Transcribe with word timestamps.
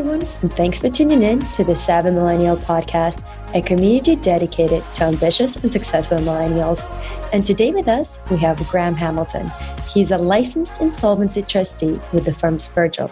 everyone, 0.00 0.26
and 0.40 0.50
thanks 0.50 0.78
for 0.78 0.88
tuning 0.88 1.22
in 1.22 1.40
to 1.40 1.62
the 1.62 1.76
Savvy 1.76 2.10
Millennial 2.10 2.56
podcast, 2.56 3.22
a 3.54 3.60
community 3.60 4.16
dedicated 4.16 4.82
to 4.94 5.04
ambitious 5.04 5.56
and 5.56 5.70
successful 5.70 6.16
millennials. 6.20 6.86
And 7.34 7.46
today 7.46 7.70
with 7.70 7.86
us, 7.86 8.18
we 8.30 8.38
have 8.38 8.66
Graeme 8.68 8.94
Hamilton. 8.94 9.50
He's 9.92 10.10
a 10.10 10.16
licensed 10.16 10.80
insolvency 10.80 11.42
trustee 11.42 12.00
with 12.14 12.24
the 12.24 12.32
firm 12.32 12.56
Spergel. 12.56 13.10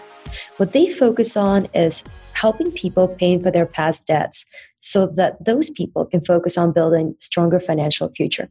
What 0.56 0.72
they 0.72 0.90
focus 0.90 1.36
on 1.36 1.66
is 1.74 2.04
helping 2.32 2.72
people 2.72 3.06
pay 3.06 3.38
for 3.38 3.50
their 3.50 3.66
past 3.66 4.06
debts 4.06 4.46
so 4.80 5.08
that 5.08 5.44
those 5.44 5.68
people 5.68 6.06
can 6.06 6.24
focus 6.24 6.56
on 6.56 6.72
building 6.72 7.16
stronger 7.20 7.60
financial 7.60 8.08
future. 8.16 8.48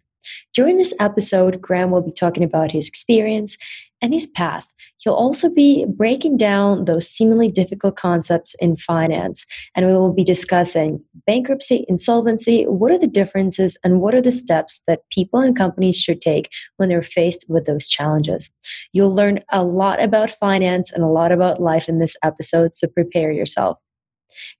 During 0.54 0.78
this 0.78 0.94
episode, 1.00 1.60
Graeme 1.60 1.90
will 1.90 2.02
be 2.02 2.12
talking 2.12 2.44
about 2.44 2.72
his 2.72 2.88
experience 2.88 3.58
and 4.02 4.14
his 4.14 4.28
path. 4.28 4.72
He'll 5.00 5.14
also 5.14 5.50
be 5.50 5.86
breaking 5.86 6.38
down 6.38 6.86
those 6.86 7.10
seemingly 7.10 7.50
difficult 7.50 7.96
concepts 7.96 8.56
in 8.60 8.78
finance, 8.78 9.46
and 9.76 9.86
we 9.86 9.94
will 9.94 10.14
be 10.14 10.24
discussing 10.24 11.04
bankruptcy, 11.26 11.86
insolvency, 11.88 12.64
what 12.64 12.92
are 12.92 12.98
the 12.98 13.08
differences, 13.08 13.78
and 13.84 14.02
what 14.02 14.16
are 14.16 14.22
the 14.22 14.32
steps 14.32 14.82
that 14.88 15.02
people 15.12 15.40
and 15.40 15.56
companies 15.56 15.98
should 15.98 16.22
take 16.22 16.50
when 16.78 16.90
they're 16.90 17.04
faced 17.04 17.46
with 17.48 17.66
those 17.66 17.88
challenges. 17.88 18.52
You'll 18.94 19.14
learn 19.14 19.42
a 19.50 19.64
lot 19.64 20.02
about 20.02 20.32
finance 20.32 20.92
and 20.92 21.04
a 21.04 21.08
lot 21.08 21.32
about 21.32 21.62
life 21.62 21.88
in 21.88 22.00
this 22.00 22.16
episode, 22.24 22.74
so 22.74 22.88
prepare 22.88 23.32
yourself. 23.32 23.78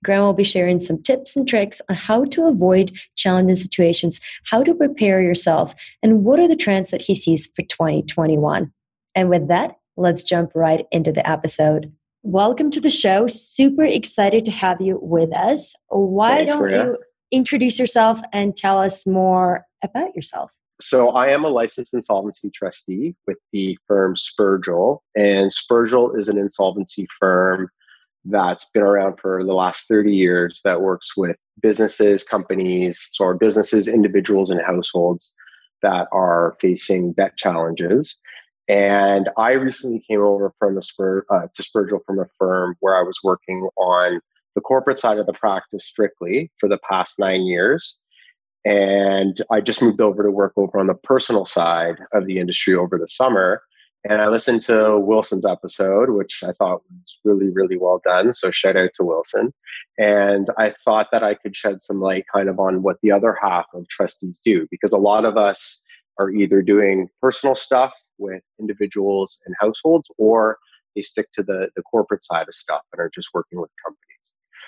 Graeme 0.04 0.22
will 0.22 0.32
be 0.32 0.44
sharing 0.44 0.80
some 0.80 1.02
tips 1.02 1.36
and 1.36 1.48
tricks 1.48 1.80
on 1.88 1.96
how 1.96 2.24
to 2.24 2.46
avoid 2.46 2.96
challenging 3.16 3.56
situations, 3.56 4.20
how 4.46 4.62
to 4.62 4.74
prepare 4.74 5.22
yourself, 5.22 5.74
and 6.02 6.24
what 6.24 6.40
are 6.40 6.48
the 6.48 6.56
trends 6.56 6.90
that 6.90 7.02
he 7.02 7.14
sees 7.14 7.48
for 7.54 7.62
2021. 7.62 8.72
And 9.18 9.30
with 9.30 9.48
that, 9.48 9.74
let's 9.96 10.22
jump 10.22 10.52
right 10.54 10.86
into 10.92 11.10
the 11.10 11.28
episode. 11.28 11.92
Welcome 12.22 12.70
to 12.70 12.80
the 12.80 12.88
show. 12.88 13.26
Super 13.26 13.82
excited 13.82 14.44
to 14.44 14.52
have 14.52 14.80
you 14.80 15.00
with 15.02 15.34
us. 15.34 15.74
Why 15.88 16.36
Thanks, 16.36 16.52
don't 16.52 16.62
Maria. 16.62 16.84
you 16.84 16.98
introduce 17.32 17.80
yourself 17.80 18.20
and 18.32 18.56
tell 18.56 18.78
us 18.80 19.08
more 19.08 19.66
about 19.82 20.14
yourself? 20.14 20.52
So, 20.80 21.08
I 21.10 21.30
am 21.30 21.44
a 21.44 21.48
licensed 21.48 21.94
insolvency 21.94 22.48
trustee 22.50 23.16
with 23.26 23.38
the 23.52 23.76
firm 23.88 24.14
Spergel, 24.14 25.00
and 25.16 25.50
Spergel 25.50 26.16
is 26.16 26.28
an 26.28 26.38
insolvency 26.38 27.08
firm 27.18 27.68
that's 28.24 28.70
been 28.70 28.84
around 28.84 29.18
for 29.18 29.42
the 29.42 29.52
last 29.52 29.88
30 29.88 30.14
years 30.14 30.60
that 30.62 30.80
works 30.80 31.16
with 31.16 31.34
businesses, 31.60 32.22
companies, 32.22 33.08
so 33.14 33.24
our 33.24 33.34
businesses, 33.34 33.88
individuals, 33.88 34.52
and 34.52 34.60
households 34.64 35.34
that 35.82 36.06
are 36.12 36.56
facing 36.60 37.14
debt 37.14 37.36
challenges. 37.36 38.16
And 38.68 39.30
I 39.38 39.52
recently 39.52 40.00
came 40.00 40.20
over 40.20 40.52
from 40.58 40.76
a 40.76 40.82
Spur, 40.82 41.24
uh, 41.30 41.46
to 41.54 41.62
Spergel 41.62 42.00
from 42.04 42.18
a 42.18 42.26
firm 42.38 42.76
where 42.80 42.96
I 42.96 43.02
was 43.02 43.18
working 43.24 43.68
on 43.76 44.20
the 44.54 44.60
corporate 44.60 44.98
side 44.98 45.18
of 45.18 45.26
the 45.26 45.32
practice 45.32 45.86
strictly 45.86 46.50
for 46.58 46.68
the 46.68 46.78
past 46.88 47.18
nine 47.18 47.42
years. 47.42 47.98
And 48.64 49.40
I 49.50 49.60
just 49.60 49.80
moved 49.80 50.00
over 50.00 50.22
to 50.22 50.30
work 50.30 50.52
over 50.56 50.78
on 50.78 50.88
the 50.88 50.94
personal 50.94 51.46
side 51.46 51.96
of 52.12 52.26
the 52.26 52.38
industry 52.38 52.74
over 52.74 52.98
the 52.98 53.08
summer. 53.08 53.62
And 54.08 54.20
I 54.20 54.28
listened 54.28 54.60
to 54.62 54.98
Wilson's 54.98 55.46
episode, 55.46 56.10
which 56.10 56.42
I 56.46 56.52
thought 56.52 56.82
was 56.90 57.18
really, 57.24 57.48
really 57.50 57.78
well 57.78 58.00
done. 58.04 58.32
So 58.32 58.50
shout 58.50 58.76
out 58.76 58.90
to 58.94 59.04
Wilson. 59.04 59.54
And 59.98 60.50
I 60.58 60.70
thought 60.70 61.08
that 61.12 61.22
I 61.22 61.34
could 61.34 61.56
shed 61.56 61.80
some 61.80 62.00
light 62.00 62.24
kind 62.32 62.48
of 62.48 62.60
on 62.60 62.82
what 62.82 62.98
the 63.02 63.12
other 63.12 63.36
half 63.40 63.66
of 63.74 63.88
trustees 63.88 64.40
do, 64.44 64.66
because 64.70 64.92
a 64.92 64.98
lot 64.98 65.24
of 65.24 65.36
us 65.36 65.84
are 66.18 66.30
either 66.30 66.62
doing 66.62 67.08
personal 67.22 67.54
stuff 67.54 67.94
with 68.18 68.42
individuals 68.58 69.40
and 69.46 69.54
households, 69.60 70.10
or 70.18 70.58
they 70.94 71.02
stick 71.02 71.30
to 71.32 71.42
the, 71.42 71.70
the 71.76 71.82
corporate 71.82 72.24
side 72.24 72.46
of 72.48 72.54
stuff 72.54 72.82
and 72.92 73.00
are 73.00 73.10
just 73.14 73.30
working 73.34 73.60
with 73.60 73.70
companies. 73.84 74.04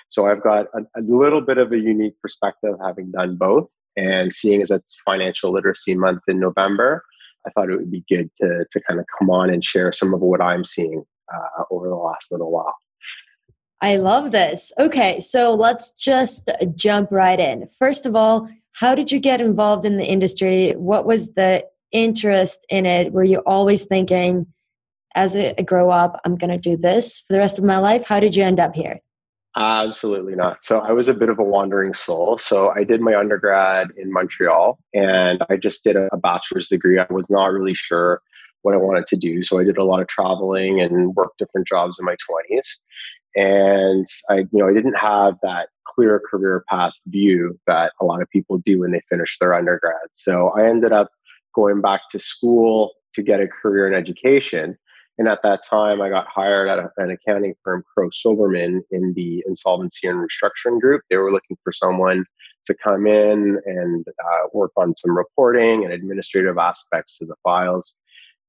So 0.09 0.27
I've 0.27 0.43
got 0.43 0.67
a, 0.73 0.99
a 0.99 1.01
little 1.01 1.41
bit 1.41 1.57
of 1.57 1.71
a 1.71 1.77
unique 1.77 2.15
perspective 2.21 2.75
having 2.83 3.11
done 3.11 3.37
both. 3.37 3.69
And 3.97 4.31
seeing 4.31 4.61
as 4.61 4.71
it's 4.71 5.01
financial 5.05 5.51
literacy 5.51 5.95
month 5.95 6.21
in 6.27 6.39
November, 6.39 7.03
I 7.45 7.49
thought 7.49 7.69
it 7.69 7.77
would 7.77 7.91
be 7.91 8.05
good 8.09 8.29
to, 8.37 8.65
to 8.69 8.81
kind 8.81 8.99
of 8.99 9.05
come 9.17 9.29
on 9.29 9.49
and 9.49 9.63
share 9.63 9.91
some 9.91 10.13
of 10.13 10.21
what 10.21 10.41
I'm 10.41 10.63
seeing 10.63 11.03
uh, 11.33 11.63
over 11.71 11.89
the 11.89 11.95
last 11.95 12.31
little 12.31 12.51
while. 12.51 12.75
I 13.81 13.97
love 13.97 14.31
this. 14.31 14.71
Okay, 14.79 15.19
so 15.19 15.55
let's 15.55 15.91
just 15.93 16.49
jump 16.75 17.11
right 17.11 17.39
in. 17.39 17.67
First 17.79 18.05
of 18.05 18.15
all, 18.15 18.47
how 18.73 18.95
did 18.95 19.11
you 19.11 19.19
get 19.19 19.41
involved 19.41 19.85
in 19.85 19.97
the 19.97 20.05
industry? 20.05 20.73
What 20.73 21.05
was 21.05 21.33
the 21.33 21.65
interest 21.91 22.65
in 22.69 22.85
it? 22.85 23.11
Were 23.11 23.23
you 23.23 23.39
always 23.39 23.85
thinking, 23.85 24.47
as 25.15 25.35
I 25.35 25.53
grow 25.65 25.89
up, 25.89 26.19
I'm 26.25 26.35
going 26.35 26.51
to 26.51 26.57
do 26.57 26.77
this 26.77 27.21
for 27.27 27.33
the 27.33 27.39
rest 27.39 27.59
of 27.59 27.65
my 27.65 27.77
life? 27.77 28.05
How 28.05 28.19
did 28.19 28.35
you 28.35 28.43
end 28.43 28.59
up 28.59 28.75
here? 28.75 28.99
Absolutely 29.55 30.35
not. 30.35 30.63
So 30.63 30.79
I 30.79 30.93
was 30.93 31.09
a 31.09 31.13
bit 31.13 31.27
of 31.27 31.37
a 31.37 31.43
wandering 31.43 31.93
soul. 31.93 32.37
So 32.37 32.71
I 32.73 32.85
did 32.85 33.01
my 33.01 33.15
undergrad 33.15 33.89
in 33.97 34.11
Montreal 34.11 34.79
and 34.93 35.43
I 35.49 35.57
just 35.57 35.83
did 35.83 35.97
a 35.97 36.17
bachelor's 36.17 36.69
degree. 36.69 36.99
I 36.99 37.07
was 37.09 37.29
not 37.29 37.51
really 37.51 37.73
sure 37.73 38.21
what 38.61 38.75
I 38.75 38.77
wanted 38.77 39.07
to 39.07 39.17
do. 39.17 39.43
So 39.43 39.59
I 39.59 39.65
did 39.65 39.77
a 39.77 39.83
lot 39.83 39.99
of 39.99 40.07
traveling 40.07 40.79
and 40.79 41.13
worked 41.15 41.39
different 41.39 41.67
jobs 41.67 41.97
in 41.99 42.05
my 42.05 42.15
20s. 42.15 42.77
And 43.35 44.05
I, 44.29 44.39
you 44.39 44.47
know, 44.53 44.69
I 44.69 44.73
didn't 44.73 44.97
have 44.97 45.35
that 45.43 45.69
clear 45.85 46.21
career 46.29 46.63
path 46.69 46.93
view 47.07 47.59
that 47.67 47.91
a 47.99 48.05
lot 48.05 48.21
of 48.21 48.29
people 48.29 48.57
do 48.59 48.79
when 48.79 48.91
they 48.91 49.01
finish 49.09 49.37
their 49.39 49.53
undergrad. 49.53 49.95
So 50.13 50.49
I 50.55 50.67
ended 50.67 50.93
up 50.93 51.09
going 51.53 51.81
back 51.81 52.01
to 52.11 52.19
school 52.19 52.93
to 53.13 53.21
get 53.21 53.41
a 53.41 53.47
career 53.47 53.87
in 53.87 53.93
education. 53.93 54.77
And 55.17 55.27
at 55.27 55.39
that 55.43 55.61
time, 55.63 56.01
I 56.01 56.09
got 56.09 56.27
hired 56.27 56.69
at 56.69 56.79
a, 56.79 56.89
an 56.97 57.11
accounting 57.11 57.53
firm, 57.63 57.83
Crowe 57.93 58.09
Silverman, 58.11 58.83
in 58.91 59.13
the 59.13 59.43
insolvency 59.45 60.07
and 60.07 60.17
restructuring 60.17 60.79
group. 60.79 61.01
They 61.09 61.17
were 61.17 61.31
looking 61.31 61.57
for 61.63 61.73
someone 61.73 62.25
to 62.65 62.75
come 62.83 63.07
in 63.07 63.59
and 63.65 64.05
uh, 64.07 64.47
work 64.53 64.71
on 64.77 64.95
some 64.97 65.17
reporting 65.17 65.83
and 65.83 65.93
administrative 65.93 66.57
aspects 66.57 67.21
of 67.21 67.27
the 67.27 67.35
files. 67.43 67.95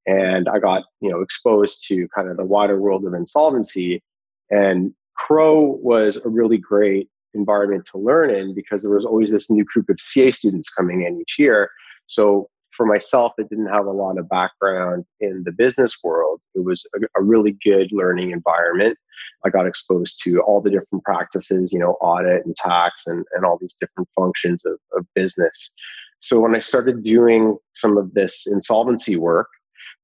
And 0.05 0.49
I 0.49 0.59
got, 0.59 0.83
you 1.01 1.09
know, 1.09 1.21
exposed 1.21 1.85
to 1.87 2.07
kind 2.15 2.29
of 2.29 2.37
the 2.37 2.45
wider 2.45 2.79
world 2.79 3.05
of 3.05 3.13
insolvency. 3.13 4.01
And 4.49 4.93
Crowe 5.17 5.77
was 5.81 6.17
a 6.17 6.29
really 6.29 6.57
great 6.57 7.09
environment 7.33 7.85
to 7.91 7.97
learn 7.97 8.29
in 8.29 8.53
because 8.53 8.83
there 8.83 8.93
was 8.93 9.05
always 9.05 9.31
this 9.31 9.49
new 9.49 9.63
group 9.63 9.89
of 9.89 9.99
CA 9.99 10.31
students 10.31 10.69
coming 10.69 11.03
in 11.03 11.19
each 11.21 11.39
year. 11.39 11.69
So 12.07 12.49
for 12.75 12.85
myself 12.85 13.33
that 13.37 13.49
didn't 13.49 13.67
have 13.67 13.85
a 13.85 13.91
lot 13.91 14.17
of 14.17 14.27
background 14.27 15.05
in 15.19 15.43
the 15.45 15.51
business 15.51 15.97
world, 16.03 16.41
it 16.55 16.63
was 16.63 16.83
a, 16.95 17.19
a, 17.19 17.23
really 17.23 17.55
good 17.63 17.91
learning 17.91 18.31
environment. 18.31 18.97
I 19.45 19.49
got 19.49 19.67
exposed 19.67 20.21
to 20.23 20.39
all 20.41 20.59
the 20.59 20.71
different 20.71 21.03
practices, 21.03 21.71
you 21.71 21.79
know, 21.79 21.93
audit 22.01 22.45
and 22.45 22.55
tax 22.55 23.05
and, 23.05 23.25
and 23.33 23.45
all 23.45 23.57
these 23.59 23.75
different 23.79 24.09
functions 24.15 24.63
of, 24.65 24.77
of 24.97 25.05
business. 25.13 25.71
So 26.19 26.39
when 26.39 26.55
I 26.55 26.59
started 26.59 27.03
doing 27.03 27.57
some 27.75 27.97
of 27.97 28.13
this 28.13 28.47
insolvency 28.47 29.17
work, 29.17 29.47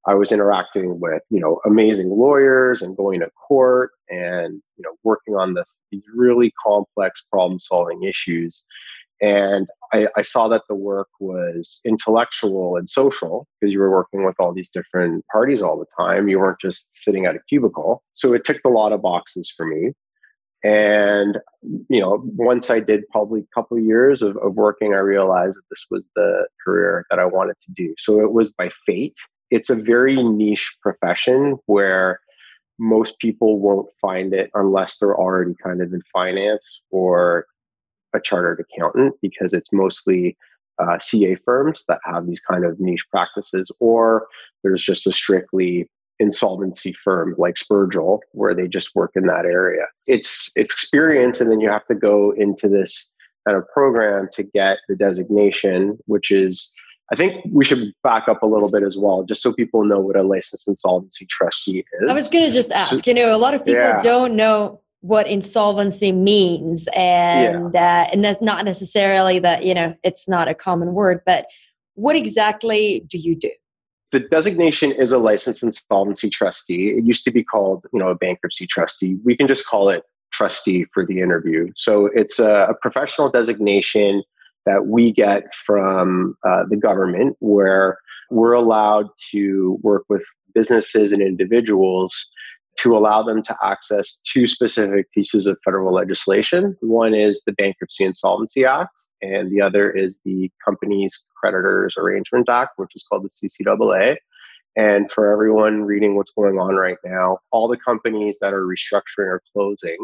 I 0.05 0.13
was 0.13 0.31
interacting 0.31 0.99
with, 0.99 1.21
you 1.29 1.39
know, 1.39 1.59
amazing 1.65 2.09
lawyers 2.09 2.81
and 2.81 2.95
going 2.95 3.19
to 3.21 3.29
court 3.47 3.91
and, 4.09 4.61
you 4.77 4.83
know, 4.83 4.95
working 5.03 5.35
on 5.35 5.53
this, 5.53 5.75
these 5.91 6.03
really 6.13 6.53
complex 6.63 7.25
problem 7.31 7.59
solving 7.59 8.03
issues 8.03 8.63
and 9.21 9.67
I, 9.91 10.07
I, 10.15 10.21
saw 10.21 10.47
that 10.47 10.63
the 10.69 10.75
work 10.75 11.09
was 11.19 11.81
intellectual 11.83 12.77
and 12.77 12.87
social 12.87 13.47
because 13.59 13.73
you 13.73 13.79
were 13.79 13.91
working 13.91 14.23
with 14.23 14.35
all 14.39 14.53
these 14.53 14.69
different 14.69 15.25
parties 15.31 15.61
all 15.61 15.77
the 15.77 15.85
time. 15.97 16.29
You 16.29 16.39
weren't 16.39 16.59
just 16.61 16.93
sitting 17.03 17.25
at 17.25 17.35
a 17.35 17.39
cubicle. 17.49 18.03
So 18.11 18.33
it 18.33 18.45
ticked 18.45 18.65
a 18.65 18.69
lot 18.69 18.93
of 18.93 19.01
boxes 19.01 19.53
for 19.55 19.65
me. 19.65 19.93
And, 20.63 21.37
you 21.89 22.01
know, 22.01 22.21
once 22.35 22.69
I 22.69 22.79
did 22.79 23.07
probably 23.09 23.41
a 23.41 23.55
couple 23.55 23.77
of 23.77 23.83
years 23.83 24.21
of, 24.21 24.37
of 24.37 24.55
working, 24.55 24.93
I 24.93 24.97
realized 24.97 25.57
that 25.57 25.69
this 25.69 25.85
was 25.89 26.07
the 26.15 26.47
career 26.63 27.05
that 27.09 27.19
I 27.19 27.25
wanted 27.25 27.59
to 27.61 27.71
do. 27.71 27.95
So 27.97 28.19
it 28.19 28.33
was 28.33 28.51
by 28.51 28.69
fate. 28.85 29.17
It's 29.51 29.69
a 29.69 29.75
very 29.75 30.21
niche 30.21 30.75
profession 30.81 31.57
where 31.65 32.19
most 32.77 33.19
people 33.19 33.59
won't 33.59 33.89
find 34.01 34.33
it 34.33 34.49
unless 34.53 34.97
they're 34.97 35.17
already 35.17 35.55
kind 35.61 35.81
of 35.81 35.93
in 35.93 36.01
finance 36.13 36.81
or 36.91 37.45
a 38.13 38.19
chartered 38.19 38.59
accountant 38.59 39.15
because 39.21 39.53
it's 39.53 39.71
mostly 39.71 40.37
uh, 40.79 40.97
CA 40.99 41.35
firms 41.35 41.85
that 41.87 41.99
have 42.05 42.25
these 42.25 42.39
kind 42.39 42.65
of 42.65 42.79
niche 42.79 43.05
practices, 43.09 43.71
or 43.79 44.27
there's 44.63 44.81
just 44.81 45.05
a 45.05 45.11
strictly 45.11 45.89
insolvency 46.19 46.91
firm 46.91 47.33
like 47.37 47.55
Spergel 47.55 48.19
where 48.31 48.53
they 48.53 48.67
just 48.67 48.95
work 48.95 49.11
in 49.15 49.25
that 49.27 49.45
area. 49.45 49.85
It's 50.07 50.55
experience, 50.55 51.41
and 51.41 51.51
then 51.51 51.59
you 51.59 51.69
have 51.69 51.85
to 51.87 51.95
go 51.95 52.31
into 52.31 52.67
this 52.69 53.11
kind 53.47 53.57
of 53.57 53.67
program 53.73 54.29
to 54.33 54.43
get 54.43 54.79
the 54.87 54.95
designation, 54.95 55.97
which 56.05 56.31
is 56.31 56.71
I 57.11 57.15
think 57.15 57.43
we 57.51 57.65
should 57.65 57.91
back 58.03 58.27
up 58.27 58.43
a 58.43 58.45
little 58.45 58.69
bit 58.69 58.83
as 58.83 58.95
well, 58.97 59.23
just 59.23 59.41
so 59.41 59.51
people 59.51 59.83
know 59.83 59.99
what 59.99 60.15
a 60.15 60.23
licensed 60.23 60.67
insolvency 60.67 61.25
trustee 61.25 61.79
is. 61.79 62.09
I 62.09 62.13
was 62.13 62.29
going 62.29 62.47
to 62.47 62.53
just 62.53 62.71
ask. 62.71 63.07
You 63.07 63.15
know, 63.15 63.35
a 63.35 63.37
lot 63.37 63.55
of 63.55 63.65
people 63.65 63.81
yeah. 63.81 63.99
don't 63.99 64.35
know 64.35 64.81
what 65.01 65.27
insolvency 65.27 66.11
means 66.11 66.87
and 66.93 67.73
yeah. 67.73 68.03
uh, 68.03 68.09
and 68.11 68.23
that's 68.23 68.41
not 68.41 68.65
necessarily 68.65 69.39
that 69.39 69.63
you 69.63 69.73
know 69.73 69.95
it's 70.03 70.27
not 70.27 70.47
a 70.47 70.53
common 70.53 70.93
word 70.93 71.21
but 71.25 71.45
what 71.95 72.15
exactly 72.15 73.03
do 73.07 73.17
you 73.17 73.35
do 73.35 73.51
the 74.11 74.19
designation 74.19 74.91
is 74.91 75.11
a 75.11 75.17
licensed 75.17 75.63
insolvency 75.63 76.29
trustee 76.29 76.89
it 76.89 77.05
used 77.05 77.23
to 77.23 77.31
be 77.31 77.43
called 77.43 77.85
you 77.93 77.99
know 77.99 78.09
a 78.09 78.15
bankruptcy 78.15 78.67
trustee 78.67 79.17
we 79.23 79.37
can 79.37 79.47
just 79.47 79.65
call 79.65 79.89
it 79.89 80.03
trustee 80.31 80.85
for 80.93 81.05
the 81.05 81.19
interview. 81.19 81.71
So 81.75 82.09
it's 82.13 82.39
a, 82.39 82.67
a 82.69 82.75
professional 82.75 83.29
designation 83.29 84.23
that 84.65 84.87
we 84.87 85.11
get 85.11 85.53
from 85.53 86.37
uh, 86.47 86.63
the 86.69 86.77
government 86.77 87.37
where 87.39 87.97
we're 88.29 88.53
allowed 88.53 89.07
to 89.31 89.79
work 89.81 90.03
with 90.09 90.23
businesses 90.53 91.11
and 91.11 91.21
individuals 91.21 92.25
to 92.81 92.95
allow 92.95 93.21
them 93.21 93.41
to 93.43 93.55
access 93.61 94.21
two 94.23 94.47
specific 94.47 95.11
pieces 95.11 95.45
of 95.45 95.59
federal 95.65 95.93
legislation. 95.93 96.77
One 96.79 97.13
is 97.13 97.41
the 97.45 97.51
Bankruptcy 97.53 98.05
Insolvency 98.05 98.65
Act, 98.65 98.97
and 99.21 99.51
the 99.51 99.61
other 99.61 99.91
is 99.91 100.21
the 100.23 100.49
Companies 100.63 101.25
Creditors 101.41 101.95
Arrangement 101.97 102.47
Act, 102.47 102.71
which 102.77 102.95
is 102.95 103.03
called 103.03 103.25
the 103.25 103.29
CCAA. 103.29 104.15
And 104.77 105.11
for 105.11 105.31
everyone 105.33 105.83
reading 105.83 106.15
what's 106.15 106.31
going 106.31 106.57
on 106.57 106.75
right 106.75 106.97
now, 107.03 107.39
all 107.51 107.67
the 107.67 107.77
companies 107.77 108.37
that 108.39 108.53
are 108.53 108.65
restructuring 108.65 109.27
or 109.27 109.41
closing 109.53 109.97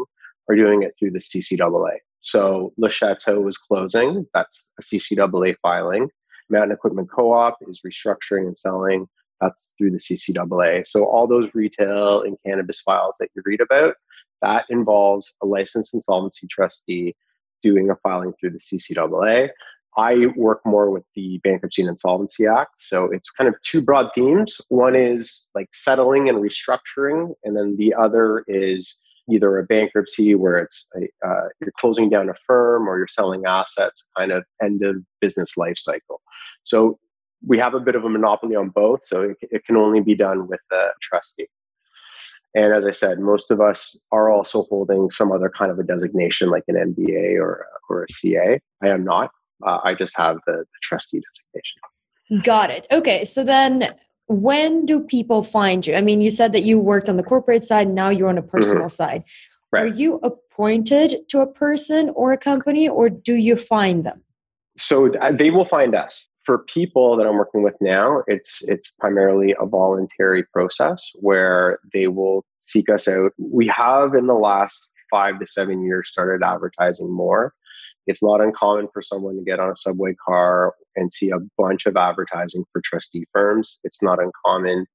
are 0.50 0.56
doing 0.56 0.82
it 0.82 0.92
through 0.98 1.12
the 1.12 1.18
CCAA. 1.18 1.96
So 2.20 2.74
Le 2.76 2.90
Chateau 2.90 3.46
is 3.46 3.56
closing, 3.56 4.26
that's 4.34 4.70
a 4.78 4.82
CCAA 4.82 5.54
filing. 5.62 6.10
Mountain 6.50 6.72
Equipment 6.72 7.08
Co 7.10 7.32
op 7.32 7.56
is 7.68 7.80
restructuring 7.86 8.46
and 8.46 8.58
selling, 8.58 9.06
that's 9.40 9.74
through 9.76 9.90
the 9.90 9.98
CCAA. 9.98 10.86
So 10.86 11.04
all 11.04 11.26
those 11.26 11.48
retail 11.54 12.22
and 12.22 12.36
cannabis 12.44 12.80
files 12.80 13.16
that 13.20 13.28
you 13.34 13.42
read 13.44 13.60
about, 13.60 13.94
that 14.42 14.64
involves 14.70 15.34
a 15.42 15.46
licensed 15.46 15.94
insolvency 15.94 16.46
trustee 16.46 17.14
doing 17.62 17.90
a 17.90 17.96
filing 17.96 18.32
through 18.38 18.50
the 18.50 18.58
CCAA. 18.58 19.50
I 19.98 20.26
work 20.36 20.60
more 20.66 20.90
with 20.90 21.04
the 21.14 21.38
Bankruptcy 21.42 21.82
and 21.82 21.90
Insolvency 21.90 22.46
Act. 22.46 22.74
So 22.76 23.10
it's 23.10 23.30
kind 23.30 23.48
of 23.48 23.54
two 23.62 23.80
broad 23.80 24.10
themes. 24.14 24.58
One 24.68 24.94
is 24.94 25.48
like 25.54 25.68
settling 25.72 26.28
and 26.28 26.38
restructuring, 26.38 27.32
and 27.44 27.56
then 27.56 27.76
the 27.78 27.94
other 27.94 28.44
is 28.46 28.96
either 29.30 29.58
a 29.58 29.64
bankruptcy 29.64 30.34
where 30.34 30.58
it's 30.58 30.86
a, 30.96 31.26
uh, 31.26 31.48
you're 31.60 31.72
closing 31.78 32.08
down 32.10 32.28
a 32.28 32.34
firm 32.46 32.88
or 32.88 32.98
you're 32.98 33.08
selling 33.08 33.44
assets, 33.46 34.06
kind 34.16 34.32
of 34.32 34.44
end 34.62 34.84
of 34.84 34.96
business 35.20 35.56
life 35.56 35.78
cycle. 35.78 36.20
So 36.64 36.98
we 37.44 37.58
have 37.58 37.74
a 37.74 37.80
bit 37.80 37.94
of 37.94 38.04
a 38.04 38.08
monopoly 38.08 38.56
on 38.56 38.68
both, 38.70 39.04
so 39.04 39.22
it, 39.22 39.36
it 39.42 39.64
can 39.64 39.76
only 39.76 40.00
be 40.00 40.14
done 40.14 40.46
with 40.48 40.60
the 40.70 40.92
trustee. 41.00 41.48
And 42.54 42.72
as 42.72 42.86
I 42.86 42.90
said, 42.90 43.18
most 43.18 43.50
of 43.50 43.60
us 43.60 44.00
are 44.12 44.30
also 44.30 44.62
holding 44.64 45.10
some 45.10 45.30
other 45.30 45.50
kind 45.50 45.70
of 45.70 45.78
a 45.78 45.82
designation 45.82 46.48
like 46.48 46.64
an 46.68 46.94
MBA 46.94 47.38
or, 47.38 47.66
or 47.90 48.04
a 48.04 48.12
CA. 48.12 48.58
I 48.82 48.88
am 48.88 49.04
not. 49.04 49.30
Uh, 49.66 49.78
I 49.84 49.94
just 49.94 50.16
have 50.16 50.38
the, 50.46 50.52
the 50.52 50.78
trustee 50.82 51.20
designation. 51.20 52.42
Got 52.42 52.70
it. 52.70 52.86
Okay. 52.90 53.26
So 53.26 53.44
then 53.44 53.94
when 54.26 54.86
do 54.86 55.00
people 55.00 55.42
find 55.42 55.86
you? 55.86 55.94
I 55.94 56.00
mean, 56.00 56.20
you 56.20 56.30
said 56.30 56.52
that 56.52 56.62
you 56.62 56.78
worked 56.78 57.08
on 57.08 57.16
the 57.16 57.22
corporate 57.22 57.62
side, 57.62 57.88
now 57.88 58.08
you're 58.08 58.28
on 58.28 58.38
a 58.38 58.42
personal 58.42 58.84
mm-hmm. 58.84 58.88
side. 58.88 59.24
Right. 59.70 59.84
Are 59.84 59.94
you 59.94 60.18
appointed 60.22 61.28
to 61.28 61.40
a 61.40 61.46
person 61.46 62.10
or 62.10 62.32
a 62.32 62.38
company, 62.38 62.88
or 62.88 63.10
do 63.10 63.34
you 63.34 63.56
find 63.56 64.04
them? 64.04 64.22
So 64.76 65.12
uh, 65.14 65.32
they 65.32 65.50
will 65.50 65.64
find 65.64 65.94
us. 65.94 66.28
For 66.46 66.58
people 66.58 67.16
that 67.16 67.26
I'm 67.26 67.36
working 67.36 67.62
with 67.62 67.74
now, 67.80 68.22
it's 68.26 68.62
it's 68.68 68.90
primarily 68.90 69.54
a 69.60 69.66
voluntary 69.66 70.44
process 70.44 71.04
where 71.16 71.80
they 71.92 72.06
will 72.06 72.44
seek 72.60 72.88
us 72.88 73.08
out. 73.08 73.32
We 73.38 73.66
have 73.66 74.14
in 74.14 74.28
the 74.28 74.34
last 74.34 74.90
five 75.10 75.38
to 75.40 75.46
seven 75.46 75.84
years 75.84 76.08
started 76.08 76.44
advertising 76.44 77.12
more 77.12 77.52
it's 78.06 78.22
not 78.22 78.40
uncommon 78.40 78.88
for 78.92 79.02
someone 79.02 79.36
to 79.36 79.42
get 79.42 79.60
on 79.60 79.70
a 79.70 79.76
subway 79.76 80.14
car 80.24 80.74
and 80.94 81.10
see 81.10 81.30
a 81.30 81.38
bunch 81.58 81.86
of 81.86 81.96
advertising 81.96 82.64
for 82.72 82.80
trustee 82.84 83.26
firms. 83.32 83.78
It's 83.84 84.02
not 84.02 84.18
uncommon 84.22 84.86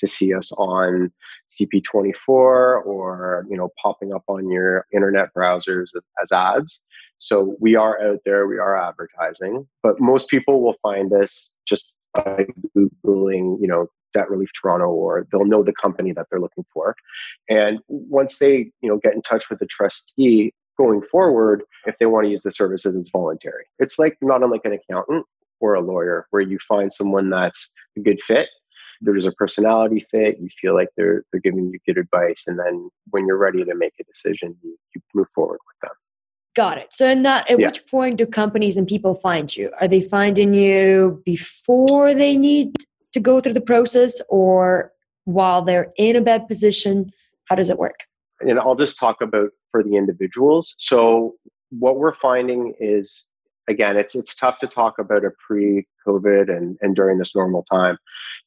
to 0.00 0.06
see 0.06 0.34
us 0.34 0.52
on 0.52 1.12
CP24 1.48 2.16
or 2.28 3.46
you 3.48 3.56
know 3.56 3.70
popping 3.80 4.12
up 4.12 4.24
on 4.28 4.50
your 4.50 4.86
internet 4.92 5.32
browsers 5.34 5.88
as 6.22 6.32
ads. 6.32 6.80
So 7.18 7.56
we 7.60 7.76
are 7.76 8.02
out 8.02 8.20
there, 8.24 8.46
we 8.46 8.58
are 8.58 8.76
advertising, 8.76 9.66
but 9.82 10.00
most 10.00 10.28
people 10.28 10.62
will 10.62 10.76
find 10.82 11.12
us 11.12 11.54
just 11.66 11.92
by 12.14 12.46
googling, 12.74 13.58
you 13.60 13.68
know, 13.68 13.86
debt 14.12 14.30
relief 14.30 14.48
toronto 14.60 14.86
or 14.88 15.26
they'll 15.30 15.44
know 15.44 15.62
the 15.62 15.72
company 15.72 16.12
that 16.12 16.26
they're 16.28 16.40
looking 16.40 16.64
for 16.74 16.96
and 17.48 17.78
once 17.86 18.38
they 18.38 18.72
you 18.80 18.88
know 18.88 18.98
get 18.98 19.14
in 19.14 19.22
touch 19.22 19.48
with 19.48 19.60
the 19.60 19.66
trustee 19.66 20.52
going 20.80 21.02
forward, 21.10 21.62
if 21.86 21.98
they 21.98 22.06
want 22.06 22.24
to 22.24 22.30
use 22.30 22.42
the 22.42 22.50
services, 22.50 22.96
it's 22.96 23.10
voluntary. 23.10 23.64
It's 23.78 23.98
like 23.98 24.16
not 24.22 24.42
unlike 24.42 24.64
an 24.64 24.72
accountant 24.72 25.26
or 25.60 25.74
a 25.74 25.80
lawyer, 25.80 26.26
where 26.30 26.40
you 26.40 26.58
find 26.58 26.90
someone 26.90 27.28
that's 27.28 27.68
a 27.98 28.00
good 28.00 28.20
fit. 28.22 28.48
There's 29.00 29.26
a 29.26 29.32
personality 29.32 30.06
fit. 30.10 30.38
You 30.40 30.48
feel 30.60 30.74
like 30.74 30.88
they're 30.96 31.24
they're 31.32 31.40
giving 31.40 31.70
you 31.72 31.78
good 31.86 31.98
advice, 31.98 32.44
and 32.46 32.58
then 32.58 32.90
when 33.10 33.26
you're 33.26 33.38
ready 33.38 33.64
to 33.64 33.74
make 33.74 33.94
a 34.00 34.04
decision, 34.04 34.56
you, 34.62 34.76
you 34.94 35.00
move 35.14 35.28
forward 35.34 35.58
with 35.66 35.80
them. 35.82 35.96
Got 36.54 36.78
it. 36.78 36.92
So, 36.92 37.06
in 37.06 37.22
that, 37.22 37.50
at 37.50 37.58
yeah. 37.58 37.66
which 37.66 37.86
point 37.86 38.18
do 38.18 38.26
companies 38.26 38.76
and 38.76 38.86
people 38.86 39.14
find 39.14 39.54
you? 39.56 39.70
Are 39.80 39.88
they 39.88 40.00
finding 40.00 40.52
you 40.52 41.22
before 41.24 42.12
they 42.12 42.36
need 42.36 42.74
to 43.12 43.20
go 43.20 43.40
through 43.40 43.54
the 43.54 43.60
process, 43.60 44.20
or 44.28 44.92
while 45.24 45.62
they're 45.62 45.90
in 45.96 46.16
a 46.16 46.20
bad 46.20 46.48
position? 46.48 47.10
How 47.48 47.54
does 47.56 47.70
it 47.70 47.78
work? 47.78 48.00
And 48.40 48.58
I'll 48.58 48.76
just 48.76 48.98
talk 48.98 49.20
about 49.20 49.50
for 49.70 49.82
the 49.82 49.96
individuals. 49.96 50.74
So 50.78 51.36
what 51.70 51.98
we're 51.98 52.14
finding 52.14 52.74
is 52.80 53.24
again 53.68 53.96
it's 53.96 54.14
it's 54.14 54.34
tough 54.34 54.58
to 54.58 54.66
talk 54.66 54.98
about 54.98 55.24
a 55.24 55.30
pre-covid 55.46 56.54
and 56.54 56.76
and 56.80 56.96
during 56.96 57.18
this 57.18 57.34
normal 57.34 57.64
time. 57.70 57.96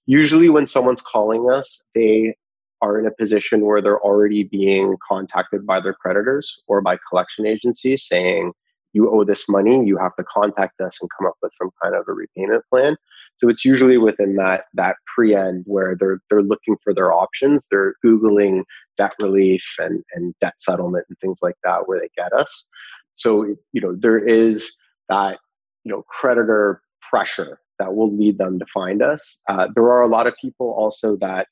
Usually 0.06 0.50
when 0.50 0.68
someone's 0.68 1.02
calling 1.02 1.50
us 1.52 1.84
they 1.96 2.36
are 2.82 3.00
in 3.00 3.06
a 3.06 3.12
position 3.12 3.66
where 3.66 3.82
they're 3.82 4.02
already 4.02 4.44
being 4.44 4.98
contacted 5.08 5.66
by 5.66 5.80
their 5.80 5.94
creditors 5.94 6.54
or 6.68 6.82
by 6.82 6.98
collection 7.10 7.46
agencies 7.46 8.06
saying 8.06 8.52
you 8.92 9.10
owe 9.10 9.24
this 9.24 9.48
money 9.48 9.86
you 9.86 9.98
have 9.98 10.16
to 10.16 10.24
contact 10.24 10.80
us 10.82 11.02
and 11.02 11.10
come 11.18 11.28
up 11.28 11.36
with 11.42 11.52
some 11.54 11.70
kind 11.82 11.96
of 11.96 12.04
a 12.08 12.14
repayment 12.14 12.64
plan. 12.70 12.96
So 13.38 13.50
it's 13.50 13.66
usually 13.66 13.98
within 13.98 14.36
that 14.36 14.66
that 14.74 14.98
pre-end 15.14 15.64
where 15.66 15.96
they're 16.00 16.20
they're 16.30 16.44
looking 16.44 16.78
for 16.84 16.94
their 16.94 17.12
options. 17.12 17.68
They're 17.70 17.96
googling 18.06 18.64
debt 18.98 19.14
relief 19.20 19.66
and 19.80 20.04
and 20.14 20.36
debt 20.40 20.60
settlement 20.60 21.06
and 21.10 21.18
things 21.20 21.40
like 21.42 21.56
that 21.64 21.88
where 21.88 22.00
they 22.00 22.10
get 22.16 22.34
us. 22.34 22.66
So 23.14 23.56
you 23.72 23.82
know 23.82 23.96
there 23.98 24.20
is 24.20 24.76
that 25.10 25.40
you 25.84 25.92
know 25.92 26.04
creditor 26.08 26.82
pressure 27.02 27.60
that 27.80 27.96
will 27.96 28.16
lead 28.16 28.38
them 28.38 28.60
to 28.60 28.66
find 28.74 29.02
us 29.02 29.42
uh, 29.50 29.68
there 29.76 29.92
are 29.92 30.02
a 30.02 30.08
lot 30.08 30.28
of 30.28 30.34
people 30.42 30.74
also 30.78 31.16
that 31.18 31.48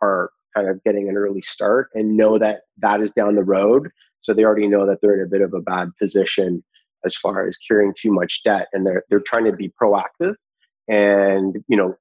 are 0.00 0.30
kind 0.54 0.68
of 0.68 0.82
getting 0.84 1.08
an 1.08 1.16
early 1.16 1.42
start 1.42 1.88
and 1.94 2.16
know 2.16 2.38
that 2.38 2.62
that 2.78 3.00
is 3.00 3.12
down 3.12 3.34
the 3.34 3.44
road. 3.44 3.90
So 4.20 4.34
they 4.34 4.44
already 4.44 4.66
know 4.66 4.86
that 4.86 4.98
they're 5.00 5.14
in 5.14 5.26
a 5.26 5.28
bit 5.28 5.42
of 5.42 5.54
a 5.54 5.60
bad 5.60 5.90
position 6.00 6.64
as 7.04 7.14
far 7.14 7.46
as 7.46 7.56
carrying 7.56 7.94
too 7.96 8.12
much 8.12 8.42
debt 8.42 8.68
and 8.72 8.84
they're 8.84 9.04
they're 9.08 9.20
trying 9.20 9.44
to 9.44 9.52
be 9.52 9.72
proactive 9.80 10.34
and 10.88 11.56
you 11.68 11.76
know 11.76 11.94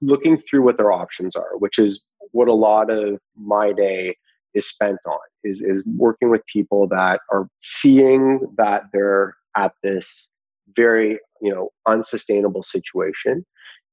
looking 0.00 0.38
through 0.38 0.62
what 0.62 0.76
their 0.76 0.92
options 0.92 1.34
are, 1.34 1.56
which 1.58 1.78
is 1.78 2.00
what 2.30 2.48
a 2.48 2.54
lot 2.54 2.90
of 2.90 3.18
my 3.36 3.72
day 3.72 4.16
is 4.54 4.68
spent 4.68 4.98
on 5.06 5.18
is 5.42 5.60
is 5.60 5.84
working 5.96 6.30
with 6.30 6.42
people 6.46 6.86
that 6.88 7.20
are 7.32 7.48
seeing 7.60 8.40
that 8.56 8.84
they're 8.92 9.34
at 9.56 9.72
this 9.82 10.30
very 10.76 11.18
you 11.40 11.52
know 11.52 11.70
unsustainable 11.86 12.62
situation 12.62 13.44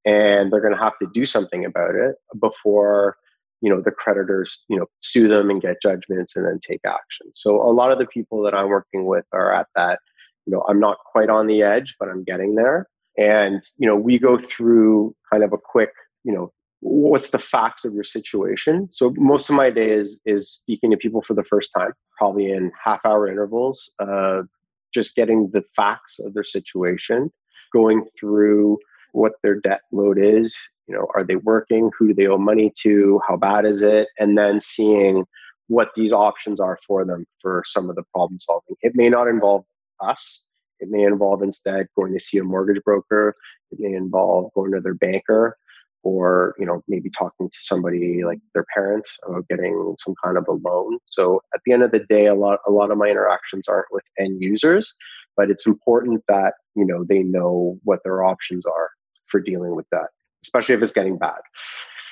and 0.05 0.51
they're 0.51 0.61
going 0.61 0.73
to 0.73 0.79
have 0.79 0.97
to 0.99 1.07
do 1.13 1.25
something 1.25 1.65
about 1.65 1.95
it 1.95 2.15
before 2.39 3.17
you 3.61 3.69
know 3.69 3.81
the 3.81 3.91
creditors 3.91 4.63
you 4.67 4.77
know 4.77 4.85
sue 5.01 5.27
them 5.27 5.49
and 5.49 5.61
get 5.61 5.81
judgments 5.81 6.35
and 6.35 6.45
then 6.45 6.59
take 6.59 6.81
action. 6.85 7.27
So 7.33 7.61
a 7.61 7.71
lot 7.71 7.91
of 7.91 7.99
the 7.99 8.07
people 8.07 8.41
that 8.43 8.55
i'm 8.55 8.69
working 8.69 9.05
with 9.05 9.25
are 9.31 9.53
at 9.53 9.67
that 9.75 9.99
you 10.45 10.53
know 10.53 10.63
i'm 10.67 10.79
not 10.79 10.97
quite 11.11 11.29
on 11.29 11.47
the 11.47 11.61
edge 11.61 11.95
but 11.99 12.09
i'm 12.09 12.23
getting 12.23 12.55
there. 12.55 12.87
And 13.17 13.61
you 13.77 13.87
know 13.87 13.95
we 13.95 14.17
go 14.17 14.37
through 14.37 15.15
kind 15.31 15.43
of 15.43 15.53
a 15.53 15.57
quick 15.57 15.91
you 16.23 16.33
know 16.33 16.51
what's 16.81 17.29
the 17.29 17.39
facts 17.39 17.85
of 17.85 17.93
your 17.93 18.03
situation? 18.03 18.87
So 18.91 19.13
most 19.15 19.49
of 19.49 19.55
my 19.55 19.69
day 19.69 19.91
is 19.91 20.19
is 20.25 20.49
speaking 20.51 20.91
to 20.91 20.97
people 20.97 21.21
for 21.21 21.33
the 21.33 21.43
first 21.43 21.71
time 21.77 21.93
probably 22.17 22.51
in 22.51 22.71
half 22.83 23.05
hour 23.05 23.27
intervals 23.27 23.89
of 23.99 24.47
just 24.93 25.15
getting 25.15 25.49
the 25.51 25.63
facts 25.75 26.19
of 26.19 26.33
their 26.33 26.43
situation 26.43 27.31
going 27.73 28.05
through 28.19 28.77
what 29.13 29.33
their 29.43 29.55
debt 29.55 29.81
load 29.91 30.17
is 30.19 30.55
you 30.87 30.95
know 30.95 31.07
are 31.15 31.23
they 31.23 31.35
working 31.37 31.89
who 31.97 32.07
do 32.07 32.13
they 32.13 32.27
owe 32.27 32.37
money 32.37 32.71
to 32.77 33.19
how 33.27 33.35
bad 33.35 33.65
is 33.65 33.81
it 33.81 34.07
and 34.19 34.37
then 34.37 34.59
seeing 34.59 35.25
what 35.71 35.95
these 35.95 36.11
options 36.11 36.59
are 36.59 36.77
for 36.85 37.05
them 37.05 37.25
for 37.41 37.63
some 37.65 37.89
of 37.89 37.95
the 37.95 38.03
problem 38.13 38.37
solving. 38.37 38.75
It 38.81 38.91
may 38.93 39.07
not 39.07 39.29
involve 39.29 39.63
us. 40.01 40.43
It 40.81 40.89
may 40.89 41.03
involve 41.03 41.41
instead 41.41 41.87
going 41.95 42.11
to 42.11 42.19
see 42.19 42.39
a 42.39 42.43
mortgage 42.43 42.83
broker. 42.83 43.37
It 43.71 43.79
may 43.79 43.93
involve 43.93 44.51
going 44.53 44.73
to 44.73 44.81
their 44.81 44.95
banker 44.95 45.57
or 46.03 46.55
you 46.57 46.65
know 46.65 46.81
maybe 46.87 47.09
talking 47.09 47.49
to 47.49 47.57
somebody 47.59 48.23
like 48.23 48.39
their 48.53 48.65
parents 48.73 49.17
about 49.27 49.47
getting 49.49 49.95
some 49.99 50.15
kind 50.23 50.37
of 50.37 50.45
a 50.47 50.53
loan 50.53 50.97
so 51.07 51.41
at 51.53 51.61
the 51.65 51.73
end 51.73 51.83
of 51.83 51.91
the 51.91 51.99
day 52.09 52.25
a 52.25 52.35
lot 52.35 52.59
a 52.67 52.71
lot 52.71 52.91
of 52.91 52.97
my 52.97 53.07
interactions 53.07 53.67
aren't 53.67 53.87
with 53.91 54.03
end 54.19 54.43
users 54.43 54.93
but 55.37 55.49
it's 55.49 55.67
important 55.67 56.21
that 56.27 56.53
you 56.75 56.85
know 56.85 57.05
they 57.07 57.23
know 57.23 57.77
what 57.83 57.99
their 58.03 58.23
options 58.23 58.65
are 58.65 58.89
for 59.27 59.39
dealing 59.39 59.75
with 59.75 59.85
that 59.91 60.07
especially 60.43 60.75
if 60.75 60.81
it's 60.81 60.91
getting 60.91 61.17
bad. 61.17 61.39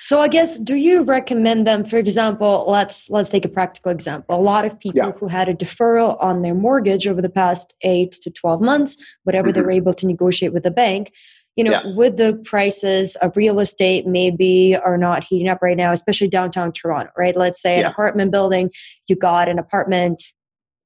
So 0.01 0.21
I 0.21 0.29
guess 0.29 0.57
do 0.57 0.75
you 0.75 1.03
recommend 1.03 1.67
them 1.67 1.83
for 1.83 1.97
example, 1.97 2.65
let's 2.67 3.09
let's 3.09 3.29
take 3.29 3.43
a 3.43 3.49
practical 3.49 3.91
example. 3.91 4.33
A 4.33 4.39
lot 4.39 4.63
of 4.63 4.79
people 4.79 4.97
yeah. 4.97 5.11
who 5.11 5.27
had 5.27 5.49
a 5.49 5.53
deferral 5.53 6.21
on 6.23 6.41
their 6.41 6.55
mortgage 6.55 7.05
over 7.05 7.21
the 7.21 7.29
past 7.29 7.75
8 7.81 8.13
to 8.13 8.31
12 8.31 8.61
months, 8.61 8.97
whatever 9.23 9.49
mm-hmm. 9.49 9.55
they 9.55 9.61
were 9.61 9.71
able 9.71 9.93
to 9.93 10.07
negotiate 10.07 10.53
with 10.53 10.63
the 10.63 10.71
bank, 10.71 11.11
you 11.59 11.65
know, 11.65 11.71
yeah. 11.71 11.93
with 11.93 12.15
the 12.15 12.41
prices 12.45 13.17
of 13.17 13.35
real 13.35 13.59
estate 13.59 14.07
maybe 14.07 14.77
are 14.77 14.97
not 14.97 15.25
heating 15.25 15.49
up 15.49 15.61
right 15.61 15.75
now, 15.75 15.91
especially 15.91 16.29
downtown 16.29 16.71
Toronto, 16.71 17.11
right? 17.17 17.35
Let's 17.35 17.61
say 17.61 17.73
yeah. 17.73 17.81
an 17.81 17.91
apartment 17.91 18.31
building, 18.31 18.71
you 19.09 19.17
got 19.17 19.49
an 19.49 19.59
apartment 19.59 20.23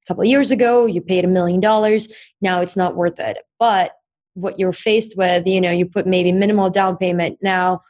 a 0.02 0.06
couple 0.08 0.22
of 0.22 0.26
years 0.26 0.50
ago, 0.50 0.84
you 0.84 1.00
paid 1.00 1.24
a 1.24 1.28
million 1.28 1.60
dollars, 1.60 2.08
now 2.40 2.60
it's 2.60 2.76
not 2.76 2.96
worth 2.96 3.20
it. 3.20 3.38
But 3.60 3.92
what 4.34 4.58
you're 4.58 4.72
faced 4.72 5.16
with, 5.16 5.46
you 5.46 5.60
know, 5.60 5.70
you 5.70 5.86
put 5.86 6.08
maybe 6.08 6.32
minimal 6.32 6.70
down 6.70 6.96
payment, 6.96 7.38
now 7.40 7.80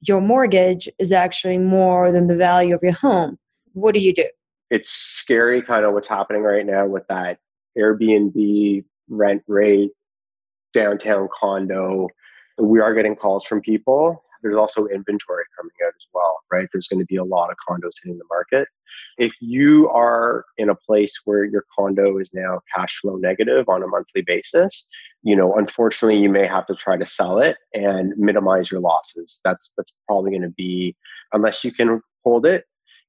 your 0.00 0.22
mortgage 0.22 0.88
is 0.98 1.12
actually 1.12 1.58
more 1.58 2.10
than 2.10 2.26
the 2.26 2.36
value 2.36 2.74
of 2.74 2.82
your 2.82 2.92
home. 2.92 3.38
What 3.74 3.92
do 3.92 4.00
you 4.00 4.14
do? 4.14 4.24
It's 4.70 4.88
scary 4.88 5.60
kind 5.60 5.84
of 5.84 5.92
what's 5.92 6.08
happening 6.08 6.40
right 6.40 6.64
now 6.64 6.86
with 6.86 7.06
that 7.08 7.38
Airbnb 7.76 8.82
rent 9.10 9.42
rate, 9.46 9.90
downtown 10.72 11.28
condo 11.38 12.08
we 12.60 12.80
are 12.80 12.94
getting 12.94 13.16
calls 13.16 13.44
from 13.44 13.60
people. 13.60 14.22
There's 14.42 14.56
also 14.56 14.86
inventory 14.86 15.44
coming 15.56 15.72
out 15.86 15.92
as 15.96 16.06
well, 16.14 16.38
right? 16.50 16.66
There's 16.72 16.88
going 16.88 17.00
to 17.00 17.06
be 17.06 17.16
a 17.16 17.24
lot 17.24 17.50
of 17.50 17.56
condos 17.68 17.96
hitting 18.02 18.18
the 18.18 18.24
market. 18.30 18.68
If 19.18 19.34
you 19.40 19.88
are 19.90 20.44
in 20.56 20.70
a 20.70 20.74
place 20.74 21.14
where 21.24 21.44
your 21.44 21.64
condo 21.76 22.18
is 22.18 22.32
now 22.32 22.60
cash 22.74 22.98
flow 23.00 23.16
negative 23.16 23.68
on 23.68 23.82
a 23.82 23.86
monthly 23.86 24.22
basis, 24.22 24.88
you 25.22 25.36
know, 25.36 25.52
unfortunately, 25.54 26.18
you 26.18 26.30
may 26.30 26.46
have 26.46 26.66
to 26.66 26.74
try 26.74 26.96
to 26.96 27.04
sell 27.04 27.38
it 27.38 27.58
and 27.74 28.14
minimize 28.16 28.70
your 28.70 28.80
losses. 28.80 29.40
That's 29.44 29.72
that's 29.76 29.92
probably 30.06 30.30
going 30.30 30.42
to 30.42 30.48
be 30.48 30.96
unless 31.32 31.62
you 31.62 31.72
can 31.72 32.00
hold 32.24 32.46
it, 32.46 32.64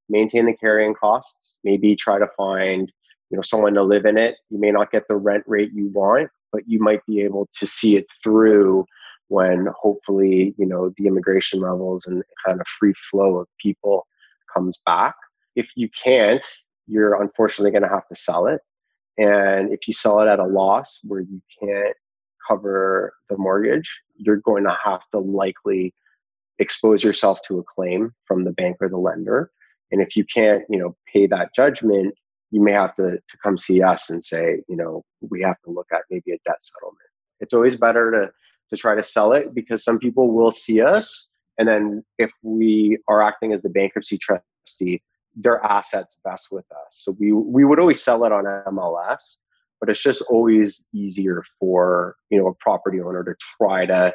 maintain 0.10 0.46
the 0.46 0.53
carrying 0.53 0.93
costs. 0.93 1.60
Maybe 1.63 1.96
try 1.96 2.20
to 2.20 2.27
find 2.38 2.91
you 3.29 3.38
know 3.38 3.41
someone 3.41 3.74
to 3.75 3.84
live 3.84 4.05
in 4.05 4.17
it. 4.17 4.36
You 4.50 4.60
may 4.60 4.72
not 4.72 4.91
get 4.91 5.08
the 5.08 5.15
rent 5.15 5.46
rate 5.48 5.72
you 5.74 5.89
want, 5.93 6.29
but 6.51 6.63
you 6.67 6.79
might 6.79 7.05
be 7.08 7.22
able 7.22 7.48
to 7.60 7.65
see 7.65 7.96
it 7.96 8.05
through 8.22 8.86
when 9.31 9.67
hopefully 9.79 10.53
you 10.57 10.65
know 10.65 10.93
the 10.97 11.07
immigration 11.07 11.61
levels 11.61 12.05
and 12.05 12.21
kind 12.45 12.59
of 12.59 12.67
free 12.67 12.93
flow 13.09 13.38
of 13.38 13.47
people 13.59 14.05
comes 14.53 14.77
back. 14.85 15.15
If 15.55 15.71
you 15.75 15.89
can't 15.89 16.45
you're 16.85 17.21
unfortunately 17.21 17.71
going 17.71 17.89
to 17.89 17.95
have 17.95 18.07
to 18.07 18.15
sell 18.15 18.47
it. 18.47 18.59
And 19.17 19.71
if 19.71 19.88
you 19.88 19.93
sell 19.93 20.19
it 20.19 20.27
at 20.27 20.39
a 20.39 20.45
loss 20.45 21.00
where 21.03 21.21
you 21.21 21.41
can't 21.61 21.95
cover 22.45 23.13
the 23.29 23.38
mortgage 23.38 23.89
you're 24.17 24.38
going 24.38 24.65
to 24.65 24.77
have 24.83 25.01
to 25.11 25.19
likely 25.19 25.93
expose 26.59 27.03
yourself 27.03 27.39
to 27.47 27.57
a 27.57 27.63
claim 27.63 28.13
from 28.25 28.43
the 28.43 28.51
bank 28.51 28.77
or 28.81 28.89
the 28.89 28.97
lender. 28.97 29.50
And 29.91 30.01
if 30.01 30.17
you 30.17 30.25
can't 30.25 30.63
you 30.69 30.77
know 30.77 30.95
pay 31.11 31.25
that 31.27 31.55
judgment 31.55 32.15
you 32.53 32.61
may 32.61 32.73
have 32.73 32.93
to, 32.95 33.11
to 33.11 33.38
come 33.41 33.57
see 33.57 33.81
us 33.81 34.09
and 34.09 34.21
say 34.21 34.61
you 34.67 34.75
know 34.75 35.05
we 35.21 35.41
have 35.41 35.61
to 35.63 35.71
look 35.71 35.88
at 35.93 36.01
maybe 36.09 36.33
a 36.33 36.39
debt 36.43 36.61
settlement. 36.61 37.00
It's 37.39 37.53
always 37.53 37.77
better 37.77 38.11
to 38.11 38.31
to 38.72 38.78
try 38.78 38.96
to 38.96 39.04
sell 39.04 39.34
it 39.34 39.54
because 39.54 39.84
some 39.84 40.00
people 40.00 40.32
will 40.32 40.51
see 40.51 40.82
us 40.82 41.32
and 41.58 41.68
then 41.68 42.04
if 42.18 42.32
we 42.42 42.98
are 43.08 43.22
acting 43.22 43.54
as 43.54 43.62
the 43.62 43.70
bankruptcy 43.70 44.18
trustee 44.18 45.01
their 45.34 45.63
assets 45.63 46.20
best 46.25 46.48
with 46.51 46.66
us. 46.72 47.04
So 47.04 47.16
we 47.20 47.32
we 47.32 47.63
would 47.63 47.80
always 47.80 48.04
sell 48.04 48.25
it 48.25 48.32
on 48.32 48.44
mls 48.44 49.38
but 49.82 49.90
it's 49.90 50.01
just 50.01 50.22
always 50.30 50.86
easier 50.94 51.44
for 51.60 52.16
you 52.30 52.38
know 52.40 52.48
a 52.48 52.54
property 52.54 53.01
owner 53.01 53.24
to 53.24 53.34
try 53.58 53.86
to 53.88 54.13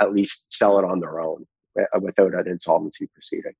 at 0.00 0.12
least 0.12 0.52
sell 0.52 0.78
it 0.78 0.84
on 0.84 1.00
their 1.00 1.18
own 1.18 1.46
uh, 1.80 1.98
without 2.00 2.34
an 2.34 2.46
insolvency 2.46 3.08
proceeding. 3.12 3.54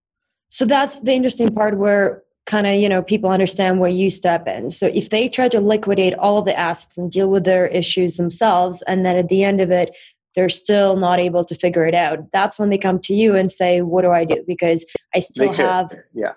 So 0.50 0.66
that's 0.66 1.00
the 1.00 1.12
interesting 1.12 1.52
part 1.52 1.78
where 1.78 2.22
kind 2.44 2.66
of 2.66 2.74
you 2.74 2.88
know 2.88 3.02
people 3.02 3.30
understand 3.30 3.80
where 3.80 3.90
you 3.90 4.10
step 4.10 4.46
in. 4.46 4.70
So 4.70 4.86
if 4.86 5.10
they 5.10 5.28
try 5.28 5.48
to 5.48 5.60
liquidate 5.60 6.14
all 6.14 6.38
of 6.38 6.44
the 6.44 6.56
assets 6.56 6.98
and 6.98 7.10
deal 7.10 7.30
with 7.30 7.44
their 7.44 7.66
issues 7.66 8.18
themselves 8.18 8.82
and 8.82 9.04
then 9.04 9.16
at 9.16 9.28
the 9.28 9.42
end 9.42 9.60
of 9.60 9.70
it 9.70 9.96
they're 10.36 10.48
still 10.48 10.96
not 10.96 11.18
able 11.18 11.44
to 11.44 11.54
figure 11.54 11.86
it 11.86 11.94
out 11.94 12.18
that's 12.32 12.58
when 12.58 12.70
they 12.70 12.78
come 12.78 13.00
to 13.00 13.14
you 13.14 13.34
and 13.34 13.50
say 13.50 13.80
what 13.80 14.02
do 14.02 14.12
i 14.12 14.24
do 14.24 14.44
because 14.46 14.86
i 15.14 15.20
still 15.20 15.52
have 15.52 15.92
yeah 16.14 16.32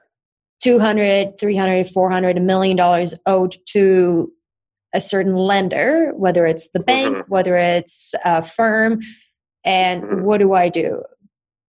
200 0.62 1.38
300 1.40 1.88
400 1.88 2.38
a 2.38 2.42
million 2.42 2.76
dollars 2.76 3.14
owed 3.26 3.56
to 3.68 4.32
a 4.94 5.02
certain 5.02 5.36
lender 5.36 6.12
whether 6.16 6.48
it's 6.48 6.70
the 6.70 6.80
bank 6.80 7.16
mm-hmm. 7.16 7.32
whether 7.32 7.56
it's 7.56 8.16
a 8.26 8.42
firm 8.42 9.00
and 9.64 10.04
mm-hmm. 10.04 10.24
what 10.24 10.40
do 10.40 10.54
i 10.54 10.70
do 10.70 11.04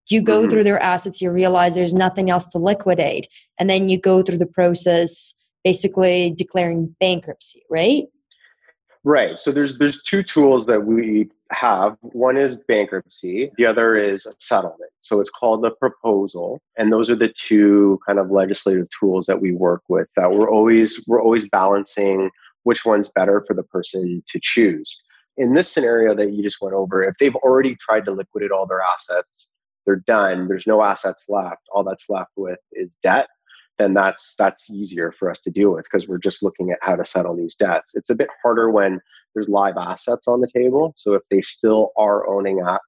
you 0.08 0.20
go 0.20 0.40
mm-hmm. 0.40 0.50
through 0.50 0.64
their 0.64 0.82
assets 0.82 1.20
you 1.20 1.30
realize 1.30 1.74
there's 1.74 1.94
nothing 1.94 2.30
else 2.30 2.46
to 2.46 2.58
liquidate 2.58 3.28
and 3.58 3.68
then 3.68 3.88
you 3.88 3.98
go 3.98 4.22
through 4.22 4.38
the 4.38 4.46
process 4.46 5.34
basically 5.62 6.30
declaring 6.36 6.94
bankruptcy 7.00 7.62
right 7.68 8.04
right 9.04 9.38
so 9.38 9.50
there's 9.50 9.78
there's 9.78 10.02
two 10.02 10.22
tools 10.22 10.66
that 10.66 10.84
we 10.84 11.30
have. 11.52 11.96
One 12.00 12.36
is 12.36 12.56
bankruptcy, 12.56 13.50
the 13.56 13.66
other 13.66 13.96
is 13.96 14.26
a 14.26 14.32
settlement. 14.38 14.90
So 15.00 15.20
it's 15.20 15.30
called 15.30 15.62
the 15.62 15.70
proposal. 15.70 16.60
And 16.76 16.92
those 16.92 17.10
are 17.10 17.16
the 17.16 17.32
two 17.32 17.98
kind 18.06 18.18
of 18.18 18.30
legislative 18.30 18.86
tools 18.98 19.26
that 19.26 19.40
we 19.40 19.52
work 19.52 19.82
with 19.88 20.08
that 20.16 20.32
we're 20.32 20.50
always 20.50 21.02
we're 21.06 21.22
always 21.22 21.48
balancing 21.48 22.30
which 22.64 22.84
one's 22.84 23.08
better 23.08 23.42
for 23.46 23.54
the 23.54 23.62
person 23.62 24.22
to 24.26 24.40
choose. 24.40 25.00
In 25.36 25.54
this 25.54 25.70
scenario 25.72 26.14
that 26.14 26.32
you 26.32 26.42
just 26.42 26.60
went 26.60 26.74
over, 26.74 27.02
if 27.02 27.14
they've 27.18 27.36
already 27.36 27.74
tried 27.76 28.04
to 28.04 28.12
liquidate 28.12 28.50
all 28.50 28.66
their 28.66 28.82
assets, 28.82 29.48
they're 29.86 30.02
done, 30.06 30.48
there's 30.48 30.66
no 30.66 30.82
assets 30.82 31.26
left, 31.28 31.62
all 31.72 31.82
that's 31.82 32.10
left 32.10 32.32
with 32.36 32.58
is 32.72 32.94
debt 33.02 33.28
then 33.80 33.94
that's 33.94 34.34
that's 34.36 34.70
easier 34.70 35.10
for 35.10 35.30
us 35.30 35.40
to 35.40 35.50
deal 35.50 35.74
with 35.74 35.84
because 35.84 36.06
we're 36.06 36.18
just 36.18 36.42
looking 36.42 36.70
at 36.70 36.78
how 36.82 36.94
to 36.94 37.04
settle 37.04 37.34
these 37.34 37.54
debts. 37.54 37.94
It's 37.94 38.10
a 38.10 38.14
bit 38.14 38.28
harder 38.42 38.70
when 38.70 39.00
there's 39.34 39.48
live 39.48 39.76
assets 39.78 40.28
on 40.28 40.42
the 40.42 40.48
table. 40.54 40.92
So 40.96 41.14
if 41.14 41.22
they 41.30 41.40
still 41.40 41.90
are 41.96 42.28
owning 42.28 42.62
uh, 42.62 42.78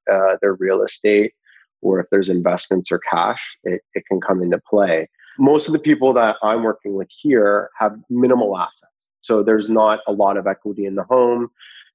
their 0.43 0.55
real 0.55 0.83
estate 0.83 1.33
or 1.81 1.99
if 1.99 2.07
there's 2.11 2.29
investments 2.29 2.93
or 2.93 3.01
cash, 3.11 3.57
it, 3.65 3.81
it 3.95 4.05
can 4.07 4.21
come 4.21 4.43
into 4.43 4.61
play. 4.69 5.09
Most 5.39 5.67
of 5.67 5.73
the 5.73 5.79
people 5.79 6.13
that 6.13 6.37
I'm 6.43 6.63
working 6.63 6.95
with 6.95 7.09
here 7.23 7.71
have 7.79 7.93
minimal 8.11 8.59
assets. 8.59 9.09
So 9.23 9.43
there's 9.43 9.71
not 9.71 10.01
a 10.07 10.13
lot 10.13 10.37
of 10.37 10.47
equity 10.47 10.85
in 10.85 10.97
the 10.97 11.05
home. 11.05 11.49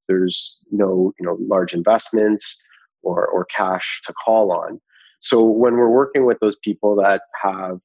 There's 0.08 0.58
no 0.72 1.14
you 1.20 1.26
know 1.26 1.38
large 1.40 1.74
investments 1.74 2.60
or, 3.04 3.28
or 3.28 3.46
cash 3.56 4.02
to 4.08 4.14
call 4.14 4.52
on. 4.52 4.82
So 5.20 5.44
when 5.46 5.76
we're 5.76 5.90
working 5.90 6.26
with 6.26 6.40
those 6.40 6.56
people 6.64 6.96
that 6.98 7.22
have 7.44 7.80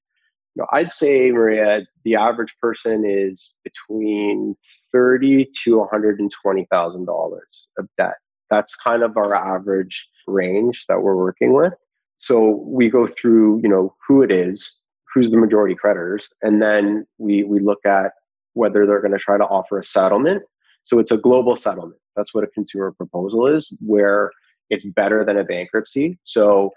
know, 0.61 0.67
I'd 0.73 0.93
say, 0.93 1.31
Maria, 1.31 1.87
the 2.05 2.15
average 2.15 2.55
person 2.61 3.05
is 3.07 3.53
between 3.65 4.55
thirty 4.93 5.49
to 5.65 5.79
one 5.79 5.89
hundred 5.91 6.21
and 6.21 6.31
twenty 6.31 6.67
thousand 6.71 7.07
dollars 7.07 7.69
of 7.79 7.89
debt. 7.97 8.17
That's 8.51 8.75
kind 8.75 9.03
of 9.03 9.17
our 9.17 9.35
average 9.35 10.07
range 10.27 10.85
that 10.89 11.03
we're 11.03 11.17
working 11.17 11.55
with. 11.55 11.73
So 12.19 12.63
we 12.67 12.89
go 12.91 13.07
through, 13.07 13.61
you 13.63 13.69
know, 13.69 13.95
who 14.07 14.23
it 14.23 14.31
is, 14.31 14.71
who's 15.13 15.31
the 15.31 15.39
majority 15.39 15.75
creditors, 15.75 16.29
and 16.43 16.61
then 16.61 17.07
we 17.19 17.45
we 17.45 17.61
look 17.61 17.85
at 17.87 18.13
whether 18.55 18.87
they're 18.87 19.01
going 19.01 19.13
to 19.13 19.19
try 19.19 19.39
to 19.39 19.47
offer 19.47 19.79
a 19.79 19.85
settlement. 19.85 20.43
So 20.83 20.99
it's 20.99 21.11
a 21.11 21.17
global 21.17 21.57
settlement. 21.57 22.01
That's 22.17 22.35
what 22.35 22.45
a 22.45 22.49
consumer 22.49 22.93
proposal 22.93 23.47
is, 23.47 23.73
where 23.81 24.31
it's 24.69 24.85
better 24.85 25.25
than 25.25 25.39
a 25.39 25.45
bankruptcy. 25.45 26.19
So 26.25 26.73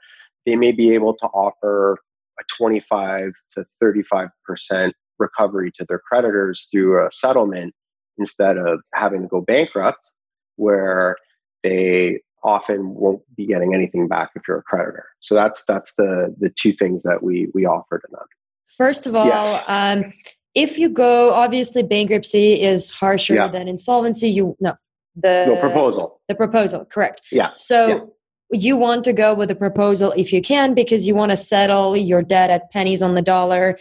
they 0.46 0.56
may 0.56 0.72
be 0.72 0.94
able 0.94 1.16
to 1.16 1.26
offer 1.28 1.98
a 2.40 2.44
25 2.58 3.32
to 3.52 3.66
35% 3.82 4.92
recovery 5.20 5.72
to 5.76 5.86
their 5.88 6.00
creditors 6.00 6.68
through 6.72 7.06
a 7.06 7.12
settlement 7.12 7.74
instead 8.18 8.58
of 8.58 8.80
having 8.94 9.22
to 9.22 9.28
go 9.28 9.42
bankrupt, 9.42 10.12
where 10.56 11.16
they 11.64 12.20
often 12.44 12.94
won't 12.94 13.22
be 13.36 13.46
getting 13.46 13.74
anything 13.74 14.08
back 14.08 14.30
if 14.36 14.44
you're 14.48 14.60
a 14.60 14.64
creditor. 14.64 15.06
So 15.20 15.36
that's 15.36 15.66
that's 15.66 15.96
the 15.96 16.34
the 16.40 16.50
two 16.50 16.72
things 16.72 17.04
that 17.04 17.24
we 17.24 17.50
we 17.54 17.66
offer 17.66 18.00
to 18.00 18.08
them. 18.12 18.26
First 18.78 19.08
of 19.08 19.16
all, 19.16 19.26
yes. 19.26 19.64
um, 19.68 20.14
if 20.54 20.78
you 20.78 20.90
go, 20.90 21.32
obviously 21.32 21.84
bankruptcy 21.84 22.62
is 22.62 22.92
harsher 22.92 23.36
yeah. 23.36 23.48
than 23.48 23.68
insolvency. 23.68 24.30
You 24.30 24.56
no 24.60 24.76
the 25.16 25.58
proposal. 25.60 26.22
The 26.28 26.36
proposal, 26.36 26.86
correct? 26.86 27.22
Yeah. 27.32 27.52
So 27.56 27.88
yeah 27.88 28.00
you 28.52 28.78
want 28.78 29.04
to 29.06 29.14
go 29.14 29.34
with 29.34 29.50
a 29.52 29.56
proposal 29.56 30.14
if 30.16 30.32
you 30.32 30.42
can 30.42 30.74
because 30.74 31.08
you 31.08 31.16
want 31.16 31.32
to 31.32 31.38
settle 31.38 31.98
your 31.98 32.22
debt 32.22 32.50
at 32.50 32.72
pennies 32.72 33.02
on 33.02 33.16
the 33.16 33.22
dollar, 33.22 33.78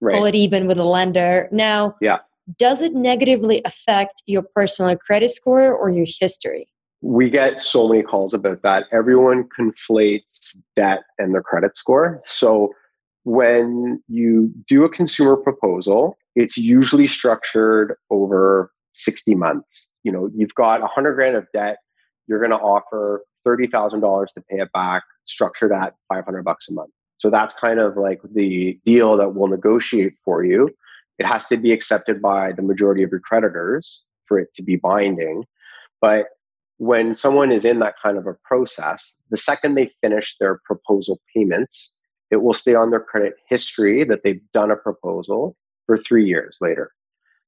right. 0.00 0.14
pull 0.14 0.24
it 0.26 0.34
even 0.34 0.66
with 0.66 0.78
a 0.78 0.84
lender. 0.84 1.48
Now, 1.52 1.96
yeah. 2.00 2.18
does 2.58 2.82
it 2.82 2.94
negatively 2.94 3.62
affect 3.64 4.22
your 4.26 4.42
personal 4.42 4.96
credit 4.96 5.30
score 5.30 5.72
or 5.72 5.90
your 5.90 6.06
history? 6.18 6.68
We 7.00 7.30
get 7.30 7.60
so 7.60 7.88
many 7.88 8.02
calls 8.02 8.34
about 8.34 8.62
that. 8.62 8.86
Everyone 8.90 9.48
conflates 9.58 10.56
debt 10.74 11.02
and 11.18 11.32
their 11.32 11.42
credit 11.42 11.76
score. 11.76 12.20
So 12.26 12.72
when 13.22 14.02
you 14.08 14.52
do 14.66 14.84
a 14.84 14.88
consumer 14.88 15.36
proposal, 15.36 16.18
it's 16.34 16.56
usually 16.56 17.06
structured 17.06 17.94
over 18.10 18.72
60 18.92 19.36
months. 19.36 19.88
You 20.02 20.10
know, 20.10 20.30
you've 20.34 20.54
got 20.54 20.80
100 20.80 21.14
grand 21.14 21.36
of 21.36 21.46
debt, 21.54 21.78
you're 22.26 22.40
going 22.40 22.50
to 22.50 22.58
offer 22.58 23.22
$30,000 23.48 24.34
to 24.34 24.40
pay 24.42 24.58
it 24.58 24.72
back, 24.72 25.02
structured 25.24 25.72
at 25.72 25.94
500 26.08 26.44
bucks 26.44 26.68
a 26.68 26.74
month. 26.74 26.90
So 27.16 27.30
that's 27.30 27.54
kind 27.54 27.80
of 27.80 27.96
like 27.96 28.20
the 28.34 28.78
deal 28.84 29.16
that 29.16 29.34
we'll 29.34 29.48
negotiate 29.48 30.14
for 30.24 30.44
you. 30.44 30.70
It 31.18 31.26
has 31.26 31.46
to 31.46 31.56
be 31.56 31.72
accepted 31.72 32.22
by 32.22 32.52
the 32.52 32.62
majority 32.62 33.02
of 33.02 33.10
your 33.10 33.20
creditors 33.20 34.04
for 34.24 34.38
it 34.38 34.54
to 34.54 34.62
be 34.62 34.76
binding. 34.76 35.44
But 36.00 36.26
when 36.76 37.14
someone 37.14 37.50
is 37.50 37.64
in 37.64 37.80
that 37.80 37.96
kind 38.00 38.18
of 38.18 38.26
a 38.26 38.34
process, 38.44 39.16
the 39.30 39.36
second 39.36 39.74
they 39.74 39.90
finish 40.00 40.36
their 40.38 40.60
proposal 40.64 41.20
payments, 41.34 41.92
it 42.30 42.36
will 42.36 42.52
stay 42.54 42.74
on 42.74 42.90
their 42.90 43.00
credit 43.00 43.34
history 43.48 44.04
that 44.04 44.22
they've 44.22 44.40
done 44.52 44.70
a 44.70 44.76
proposal 44.76 45.56
for 45.86 45.96
three 45.96 46.24
years 46.24 46.58
later. 46.60 46.92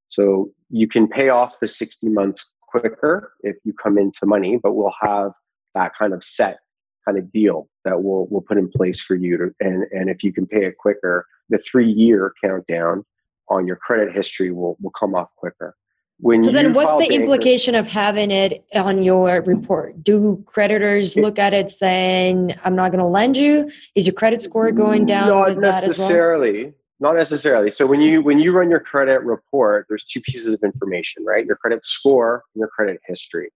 So 0.09 0.51
you 0.71 0.89
can 0.89 1.07
pay 1.07 1.29
off 1.29 1.61
the 1.61 1.69
60 1.69 2.09
months 2.09 2.53
quicker 2.63 3.33
if 3.43 3.57
you 3.65 3.73
come 3.73 3.99
into 3.99 4.27
money, 4.27 4.59
but 4.61 4.73
we'll 4.73 4.95
have 5.01 5.33
that 5.75 5.95
kind 5.95 6.13
of 6.13 6.23
set 6.25 6.59
kind 7.07 7.19
of 7.19 7.33
deal 7.33 7.69
that 7.85 8.03
we'll 8.03 8.27
we'll 8.31 8.43
put 8.43 8.59
in 8.59 8.69
place 8.69 9.01
for 9.01 9.15
you 9.15 9.37
to 9.37 9.55
and 9.61 9.85
and 9.93 10.11
if 10.11 10.23
you 10.23 10.33
can 10.33 10.47
pay 10.47 10.65
it 10.65 10.79
quicker, 10.79 11.27
the 11.49 11.59
three 11.59 11.91
year 11.91 12.35
countdown 12.43 13.05
on 13.49 13.67
your 13.67 13.77
credit 13.77 14.13
history 14.13 14.51
will 14.51 14.77
will 14.81 14.91
come 14.91 15.15
off 15.15 15.29
quicker. 15.37 15.75
When 16.23 16.43
so 16.43 16.53
then 16.53 16.75
what's 16.75 17.09
the 17.09 17.15
implication 17.15 17.75
of 17.75 17.87
having 17.87 18.31
it 18.31 18.63
on 18.75 19.03
your 19.03 19.41
report? 19.41 20.05
Do 20.05 20.43
creditors 20.47 21.17
look 21.17 21.39
at 21.39 21.55
it 21.55 21.71
saying, 21.71 22.55
I'm 22.63 22.77
not 22.77 22.93
going 22.93 23.03
to 23.03 23.07
lend 23.07 23.39
you? 23.39 23.71
Is 23.95 24.07
your 24.07 24.13
credit 24.13 24.43
score 24.43 24.71
going 24.71 25.07
down? 25.07 25.29
Not 25.29 25.57
necessarily. 25.57 26.65
Well? 26.65 26.75
Not 27.03 27.17
necessarily. 27.17 27.71
So 27.71 27.87
when 27.87 28.03
you 28.03 28.21
when 28.21 28.39
you 28.39 28.53
run 28.53 28.69
your 28.69 28.81
credit 28.81 29.23
report, 29.23 29.87
there's 29.89 30.05
two 30.05 30.21
pieces 30.21 30.53
of 30.53 30.63
information, 30.63 31.25
right? 31.25 31.47
Your 31.47 31.57
credit 31.57 31.83
score 31.87 32.45
and 32.55 32.61
your 32.61 32.69
credit 32.69 33.01
history. 33.07 33.51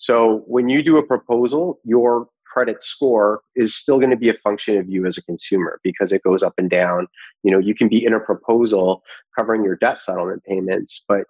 So 0.00 0.44
when 0.46 0.70
you 0.70 0.82
do 0.82 0.96
a 0.96 1.06
proposal, 1.06 1.78
your 1.84 2.26
credit 2.46 2.82
score 2.82 3.42
is 3.54 3.76
still 3.76 3.98
going 3.98 4.10
to 4.10 4.16
be 4.16 4.30
a 4.30 4.34
function 4.34 4.78
of 4.78 4.88
you 4.88 5.04
as 5.04 5.18
a 5.18 5.22
consumer 5.22 5.78
because 5.84 6.10
it 6.10 6.22
goes 6.22 6.42
up 6.42 6.54
and 6.56 6.70
down. 6.70 7.06
You 7.42 7.52
know, 7.52 7.58
you 7.58 7.74
can 7.74 7.86
be 7.86 8.02
in 8.02 8.14
a 8.14 8.18
proposal 8.18 9.02
covering 9.38 9.62
your 9.62 9.76
debt 9.76 10.00
settlement 10.00 10.42
payments, 10.44 11.04
but 11.06 11.24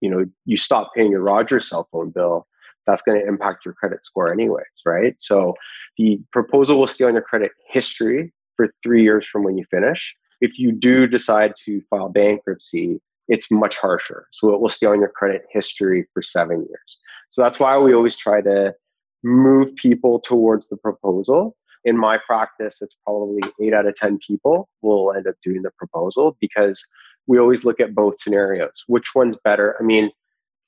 you 0.00 0.10
know, 0.10 0.26
you 0.44 0.56
stop 0.56 0.92
paying 0.92 1.12
your 1.12 1.22
Rogers 1.22 1.68
cell 1.68 1.88
phone 1.92 2.10
bill, 2.10 2.48
that's 2.84 3.00
going 3.00 3.20
to 3.20 3.26
impact 3.26 3.64
your 3.64 3.74
credit 3.74 4.04
score 4.04 4.32
anyways, 4.32 4.64
right? 4.84 5.14
So 5.18 5.54
the 5.96 6.20
proposal 6.32 6.80
will 6.80 6.88
stay 6.88 7.04
on 7.04 7.12
your 7.12 7.22
credit 7.22 7.52
history 7.70 8.32
for 8.56 8.74
three 8.82 9.04
years 9.04 9.24
from 9.24 9.44
when 9.44 9.56
you 9.56 9.64
finish. 9.70 10.16
If 10.40 10.58
you 10.58 10.72
do 10.72 11.06
decide 11.06 11.54
to 11.64 11.80
file 11.90 12.08
bankruptcy, 12.08 13.00
it's 13.28 13.50
much 13.50 13.76
harsher. 13.76 14.26
So 14.32 14.54
it 14.54 14.60
will 14.60 14.68
stay 14.68 14.86
on 14.86 15.00
your 15.00 15.08
credit 15.08 15.42
history 15.50 16.06
for 16.12 16.22
seven 16.22 16.58
years. 16.58 16.98
So 17.30 17.42
that's 17.42 17.58
why 17.58 17.76
we 17.78 17.94
always 17.94 18.16
try 18.16 18.40
to 18.42 18.74
move 19.24 19.74
people 19.76 20.20
towards 20.20 20.68
the 20.68 20.76
proposal. 20.76 21.56
In 21.84 21.96
my 21.96 22.18
practice, 22.18 22.82
it's 22.82 22.96
probably 23.04 23.42
eight 23.60 23.74
out 23.74 23.86
of 23.86 23.94
10 23.94 24.18
people 24.26 24.68
will 24.82 25.12
end 25.12 25.26
up 25.26 25.34
doing 25.42 25.62
the 25.62 25.70
proposal 25.78 26.36
because 26.40 26.84
we 27.26 27.38
always 27.38 27.64
look 27.64 27.80
at 27.80 27.94
both 27.94 28.20
scenarios. 28.20 28.84
Which 28.86 29.14
one's 29.14 29.38
better? 29.42 29.76
I 29.80 29.82
mean, 29.82 30.10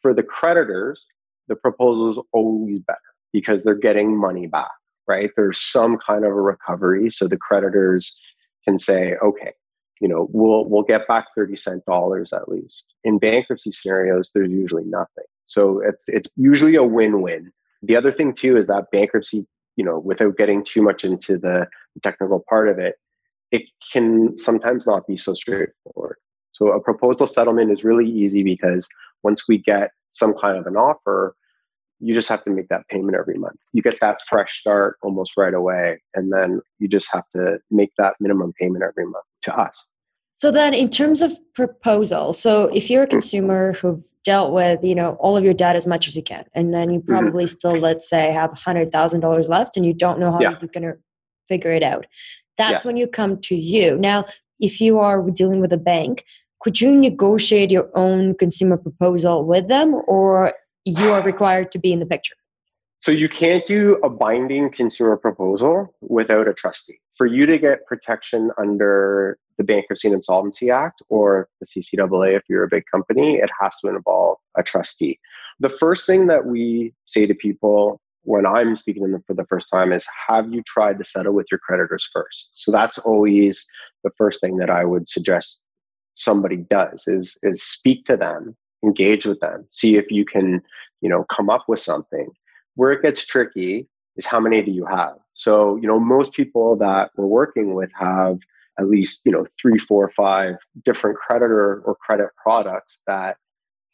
for 0.00 0.12
the 0.12 0.22
creditors, 0.22 1.06
the 1.48 1.56
proposal 1.56 2.10
is 2.10 2.18
always 2.32 2.78
better 2.78 2.98
because 3.32 3.64
they're 3.64 3.74
getting 3.74 4.16
money 4.16 4.46
back, 4.46 4.70
right? 5.06 5.30
There's 5.36 5.60
some 5.60 5.98
kind 5.98 6.24
of 6.24 6.32
a 6.32 6.40
recovery. 6.40 7.10
So 7.10 7.26
the 7.28 7.36
creditors 7.36 8.18
can 8.64 8.78
say, 8.78 9.16
okay, 9.22 9.52
you 10.00 10.08
know, 10.08 10.28
we'll 10.32 10.64
we'll 10.66 10.82
get 10.82 11.08
back 11.08 11.26
30 11.34 11.56
cent 11.56 11.84
dollars 11.86 12.32
at 12.32 12.48
least. 12.48 12.84
In 13.04 13.18
bankruptcy 13.18 13.72
scenarios, 13.72 14.30
there's 14.34 14.50
usually 14.50 14.84
nothing. 14.84 15.24
So 15.46 15.80
it's 15.80 16.08
it's 16.08 16.28
usually 16.36 16.74
a 16.74 16.84
win-win. 16.84 17.52
The 17.82 17.96
other 17.96 18.10
thing 18.10 18.34
too 18.34 18.56
is 18.56 18.66
that 18.66 18.90
bankruptcy, 18.92 19.46
you 19.76 19.84
know, 19.84 19.98
without 19.98 20.36
getting 20.36 20.62
too 20.62 20.82
much 20.82 21.04
into 21.04 21.38
the 21.38 21.66
technical 22.02 22.44
part 22.48 22.68
of 22.68 22.78
it, 22.78 22.96
it 23.50 23.62
can 23.92 24.36
sometimes 24.36 24.86
not 24.86 25.06
be 25.06 25.16
so 25.16 25.34
straightforward. 25.34 26.16
So 26.52 26.72
a 26.72 26.80
proposal 26.80 27.26
settlement 27.26 27.70
is 27.70 27.84
really 27.84 28.08
easy 28.08 28.42
because 28.42 28.88
once 29.22 29.48
we 29.48 29.58
get 29.58 29.90
some 30.08 30.34
kind 30.34 30.56
of 30.58 30.66
an 30.66 30.76
offer, 30.76 31.34
you 32.00 32.14
just 32.14 32.28
have 32.28 32.42
to 32.44 32.50
make 32.50 32.68
that 32.68 32.86
payment 32.88 33.16
every 33.18 33.38
month. 33.38 33.56
You 33.72 33.82
get 33.82 33.98
that 34.00 34.20
fresh 34.28 34.60
start 34.60 34.96
almost 35.02 35.36
right 35.36 35.54
away, 35.54 36.00
and 36.14 36.32
then 36.32 36.60
you 36.78 36.88
just 36.88 37.08
have 37.12 37.28
to 37.30 37.58
make 37.70 37.90
that 37.98 38.14
minimum 38.20 38.52
payment 38.60 38.84
every 38.84 39.06
month 39.06 39.24
to 39.42 39.58
us. 39.58 39.88
So 40.36 40.52
then 40.52 40.72
in 40.72 40.88
terms 40.88 41.20
of 41.20 41.36
proposal, 41.54 42.32
so 42.32 42.68
if 42.68 42.88
you're 42.88 43.02
a 43.02 43.08
consumer 43.08 43.72
who've 43.72 44.04
dealt 44.24 44.54
with, 44.54 44.84
you 44.84 44.94
know, 44.94 45.16
all 45.18 45.36
of 45.36 45.42
your 45.42 45.52
debt 45.52 45.74
as 45.74 45.84
much 45.84 46.06
as 46.06 46.14
you 46.14 46.22
can, 46.22 46.44
and 46.54 46.72
then 46.72 46.90
you 46.90 47.00
mm-hmm. 47.00 47.10
probably 47.10 47.44
mm-hmm. 47.44 47.56
still, 47.56 47.76
let's 47.76 48.08
say, 48.08 48.30
have 48.30 48.52
hundred 48.52 48.92
thousand 48.92 49.20
dollars 49.20 49.48
left 49.48 49.76
and 49.76 49.84
you 49.84 49.92
don't 49.92 50.20
know 50.20 50.30
how 50.30 50.40
yeah. 50.40 50.54
you're 50.60 50.70
gonna 50.72 50.94
figure 51.48 51.72
it 51.72 51.82
out. 51.82 52.06
That's 52.56 52.84
yeah. 52.84 52.88
when 52.88 52.96
you 52.96 53.08
come 53.08 53.40
to 53.42 53.56
you. 53.56 53.96
Now, 53.98 54.26
if 54.60 54.80
you 54.80 55.00
are 55.00 55.28
dealing 55.30 55.60
with 55.60 55.72
a 55.72 55.78
bank, 55.78 56.24
could 56.60 56.80
you 56.80 56.92
negotiate 56.92 57.72
your 57.72 57.90
own 57.94 58.34
consumer 58.34 58.76
proposal 58.76 59.44
with 59.44 59.66
them 59.68 59.94
or 60.06 60.52
you 60.88 61.12
are 61.12 61.22
required 61.22 61.70
to 61.72 61.78
be 61.78 61.92
in 61.92 62.00
the 62.00 62.06
picture? 62.06 62.34
So 63.00 63.12
you 63.12 63.28
can't 63.28 63.64
do 63.64 63.96
a 64.02 64.10
binding 64.10 64.70
consumer 64.70 65.16
proposal 65.16 65.94
without 66.00 66.48
a 66.48 66.54
trustee. 66.54 66.98
For 67.16 67.26
you 67.26 67.46
to 67.46 67.58
get 67.58 67.86
protection 67.86 68.50
under 68.58 69.38
the 69.56 69.64
Bankruptcy 69.64 70.08
and 70.08 70.16
Insolvency 70.16 70.70
Act 70.70 71.02
or 71.08 71.48
the 71.60 71.66
CCAA, 71.66 72.36
if 72.36 72.42
you're 72.48 72.64
a 72.64 72.68
big 72.68 72.84
company, 72.90 73.36
it 73.36 73.50
has 73.60 73.78
to 73.80 73.88
involve 73.88 74.38
a 74.56 74.64
trustee. 74.64 75.18
The 75.60 75.68
first 75.68 76.06
thing 76.06 76.26
that 76.26 76.46
we 76.46 76.92
say 77.06 77.26
to 77.26 77.34
people 77.34 78.00
when 78.22 78.44
I'm 78.44 78.76
speaking 78.76 79.04
to 79.04 79.10
them 79.10 79.24
for 79.26 79.34
the 79.34 79.46
first 79.46 79.68
time 79.72 79.92
is 79.92 80.06
have 80.28 80.52
you 80.52 80.62
tried 80.62 80.98
to 80.98 81.04
settle 81.04 81.32
with 81.32 81.46
your 81.50 81.58
creditors 81.58 82.08
first? 82.12 82.50
So 82.52 82.70
that's 82.70 82.98
always 82.98 83.66
the 84.04 84.10
first 84.18 84.40
thing 84.40 84.58
that 84.58 84.70
I 84.70 84.84
would 84.84 85.08
suggest 85.08 85.62
somebody 86.14 86.56
does 86.56 87.06
is 87.06 87.38
is 87.42 87.62
speak 87.62 88.04
to 88.04 88.16
them, 88.16 88.56
engage 88.84 89.26
with 89.26 89.40
them, 89.40 89.66
see 89.70 89.96
if 89.96 90.10
you 90.10 90.24
can, 90.24 90.62
you 91.00 91.08
know, 91.08 91.24
come 91.24 91.50
up 91.50 91.64
with 91.68 91.80
something 91.80 92.30
where 92.78 92.92
it 92.92 93.02
gets 93.02 93.26
tricky 93.26 93.88
is 94.16 94.24
how 94.24 94.38
many 94.38 94.62
do 94.62 94.70
you 94.70 94.86
have? 94.86 95.16
So, 95.32 95.74
you 95.76 95.88
know, 95.88 95.98
most 95.98 96.32
people 96.32 96.76
that 96.76 97.10
we're 97.16 97.26
working 97.26 97.74
with 97.74 97.90
have 97.98 98.38
at 98.78 98.88
least, 98.88 99.22
you 99.26 99.32
know, 99.32 99.46
three, 99.60 99.78
four, 99.78 100.08
five 100.08 100.54
different 100.84 101.18
creditor 101.18 101.82
or 101.84 101.96
credit 101.96 102.28
products 102.40 103.00
that 103.08 103.36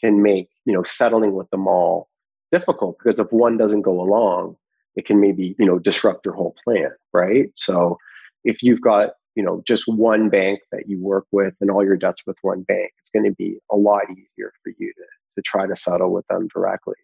can 0.00 0.22
make, 0.22 0.50
you 0.66 0.74
know, 0.74 0.82
settling 0.82 1.32
with 1.34 1.48
them 1.48 1.66
all 1.66 2.10
difficult 2.50 2.98
because 2.98 3.18
if 3.18 3.32
one 3.32 3.56
doesn't 3.56 3.82
go 3.82 3.98
along, 4.00 4.56
it 4.96 5.06
can 5.06 5.18
maybe, 5.18 5.56
you 5.58 5.64
know, 5.64 5.78
disrupt 5.78 6.26
your 6.26 6.34
whole 6.34 6.54
plan, 6.62 6.90
right? 7.14 7.50
So 7.54 7.96
if 8.44 8.62
you've 8.62 8.82
got, 8.82 9.14
you 9.34 9.42
know, 9.42 9.62
just 9.66 9.84
one 9.86 10.28
bank 10.28 10.60
that 10.70 10.88
you 10.88 11.00
work 11.00 11.26
with 11.32 11.54
and 11.60 11.70
all 11.70 11.84
your 11.84 11.96
debts 11.96 12.22
with 12.26 12.38
one 12.42 12.62
bank, 12.62 12.92
it's 12.98 13.10
going 13.10 13.24
to 13.24 13.32
be 13.32 13.58
a 13.70 13.76
lot 13.76 14.02
easier 14.10 14.52
for 14.62 14.72
you 14.78 14.92
to, 14.92 15.04
to 15.34 15.42
try 15.42 15.66
to 15.66 15.74
settle 15.74 16.12
with 16.12 16.26
them 16.28 16.48
directly. 16.54 16.94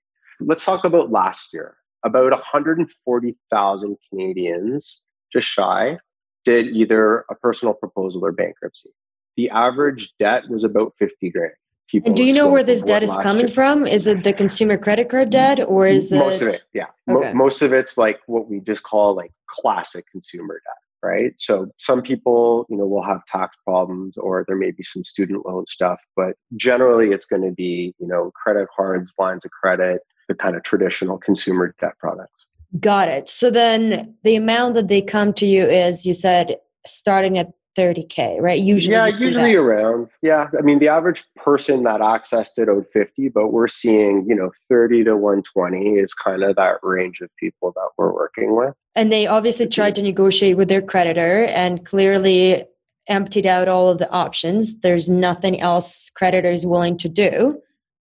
Let's 0.40 0.64
talk 0.64 0.85
about 0.85 1.11
last 1.11 1.53
year. 1.53 1.77
About 2.05 2.31
140,000 2.31 3.97
Canadians, 4.09 5.03
just 5.31 5.47
shy, 5.47 5.99
did 6.45 6.69
either 6.69 7.27
a 7.31 7.35
personal 7.35 7.75
proposal 7.75 8.25
or 8.25 8.33
bankruptcy. 8.33 8.90
The 9.37 9.51
average 9.51 10.12
debt 10.19 10.45
was 10.49 10.64
about 10.64 10.95
50 10.99 11.31
grand. 11.31 11.53
People 11.88 12.09
and 12.09 12.16
do 12.16 12.25
you 12.25 12.33
know 12.33 12.49
where 12.49 12.62
this 12.62 12.83
debt 12.83 13.03
is 13.03 13.14
coming 13.16 13.49
year. 13.49 13.55
from? 13.55 13.87
Is 13.87 14.07
it 14.07 14.23
the 14.23 14.33
consumer 14.33 14.79
credit 14.79 15.09
card 15.09 15.31
debt 15.31 15.61
or 15.61 15.88
is 15.88 16.12
most 16.12 16.21
it? 16.21 16.25
Most 16.25 16.43
of 16.43 16.49
it, 16.49 16.64
yeah. 16.73 16.87
Okay. 17.11 17.33
Mo- 17.33 17.35
most 17.35 17.62
of 17.62 17.73
it's 17.73 17.99
like 17.99 18.21
what 18.27 18.49
we 18.49 18.61
just 18.61 18.85
call 18.85 19.14
like 19.14 19.33
classic 19.49 20.05
consumer 20.11 20.62
debt 20.64 20.80
right? 21.03 21.33
So 21.37 21.71
some 21.79 22.03
people, 22.03 22.67
you 22.69 22.77
know, 22.77 22.87
will 22.87 23.03
have 23.03 23.25
tax 23.27 23.57
problems 23.65 24.17
or 24.17 24.45
there 24.47 24.57
may 24.57 24.71
be 24.71 24.83
some 24.83 25.05
student 25.05 25.47
loan 25.47 25.67
stuff, 25.67 25.99
but 26.17 26.35
generally 26.57 27.11
it's 27.11 27.27
going 27.27 27.43
to 27.43 27.53
be, 27.53 27.95
you 27.99 28.07
know, 28.07 28.31
credit 28.43 28.69
cards, 28.77 29.13
lines 29.19 29.45
of 29.45 29.51
credit, 29.51 30.03
the 30.29 30.35
kind 30.35 30.57
of 30.57 30.63
traditional 30.63 31.19
consumer 31.19 31.75
debt 31.81 31.99
products. 31.99 32.47
Got 32.79 33.09
it. 33.09 33.29
So 33.29 33.51
then 33.51 34.15
the 34.23 34.37
amount 34.37 34.75
that 34.75 34.89
they 34.89 35.03
come 35.03 35.33
to 35.35 35.47
you 35.47 35.65
is, 35.65 36.07
you 36.07 36.15
said, 36.15 36.57
starting 36.87 37.37
at 37.39 37.53
30K, 37.76 38.40
right? 38.40 38.59
Usually. 38.59 38.94
Yeah, 38.94 39.06
usually 39.06 39.54
that. 39.54 39.61
around. 39.61 40.09
Yeah. 40.22 40.48
I 40.59 40.62
mean, 40.62 40.78
the 40.78 40.88
average 40.88 41.24
person 41.37 41.85
that 41.85 42.00
accessed 42.00 42.59
it 42.59 42.68
owed 42.68 42.87
50, 42.92 43.28
but 43.28 43.48
we're 43.48 43.68
seeing, 43.68 44.26
you 44.28 44.35
know, 44.35 44.50
30 44.68 45.04
to 45.04 45.16
120 45.16 45.94
is 45.94 46.14
kind 46.14 46.42
of 46.42 46.56
that 46.56 46.76
range 46.83 47.20
of 47.20 47.30
people 47.38 47.72
that 47.74 47.88
we're 47.96 48.12
working 48.12 48.56
with. 48.56 48.74
And 48.94 49.12
they 49.12 49.26
obviously 49.26 49.66
tried 49.66 49.94
to 49.96 50.02
negotiate 50.02 50.56
with 50.56 50.68
their 50.68 50.83
creditor 50.83 51.44
and 51.44 51.85
clearly 51.87 52.64
emptied 53.09 53.46
out 53.46 53.68
all 53.68 53.88
of 53.88 53.98
the 53.98 54.11
options. 54.11 54.80
There's 54.80 55.09
nothing 55.09 55.61
else 55.61 56.11
creditor 56.14 56.50
is 56.50 56.66
willing 56.66 56.96
to 56.98 57.09
do. 57.09 57.61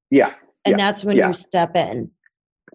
Yeah. 0.10 0.34
And 0.66 0.74
yeah, 0.74 0.78
that's 0.78 1.06
when 1.06 1.18
yeah. 1.18 1.28
you 1.28 1.34
step 1.34 1.76
in 1.76 2.12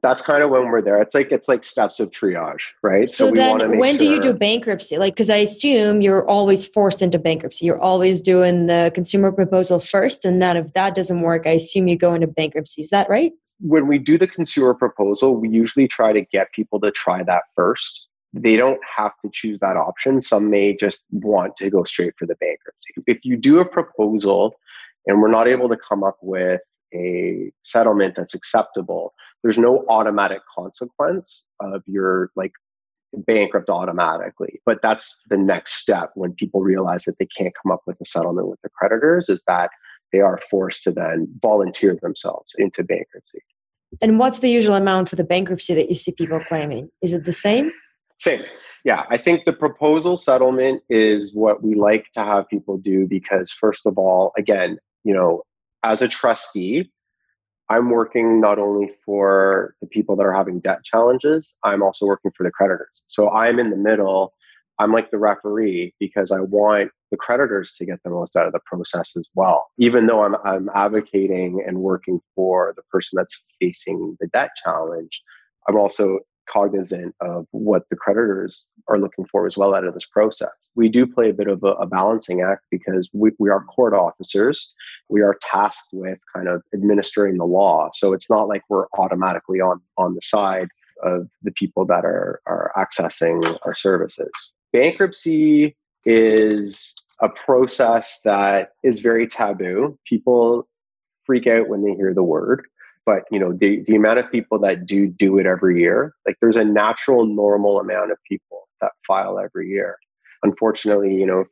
that's 0.05 0.21
kind 0.21 0.43
of 0.43 0.51
when 0.51 0.69
we're 0.69 0.83
there. 0.83 1.01
It's 1.01 1.15
like 1.15 1.33
it's 1.33 1.49
like 1.49 1.65
steps 1.65 1.99
of 1.99 2.11
triage, 2.11 2.73
right? 2.83 3.09
So, 3.09 3.29
so 3.29 3.35
then, 3.35 3.79
when 3.79 3.95
sure... 3.95 3.99
do 3.99 4.07
you 4.07 4.21
do 4.21 4.35
bankruptcy? 4.35 4.99
Like, 4.99 5.15
because 5.15 5.31
I 5.31 5.37
assume 5.37 6.03
you're 6.03 6.29
always 6.29 6.67
forced 6.67 7.01
into 7.01 7.19
bankruptcy. 7.19 7.65
You're 7.65 7.81
always 7.81 8.21
doing 8.21 8.67
the 8.67 8.93
consumer 8.95 9.33
proposal 9.33 9.81
first, 9.81 10.27
and 10.27 10.43
then 10.43 10.59
if 10.59 10.75
that 10.75 10.95
doesn't 10.95 11.23
work, 11.23 11.47
I 11.47 11.53
assume 11.53 11.89
you 11.89 11.97
go 11.97 12.13
into 12.13 12.27
bankruptcy. 12.27 12.83
Is 12.83 12.91
that 12.91 13.09
right? 13.09 13.33
When 13.61 13.89
we 13.89 13.99
do 13.99 14.19
the 14.19 14.29
consumer 14.29 14.75
proposal, 14.75 15.37
we 15.37 15.49
usually 15.49 15.89
try 15.89 16.13
to 16.13 16.21
get 16.21 16.53
people 16.53 16.81
to 16.81 16.91
try 16.91 17.23
that 17.23 17.45
first 17.55 18.07
they 18.37 18.57
don't 18.57 18.81
have 18.97 19.13
to 19.23 19.31
choose 19.33 19.61
that 19.61 19.77
option. 19.77 20.21
Some 20.21 20.51
may 20.51 20.75
just 20.75 21.05
want 21.13 21.57
to 21.59 21.71
go 21.71 21.85
straight 21.85 22.15
for 22.19 22.27
the 22.27 22.35
bankruptcy. 22.35 22.93
If 23.07 23.19
you 23.23 23.37
do 23.37 23.61
a 23.61 23.65
proposal 23.65 24.57
and 25.07 25.23
we're 25.23 25.31
not 25.31 25.47
able 25.47 25.69
to 25.69 25.77
come 25.77 26.03
up 26.03 26.17
with 26.21 26.61
a 26.93 27.53
settlement 27.63 28.15
that's 28.17 28.35
acceptable, 28.35 29.15
there's 29.45 29.59
no 29.59 29.85
automatic 29.89 30.41
consequence 30.53 31.45
of 31.61 31.83
your 31.87 32.31
like 32.35 32.53
bankrupt 33.13 33.71
automatically. 33.71 34.61
But 34.67 34.83
that's 34.83 35.23
the 35.29 35.37
next 35.37 35.75
step 35.75 36.11
when 36.15 36.33
people 36.33 36.63
realize 36.63 37.05
that 37.05 37.19
they 37.19 37.27
can't 37.27 37.55
come 37.63 37.71
up 37.71 37.83
with 37.87 38.01
a 38.01 38.05
settlement 38.05 38.49
with 38.49 38.59
the 38.63 38.71
creditors 38.71 39.29
is 39.29 39.45
that 39.47 39.71
they 40.13 40.21
are 40.21 40.39
forced 40.51 40.83
to 40.85 40.93
then 40.93 41.29
volunteer 41.41 41.97
themselves 42.01 42.55
into 42.59 42.83
bankruptcy. 42.83 43.41
And 44.01 44.19
what's 44.19 44.41
the 44.41 44.51
usual 44.51 44.75
amount 44.75 45.11
for 45.11 45.17
the 45.17 45.25
bankruptcy 45.25 45.75
that 45.75 45.89
you 45.89 45.95
see 45.95 46.11
people 46.11 46.41
claiming? 46.41 46.89
Is 47.03 47.13
it 47.13 47.25
the 47.25 47.33
same? 47.33 47.71
Same. 48.19 48.43
Yeah, 48.85 49.05
I 49.11 49.19
think 49.19 49.45
the 49.45 49.53
proposal 49.53 50.17
settlement 50.17 50.83
is 50.89 51.35
what 51.35 51.63
we 51.63 51.75
like 51.75 52.11
to 52.13 52.21
have 52.21 52.49
people 52.49 52.79
do 52.79 53.07
because, 53.07 53.51
first 53.51 53.87
of 53.87 53.99
all, 53.99 54.33
again, 54.37 54.79
you 55.05 55.15
know, 55.15 55.43
as 55.83 56.03
a 56.03 56.09
trustee, 56.09 56.91
I'm 57.71 57.91
working 57.91 58.41
not 58.41 58.59
only 58.59 58.91
for 59.05 59.75
the 59.81 59.87
people 59.87 60.17
that 60.17 60.27
are 60.27 60.35
having 60.35 60.61
debt 60.61 60.85
challenges, 60.85 61.55
I'm 61.63 61.83
also 61.83 62.07
working 62.07 62.31
for 62.37 62.45
the 62.45 62.51
creditors. 62.51 63.03
So 63.09 63.31
I'm 63.31 63.59
in 63.59 63.71
the 63.71 63.77
middle. 63.77 64.35
I'm 64.79 64.93
like 64.93 65.11
the 65.11 65.19
referee 65.19 65.95
because 65.99 66.31
I 66.31 66.41
want 66.41 66.91
the 67.11 67.17
creditors 67.17 67.75
to 67.79 67.87
get 67.87 68.01
the 68.05 68.11
most 68.11 68.37
out 68.37 68.47
of 68.47 68.53
the 68.53 68.61
process 68.67 69.17
as 69.17 69.27
well. 69.35 69.69
Even 69.79 70.07
though 70.07 70.25
I'm, 70.25 70.37
I'm 70.45 70.69
advocating 70.75 71.65
and 71.67 71.79
working 71.79 72.21
for 72.35 72.75
the 72.77 72.83
person 72.91 73.17
that's 73.17 73.43
facing 73.61 74.17
the 74.21 74.27
debt 74.29 74.51
challenge, 74.63 75.23
I'm 75.69 75.77
also 75.77 76.21
cognizant 76.49 77.15
of 77.21 77.47
what 77.51 77.89
the 77.89 77.97
creditors 77.97 78.69
are 78.89 78.99
looking 78.99 79.25
for 79.27 79.47
as 79.47 79.57
well 79.57 79.75
out 79.75 79.85
of 79.85 79.95
this 79.95 80.07
process. 80.07 80.51
We 80.75 80.89
do 80.89 81.07
play 81.07 81.31
a 81.31 81.35
bit 81.35 81.49
of 81.49 81.63
a, 81.63 81.73
a, 81.73 81.87
balancing 81.87 82.43
act 82.43 82.67
because 82.71 83.09
we, 83.13 83.31
we 83.39 83.51
are 83.51 83.65
court 83.65 83.95
officers. 83.95 84.73
We 85.09 85.23
are 85.23 85.37
tasked 85.41 85.89
with 85.93 86.19
kind 86.35 86.49
of 86.49 86.63
administering 86.75 87.39
the 87.39 87.45
law. 87.45 87.91
So 87.93 88.13
it's 88.13 88.29
not 88.29 88.49
like 88.49 88.63
we're 88.69 88.87
automatically 88.99 89.61
on, 89.61 89.81
on 89.97 90.15
the 90.15 90.21
side 90.21 90.69
of 91.03 91.29
the 91.43 91.53
people 91.53 91.85
that 91.87 92.05
are, 92.05 92.41
are 92.47 92.73
accessing 92.77 93.59
our 93.65 93.75
services. 93.75 94.31
Bankruptcy 94.73 95.77
is 96.05 96.95
a 97.21 97.29
process 97.29 98.21
that 98.25 98.71
is 98.83 99.01
very 99.01 99.27
taboo. 99.27 99.99
People 100.05 100.69
freak 101.25 101.47
out 101.47 101.69
when 101.69 101.83
they 101.83 101.95
hear 101.95 102.13
the 102.13 102.23
word 102.23 102.67
but 103.07 103.25
you 103.31 103.39
know 103.39 103.53
the, 103.53 103.83
the 103.87 103.97
amount 103.97 104.19
of 104.19 104.31
people 104.31 104.59
that 104.59 104.87
do 104.87 105.07
do 105.09 105.39
it 105.39 105.47
every 105.47 105.81
year 105.81 106.15
like 106.27 106.37
there's 106.41 106.57
a 106.57 106.65
natural 106.65 107.27
normal 107.27 107.81
amount 107.81 108.11
of 108.11 108.19
people 108.29 108.69
that 108.81 108.93
file 109.07 109.39
every 109.39 109.69
year 109.69 109.99
unfortunately 110.43 111.15
you 111.15 111.27
know 111.27 111.45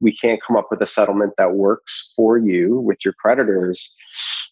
we 0.00 0.14
can't 0.14 0.40
come 0.46 0.56
up 0.56 0.68
with 0.70 0.80
a 0.82 0.86
settlement 0.86 1.32
that 1.38 1.54
works 1.54 2.12
for 2.16 2.38
you 2.38 2.80
with 2.80 2.98
your 3.04 3.14
creditors 3.14 3.94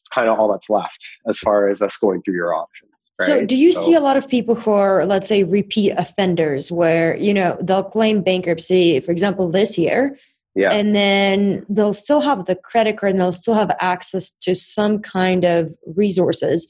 it's 0.00 0.08
kind 0.12 0.28
of 0.28 0.38
all 0.38 0.50
that's 0.50 0.70
left 0.70 1.06
as 1.28 1.38
far 1.38 1.68
as 1.68 1.82
us 1.82 1.96
going 1.96 2.22
through 2.22 2.34
your 2.34 2.54
options 2.54 2.90
right? 3.20 3.26
so 3.26 3.44
do 3.44 3.56
you 3.56 3.72
so, 3.72 3.82
see 3.82 3.94
a 3.94 4.00
lot 4.00 4.16
of 4.16 4.28
people 4.28 4.54
who 4.54 4.70
are 4.70 5.04
let's 5.04 5.28
say 5.28 5.44
repeat 5.44 5.90
offenders 5.92 6.70
where 6.70 7.16
you 7.16 7.34
know 7.34 7.56
they'll 7.62 7.84
claim 7.84 8.22
bankruptcy 8.22 9.00
for 9.00 9.10
example 9.10 9.50
this 9.50 9.76
year 9.76 10.16
yeah. 10.54 10.72
And 10.72 10.94
then 10.94 11.64
they'll 11.68 11.92
still 11.92 12.20
have 12.20 12.46
the 12.46 12.56
credit 12.56 12.98
card 12.98 13.12
and 13.12 13.20
they'll 13.20 13.32
still 13.32 13.54
have 13.54 13.74
access 13.80 14.30
to 14.40 14.54
some 14.54 14.98
kind 14.98 15.44
of 15.44 15.74
resources. 15.94 16.66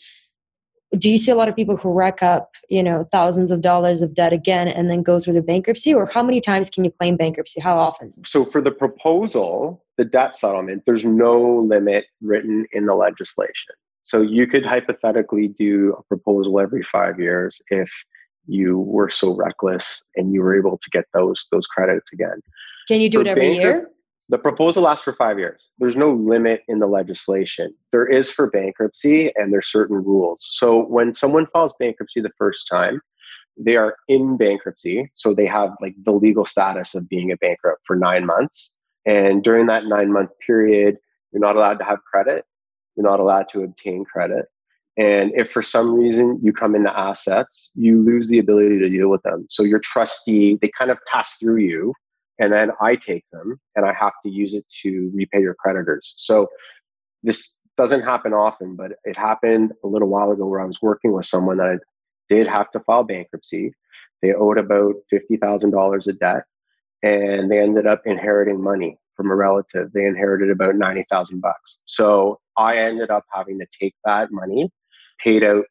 Do 0.96 1.10
you 1.10 1.18
see 1.18 1.30
a 1.30 1.34
lot 1.34 1.48
of 1.48 1.56
people 1.56 1.76
who 1.76 1.92
rack 1.92 2.22
up, 2.22 2.50
you 2.68 2.82
know, 2.82 3.06
thousands 3.12 3.50
of 3.50 3.60
dollars 3.60 4.00
of 4.00 4.14
debt 4.14 4.32
again 4.32 4.68
and 4.68 4.90
then 4.90 5.02
go 5.02 5.20
through 5.20 5.34
the 5.34 5.42
bankruptcy? 5.42 5.92
Or 5.92 6.06
how 6.06 6.22
many 6.22 6.40
times 6.40 6.70
can 6.70 6.84
you 6.84 6.90
claim 6.90 7.16
bankruptcy? 7.16 7.60
How 7.60 7.78
often? 7.78 8.12
So 8.24 8.44
for 8.44 8.60
the 8.60 8.70
proposal, 8.70 9.84
the 9.96 10.04
debt 10.04 10.34
settlement, 10.34 10.84
there's 10.86 11.04
no 11.04 11.38
limit 11.38 12.06
written 12.20 12.66
in 12.72 12.86
the 12.86 12.94
legislation. 12.94 13.74
So 14.02 14.22
you 14.22 14.46
could 14.46 14.64
hypothetically 14.64 15.48
do 15.48 15.94
a 15.98 16.02
proposal 16.04 16.58
every 16.60 16.82
five 16.82 17.20
years 17.20 17.60
if 17.68 17.92
you 18.46 18.78
were 18.78 19.10
so 19.10 19.34
reckless 19.36 20.02
and 20.16 20.32
you 20.32 20.40
were 20.40 20.58
able 20.58 20.78
to 20.78 20.90
get 20.90 21.04
those 21.12 21.46
those 21.52 21.66
credits 21.66 22.12
again. 22.12 22.40
Can 22.88 23.02
you 23.02 23.10
do 23.10 23.18
for 23.18 23.26
it 23.26 23.28
every 23.28 23.54
year? 23.54 23.90
The 24.30 24.38
proposal 24.38 24.82
lasts 24.82 25.04
for 25.04 25.12
five 25.12 25.38
years. 25.38 25.68
There's 25.78 25.96
no 25.96 26.12
limit 26.12 26.62
in 26.68 26.78
the 26.78 26.86
legislation. 26.86 27.74
There 27.92 28.06
is 28.06 28.30
for 28.30 28.50
bankruptcy, 28.50 29.32
and 29.36 29.52
there's 29.52 29.70
certain 29.70 29.96
rules. 29.96 30.38
So 30.40 30.84
when 30.86 31.12
someone 31.12 31.46
files 31.46 31.74
bankruptcy 31.78 32.20
the 32.20 32.32
first 32.36 32.66
time, 32.70 33.00
they 33.58 33.76
are 33.76 33.96
in 34.08 34.36
bankruptcy. 34.36 35.10
So 35.16 35.34
they 35.34 35.46
have 35.46 35.70
like 35.80 35.94
the 36.02 36.12
legal 36.12 36.46
status 36.46 36.94
of 36.94 37.08
being 37.08 37.30
a 37.30 37.36
bankrupt 37.36 37.82
for 37.86 37.96
nine 37.96 38.24
months. 38.24 38.72
And 39.06 39.42
during 39.42 39.66
that 39.66 39.86
nine 39.86 40.12
month 40.12 40.30
period, 40.46 40.96
you're 41.32 41.40
not 41.40 41.56
allowed 41.56 41.78
to 41.78 41.84
have 41.84 41.98
credit. 42.10 42.44
You're 42.96 43.06
not 43.06 43.20
allowed 43.20 43.48
to 43.50 43.62
obtain 43.62 44.04
credit. 44.04 44.46
And 44.96 45.32
if 45.34 45.50
for 45.50 45.62
some 45.62 45.94
reason 45.94 46.38
you 46.42 46.52
come 46.52 46.74
into 46.74 46.96
assets, 46.98 47.70
you 47.74 48.02
lose 48.02 48.28
the 48.28 48.38
ability 48.38 48.78
to 48.78 48.88
deal 48.88 49.08
with 49.08 49.22
them. 49.22 49.46
So 49.48 49.62
your 49.62 49.78
trustee, 49.78 50.58
they 50.60 50.70
kind 50.76 50.90
of 50.90 50.98
pass 51.10 51.36
through 51.36 51.58
you 51.58 51.94
and 52.38 52.52
then 52.52 52.70
I 52.80 52.96
take 52.96 53.24
them 53.32 53.60
and 53.74 53.84
I 53.84 53.92
have 53.92 54.14
to 54.22 54.30
use 54.30 54.54
it 54.54 54.64
to 54.82 55.10
repay 55.14 55.40
your 55.40 55.54
creditors. 55.54 56.14
So 56.16 56.48
this 57.22 57.58
doesn't 57.76 58.02
happen 58.02 58.32
often, 58.32 58.76
but 58.76 58.92
it 59.04 59.16
happened 59.16 59.72
a 59.84 59.88
little 59.88 60.08
while 60.08 60.30
ago 60.30 60.46
where 60.46 60.60
I 60.60 60.64
was 60.64 60.80
working 60.82 61.12
with 61.12 61.26
someone 61.26 61.58
that 61.58 61.68
I 61.68 61.76
did 62.28 62.46
have 62.48 62.70
to 62.72 62.80
file 62.80 63.04
bankruptcy. 63.04 63.72
They 64.22 64.32
owed 64.34 64.58
about 64.58 64.94
$50,000 65.12 66.08
of 66.08 66.18
debt 66.18 66.44
and 67.02 67.50
they 67.50 67.60
ended 67.60 67.86
up 67.86 68.02
inheriting 68.04 68.62
money 68.62 68.98
from 69.16 69.30
a 69.30 69.36
relative. 69.36 69.92
They 69.92 70.04
inherited 70.04 70.50
about 70.50 70.76
90,000 70.76 71.40
bucks. 71.40 71.78
So 71.86 72.40
I 72.56 72.76
ended 72.76 73.10
up 73.10 73.24
having 73.32 73.58
to 73.58 73.66
take 73.80 73.94
that 74.04 74.30
money, 74.30 74.70
paid 75.22 75.42
out 75.44 75.64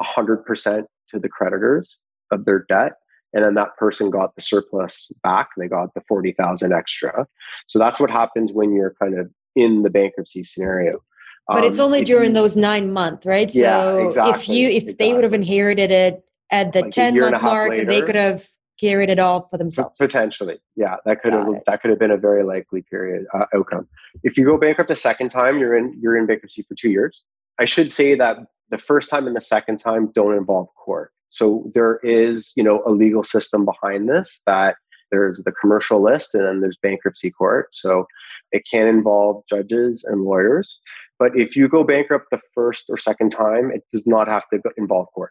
100% 0.00 0.84
to 1.10 1.18
the 1.18 1.28
creditors 1.28 1.96
of 2.30 2.44
their 2.44 2.64
debt 2.68 2.94
and 3.32 3.44
then 3.44 3.54
that 3.54 3.76
person 3.76 4.10
got 4.10 4.34
the 4.34 4.42
surplus 4.42 5.10
back. 5.22 5.50
They 5.56 5.68
got 5.68 5.94
the 5.94 6.02
40,000 6.08 6.72
extra. 6.72 7.26
So 7.66 7.78
that's 7.78 7.98
what 7.98 8.10
happens 8.10 8.52
when 8.52 8.74
you're 8.74 8.94
kind 9.00 9.18
of 9.18 9.30
in 9.56 9.82
the 9.82 9.90
bankruptcy 9.90 10.42
scenario. 10.42 11.00
But 11.48 11.58
um, 11.58 11.64
it's 11.64 11.78
only 11.78 12.04
during 12.04 12.30
you, 12.30 12.34
those 12.34 12.56
9 12.56 12.92
months 12.92 13.26
right? 13.26 13.50
So 13.50 13.60
yeah, 13.60 14.06
exactly, 14.06 14.32
if 14.32 14.48
you 14.48 14.68
if 14.68 14.82
exactly. 14.84 15.06
they 15.06 15.14
would 15.14 15.24
have 15.24 15.34
inherited 15.34 15.90
it 15.90 16.24
at 16.50 16.72
the 16.72 16.82
like 16.82 16.92
10 16.92 17.18
month 17.18 17.42
mark 17.42 17.70
later, 17.70 17.84
they 17.84 18.02
could 18.02 18.14
have 18.14 18.46
carried 18.78 19.10
it 19.10 19.18
all 19.18 19.48
for 19.50 19.58
themselves. 19.58 20.00
Potentially. 20.00 20.60
Yeah 20.76 20.96
that 21.04 21.22
could 21.22 21.32
have 21.32 21.48
that 21.66 21.82
could 21.82 21.90
have 21.90 21.98
been 21.98 22.10
a 22.10 22.16
very 22.16 22.44
likely 22.44 22.82
period 22.82 23.26
uh, 23.34 23.46
outcome. 23.54 23.88
If 24.22 24.36
you 24.36 24.44
go 24.44 24.56
bankrupt 24.56 24.90
a 24.90 24.96
second 24.96 25.30
time 25.30 25.58
you're 25.58 25.76
in 25.76 25.98
you're 26.00 26.16
in 26.16 26.26
bankruptcy 26.26 26.62
for 26.62 26.74
2 26.74 26.90
years. 26.90 27.22
I 27.58 27.64
should 27.64 27.92
say 27.92 28.14
that 28.14 28.38
the 28.70 28.78
first 28.78 29.10
time 29.10 29.26
and 29.26 29.36
the 29.36 29.40
second 29.40 29.78
time 29.78 30.10
don't 30.14 30.34
involve 30.34 30.68
court 30.74 31.12
so 31.32 31.70
there 31.74 31.98
is, 32.02 32.52
you 32.56 32.62
know, 32.62 32.82
a 32.84 32.90
legal 32.90 33.24
system 33.24 33.64
behind 33.64 34.06
this 34.06 34.42
that 34.46 34.76
there's 35.10 35.42
the 35.44 35.52
commercial 35.52 36.02
list 36.02 36.34
and 36.34 36.44
then 36.44 36.60
there's 36.60 36.76
bankruptcy 36.76 37.30
court. 37.30 37.74
So 37.74 38.06
it 38.52 38.64
can 38.70 38.86
involve 38.86 39.42
judges 39.48 40.04
and 40.04 40.24
lawyers. 40.24 40.78
But 41.18 41.34
if 41.34 41.56
you 41.56 41.68
go 41.68 41.84
bankrupt 41.84 42.26
the 42.30 42.40
first 42.54 42.84
or 42.90 42.98
second 42.98 43.30
time, 43.30 43.70
it 43.70 43.82
does 43.90 44.06
not 44.06 44.28
have 44.28 44.46
to 44.50 44.60
involve 44.76 45.06
court. 45.14 45.30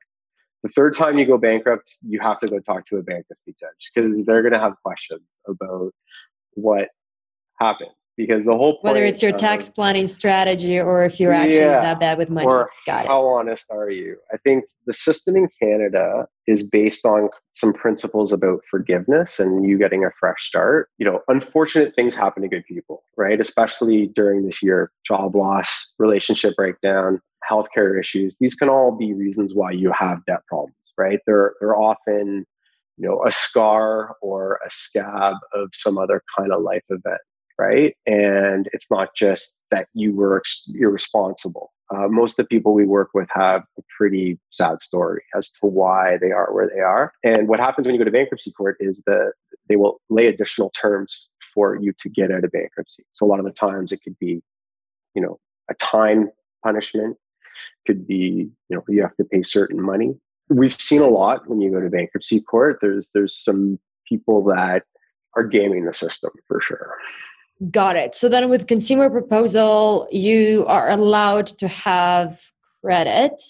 The 0.63 0.69
third 0.69 0.95
time 0.95 1.19
you 1.19 1.25
go 1.25 1.37
bankrupt, 1.37 1.91
you 2.01 2.19
have 2.19 2.39
to 2.39 2.47
go 2.47 2.59
talk 2.59 2.83
to 2.85 2.97
a 2.97 3.03
bankruptcy 3.03 3.55
judge 3.59 3.91
because 3.93 4.25
they're 4.25 4.41
going 4.41 4.53
to 4.53 4.59
have 4.59 4.73
questions 4.83 5.21
about 5.47 5.91
what 6.55 6.89
happened 7.59 7.91
because 8.25 8.45
the 8.45 8.55
whole 8.55 8.77
whether 8.81 9.03
it's 9.03 9.23
your 9.23 9.31
tax 9.31 9.67
planning 9.67 10.05
strategy 10.05 10.79
or 10.79 11.03
if 11.03 11.19
you're 11.19 11.33
actually 11.33 11.57
yeah, 11.57 11.81
that 11.81 11.99
bad 11.99 12.17
with 12.19 12.29
money. 12.29 12.45
or 12.45 12.69
Got 12.85 13.07
how 13.07 13.21
it. 13.21 13.39
honest 13.39 13.65
are 13.71 13.89
you? 13.89 14.17
I 14.31 14.37
think 14.37 14.65
the 14.85 14.93
system 14.93 15.35
in 15.35 15.49
canada 15.59 16.27
is 16.47 16.67
based 16.67 17.05
on 17.05 17.29
some 17.51 17.73
principles 17.73 18.31
about 18.31 18.61
forgiveness 18.69 19.39
and 19.39 19.65
you 19.65 19.77
getting 19.77 20.05
a 20.05 20.11
fresh 20.19 20.43
start. 20.43 20.89
You 20.99 21.05
know 21.07 21.21
unfortunate 21.27 21.95
things 21.95 22.15
happen 22.15 22.43
to 22.43 22.49
good 22.49 22.65
people 22.65 23.03
right? 23.17 23.39
Especially 23.41 24.07
during 24.07 24.45
this 24.45 24.61
year 24.61 24.91
job 25.05 25.35
loss 25.35 25.93
relationship 25.97 26.55
breakdown 26.55 27.19
healthcare 27.49 27.99
issues. 27.99 28.35
These 28.39 28.53
can 28.53 28.69
all 28.69 28.95
be 28.95 29.13
reasons 29.13 29.55
why 29.55 29.71
you 29.71 29.91
have 29.97 30.23
debt 30.27 30.41
problems 30.47 30.75
right? 30.97 31.19
They're 31.25 31.53
they're 31.59 31.75
often 31.75 32.45
you 32.97 33.07
know 33.07 33.23
a 33.25 33.31
scar 33.31 34.15
or 34.21 34.59
a 34.65 34.69
scab 34.69 35.37
of 35.53 35.69
some 35.73 35.97
other 35.97 36.21
kind 36.37 36.53
of 36.53 36.61
life 36.61 36.83
event 36.89 37.21
right? 37.61 37.95
And 38.05 38.67
it's 38.73 38.89
not 38.89 39.09
just 39.15 39.57
that 39.69 39.87
you 39.93 40.15
were 40.15 40.41
irresponsible. 40.73 41.71
Uh, 41.93 42.07
most 42.07 42.39
of 42.39 42.45
the 42.45 42.47
people 42.47 42.73
we 42.73 42.85
work 42.85 43.09
with 43.13 43.27
have 43.33 43.63
a 43.77 43.81
pretty 43.97 44.39
sad 44.49 44.81
story 44.81 45.23
as 45.35 45.51
to 45.51 45.67
why 45.67 46.17
they 46.21 46.31
are 46.31 46.53
where 46.53 46.69
they 46.73 46.79
are. 46.79 47.13
And 47.23 47.47
what 47.47 47.59
happens 47.59 47.85
when 47.85 47.93
you 47.93 47.99
go 47.99 48.05
to 48.05 48.11
bankruptcy 48.11 48.51
court 48.51 48.77
is 48.79 49.03
that 49.05 49.33
they 49.67 49.75
will 49.75 49.99
lay 50.09 50.27
additional 50.27 50.71
terms 50.71 51.27
for 51.53 51.75
you 51.75 51.93
to 51.99 52.09
get 52.09 52.31
out 52.31 52.43
of 52.43 52.51
bankruptcy. 52.51 53.03
So 53.11 53.25
a 53.25 53.27
lot 53.27 53.39
of 53.39 53.45
the 53.45 53.51
times 53.51 53.91
it 53.91 53.99
could 54.03 54.17
be, 54.19 54.41
you 55.13 55.21
know, 55.21 55.37
a 55.69 55.73
time 55.75 56.29
punishment, 56.63 57.17
could 57.85 58.07
be, 58.07 58.49
you 58.69 58.75
know, 58.75 58.83
you 58.87 59.01
have 59.01 59.15
to 59.17 59.25
pay 59.25 59.43
certain 59.43 59.81
money 59.81 60.15
we've 60.51 60.73
seen 60.73 61.01
a 61.01 61.07
lot 61.07 61.47
when 61.47 61.61
you 61.61 61.71
go 61.71 61.79
to 61.79 61.89
bankruptcy 61.89 62.41
court. 62.41 62.79
There's 62.81 63.09
there's 63.13 63.35
some 63.35 63.79
people 64.07 64.43
that 64.45 64.83
are 65.35 65.43
gaming 65.43 65.85
the 65.85 65.93
system 65.93 66.31
for 66.47 66.61
sure. 66.61 66.97
Got 67.69 67.95
it. 67.95 68.15
So 68.15 68.27
then 68.27 68.49
with 68.49 68.65
consumer 68.65 69.09
proposal, 69.09 70.07
you 70.11 70.65
are 70.67 70.89
allowed 70.89 71.47
to 71.59 71.67
have 71.67 72.41
credit. 72.83 73.43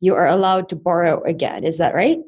You 0.00 0.14
are 0.14 0.26
allowed 0.26 0.70
to 0.70 0.76
borrow 0.76 1.22
again. 1.24 1.64
Is 1.64 1.76
that 1.76 1.94
right? 1.94 2.20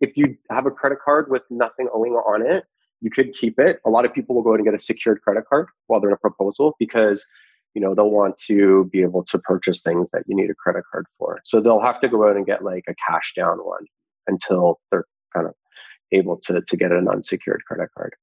If 0.00 0.16
you 0.16 0.36
have 0.50 0.66
a 0.66 0.70
credit 0.70 0.98
card 1.04 1.30
with 1.30 1.42
nothing 1.50 1.88
owing 1.92 2.12
on 2.12 2.46
it, 2.46 2.64
you 3.00 3.10
could 3.10 3.32
keep 3.34 3.58
it. 3.58 3.80
A 3.84 3.90
lot 3.90 4.04
of 4.04 4.14
people 4.14 4.36
will 4.36 4.42
go 4.42 4.52
out 4.52 4.56
and 4.56 4.64
get 4.64 4.74
a 4.74 4.78
secured 4.78 5.20
credit 5.22 5.44
card 5.48 5.66
while 5.88 6.00
they're 6.00 6.10
in 6.10 6.14
a 6.14 6.18
proposal 6.18 6.76
because 6.78 7.26
you 7.74 7.80
know 7.80 7.94
they'll 7.94 8.10
want 8.10 8.36
to 8.46 8.88
be 8.92 9.02
able 9.02 9.24
to 9.24 9.38
purchase 9.40 9.82
things 9.82 10.10
that 10.12 10.22
you 10.26 10.36
need 10.36 10.50
a 10.50 10.54
credit 10.54 10.84
card 10.92 11.06
for. 11.18 11.40
So 11.44 11.60
they'll 11.60 11.82
have 11.82 11.98
to 12.00 12.08
go 12.08 12.28
out 12.28 12.36
and 12.36 12.46
get 12.46 12.62
like 12.62 12.84
a 12.86 12.94
cash 13.08 13.32
down 13.34 13.58
one 13.58 13.86
until 14.28 14.80
they're 14.92 15.06
kind 15.34 15.48
of 15.48 15.54
able 16.12 16.38
to 16.44 16.60
to 16.60 16.76
get 16.76 16.92
an 16.92 17.08
unsecured 17.08 17.62
credit 17.66 17.88
card. 17.96 18.14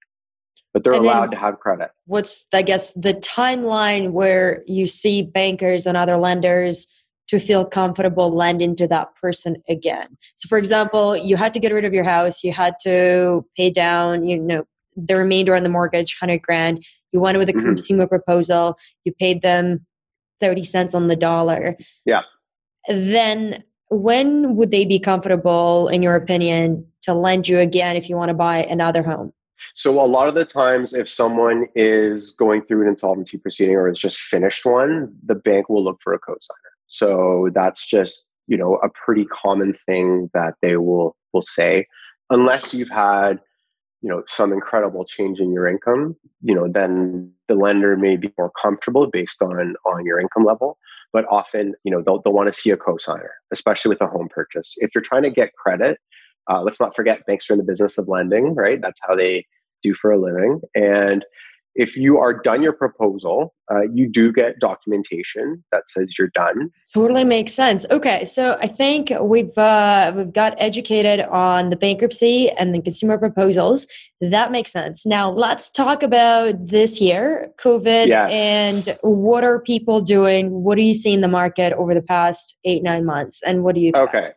But 0.74 0.84
they're 0.84 0.94
and 0.94 1.04
allowed 1.04 1.32
to 1.32 1.38
have 1.38 1.60
credit. 1.60 1.90
What's 2.06 2.46
I 2.54 2.62
guess 2.62 2.94
the 2.94 3.16
timeline 3.16 4.12
where 4.12 4.64
you 4.68 4.86
see 4.86 5.24
bankers 5.24 5.86
and 5.86 5.98
other 5.98 6.18
lenders 6.18 6.88
to 7.30 7.40
feel 7.40 7.64
comfortable 7.64 8.34
lending 8.34 8.76
to 8.76 8.88
that 8.88 9.10
person 9.22 9.56
again. 9.70 10.18
So 10.36 10.48
for 10.48 10.58
example, 10.58 11.16
you 11.16 11.36
had 11.36 11.54
to 11.54 11.60
get 11.60 11.72
rid 11.72 11.86
of 11.86 11.94
your 11.94 12.04
house, 12.04 12.44
you 12.44 12.52
had 12.52 12.76
to 12.82 13.46
pay 13.56 13.70
down, 13.70 14.26
you 14.26 14.40
know, 14.40 14.64
the 14.96 15.16
remainder 15.16 15.56
on 15.56 15.64
the 15.64 15.70
mortgage, 15.70 16.18
100 16.20 16.42
grand. 16.42 16.84
You 17.12 17.20
went 17.20 17.38
with 17.38 17.48
a 17.50 17.54
mm-hmm. 17.54 17.66
consumer 17.66 18.08
proposal, 18.08 18.80
you 19.06 19.14
paid 19.14 19.44
them 19.44 19.86
30 20.40 20.64
cents 20.64 20.94
on 20.96 21.08
the 21.08 21.16
dollar. 21.16 21.78
Yeah. 22.04 22.22
Then 22.88 23.64
when 23.90 24.56
would 24.56 24.72
they 24.72 24.86
be 24.86 25.00
comfortable 25.00 25.88
in 25.88 26.02
your 26.02 26.16
opinion 26.16 26.86
to 27.04 27.14
lend 27.14 27.48
you 27.48 27.60
again 27.60 27.96
if 27.96 28.10
you 28.10 28.16
want 28.16 28.30
to 28.30 28.36
buy 28.36 28.64
another 28.64 29.04
home? 29.04 29.34
So 29.74 30.00
a 30.00 30.06
lot 30.06 30.28
of 30.28 30.36
the 30.36 30.46
times 30.46 30.94
if 30.94 31.10
someone 31.10 31.68
is 31.76 32.32
going 32.32 32.64
through 32.64 32.84
an 32.84 32.90
insolvency 32.90 33.38
proceeding 33.38 33.76
or 33.76 33.88
has 33.88 34.00
just 34.00 34.20
finished 34.20 34.66
one, 34.66 35.14
the 35.26 35.36
bank 35.36 35.70
will 35.70 35.84
look 35.84 36.00
for 36.02 36.14
a 36.14 36.20
cosigner. 36.20 36.74
So 36.88 37.50
that's 37.54 37.86
just, 37.86 38.28
you 38.48 38.58
know, 38.58 38.76
a 38.84 38.90
pretty 38.90 39.26
common 39.26 39.76
thing 39.86 40.30
that 40.34 40.56
they 40.62 40.78
will 40.78 41.16
will 41.34 41.42
say. 41.42 41.86
Unless 42.30 42.74
you've 42.74 42.90
had 42.90 43.40
you 44.02 44.10
know 44.10 44.24
some 44.28 44.54
incredible 44.54 45.04
change 45.04 45.42
in 45.42 45.52
your 45.52 45.68
income 45.68 46.16
you 46.42 46.56
know 46.56 46.70
then 46.72 47.30
the 47.50 47.56
lender 47.56 47.98
may 47.98 48.16
be 48.16 48.34
more 48.38 48.52
comfortable 48.62 49.08
based 49.08 49.42
on 49.42 49.76
on 49.86 50.06
your 50.06 50.20
income 50.20 50.46
level. 50.46 50.78
But 51.12 51.26
often 51.30 51.74
you 51.84 51.92
know 51.92 52.02
they'll, 52.02 52.22
they'll 52.22 52.34
want 52.34 52.48
to 52.48 52.58
see 52.58 52.70
a 52.70 52.78
cosigner 52.78 53.30
especially 53.52 53.90
with 53.90 54.02
a 54.02 54.08
home 54.08 54.30
purchase. 54.30 54.76
If 54.78 54.92
you're 54.94 55.02
trying 55.02 55.24
to 55.24 55.30
get 55.30 55.54
credit 55.54 56.00
uh, 56.50 56.62
let's 56.62 56.80
not 56.80 56.96
forget 56.96 57.26
banks 57.26 57.50
are 57.50 57.54
in 57.54 57.60
the 57.60 57.66
business 57.66 57.98
of 57.98 58.08
lending 58.08 58.54
right 58.56 58.82
that's 58.82 59.00
how 59.04 59.16
they 59.16 59.46
do 59.82 59.94
for 59.94 60.12
a 60.12 60.20
living 60.20 60.60
and 60.76 61.26
if 61.76 61.96
you 61.96 62.18
are 62.18 62.34
done 62.34 62.62
your 62.62 62.74
proposal, 62.74 63.54
uh, 63.72 63.84
you 63.94 64.10
do 64.10 64.34
get 64.34 64.60
documentation 64.60 65.64
that 65.72 65.88
says 65.88 66.18
you're 66.20 66.32
done. 66.36 66.70
Totally 66.94 67.24
makes 67.24 67.54
sense. 67.54 67.86
Okay, 67.90 68.26
so 68.26 68.58
I 68.62 68.68
think 68.68 69.14
we've 69.22 69.58
uh, 69.58 70.12
we've 70.16 70.34
got 70.34 70.56
educated 70.58 71.22
on 71.22 71.70
the 71.70 71.78
bankruptcy 71.78 72.50
and 72.52 72.76
the 72.76 72.82
consumer 72.82 73.18
proposals. 73.18 73.88
That 74.20 74.52
makes 74.52 74.74
sense. 74.74 75.06
Now 75.06 75.32
let's 75.32 75.72
talk 75.72 76.04
about 76.04 76.68
this 76.68 77.00
year, 77.00 77.50
COVID, 77.62 78.08
yes. 78.08 78.30
and 78.34 78.98
what 79.02 79.46
are 79.46 79.62
people 79.62 80.02
doing? 80.02 80.52
What 80.52 80.76
do 80.76 80.82
you 80.82 80.94
see 80.94 81.14
in 81.14 81.22
the 81.22 81.28
market 81.28 81.72
over 81.74 81.94
the 81.94 82.02
past 82.02 82.58
eight 82.66 82.84
nine 82.84 83.06
months, 83.06 83.42
and 83.44 83.64
what 83.64 83.76
do 83.76 83.82
you 83.82 83.90
expect? 83.90 84.16
Okay. 84.16 84.32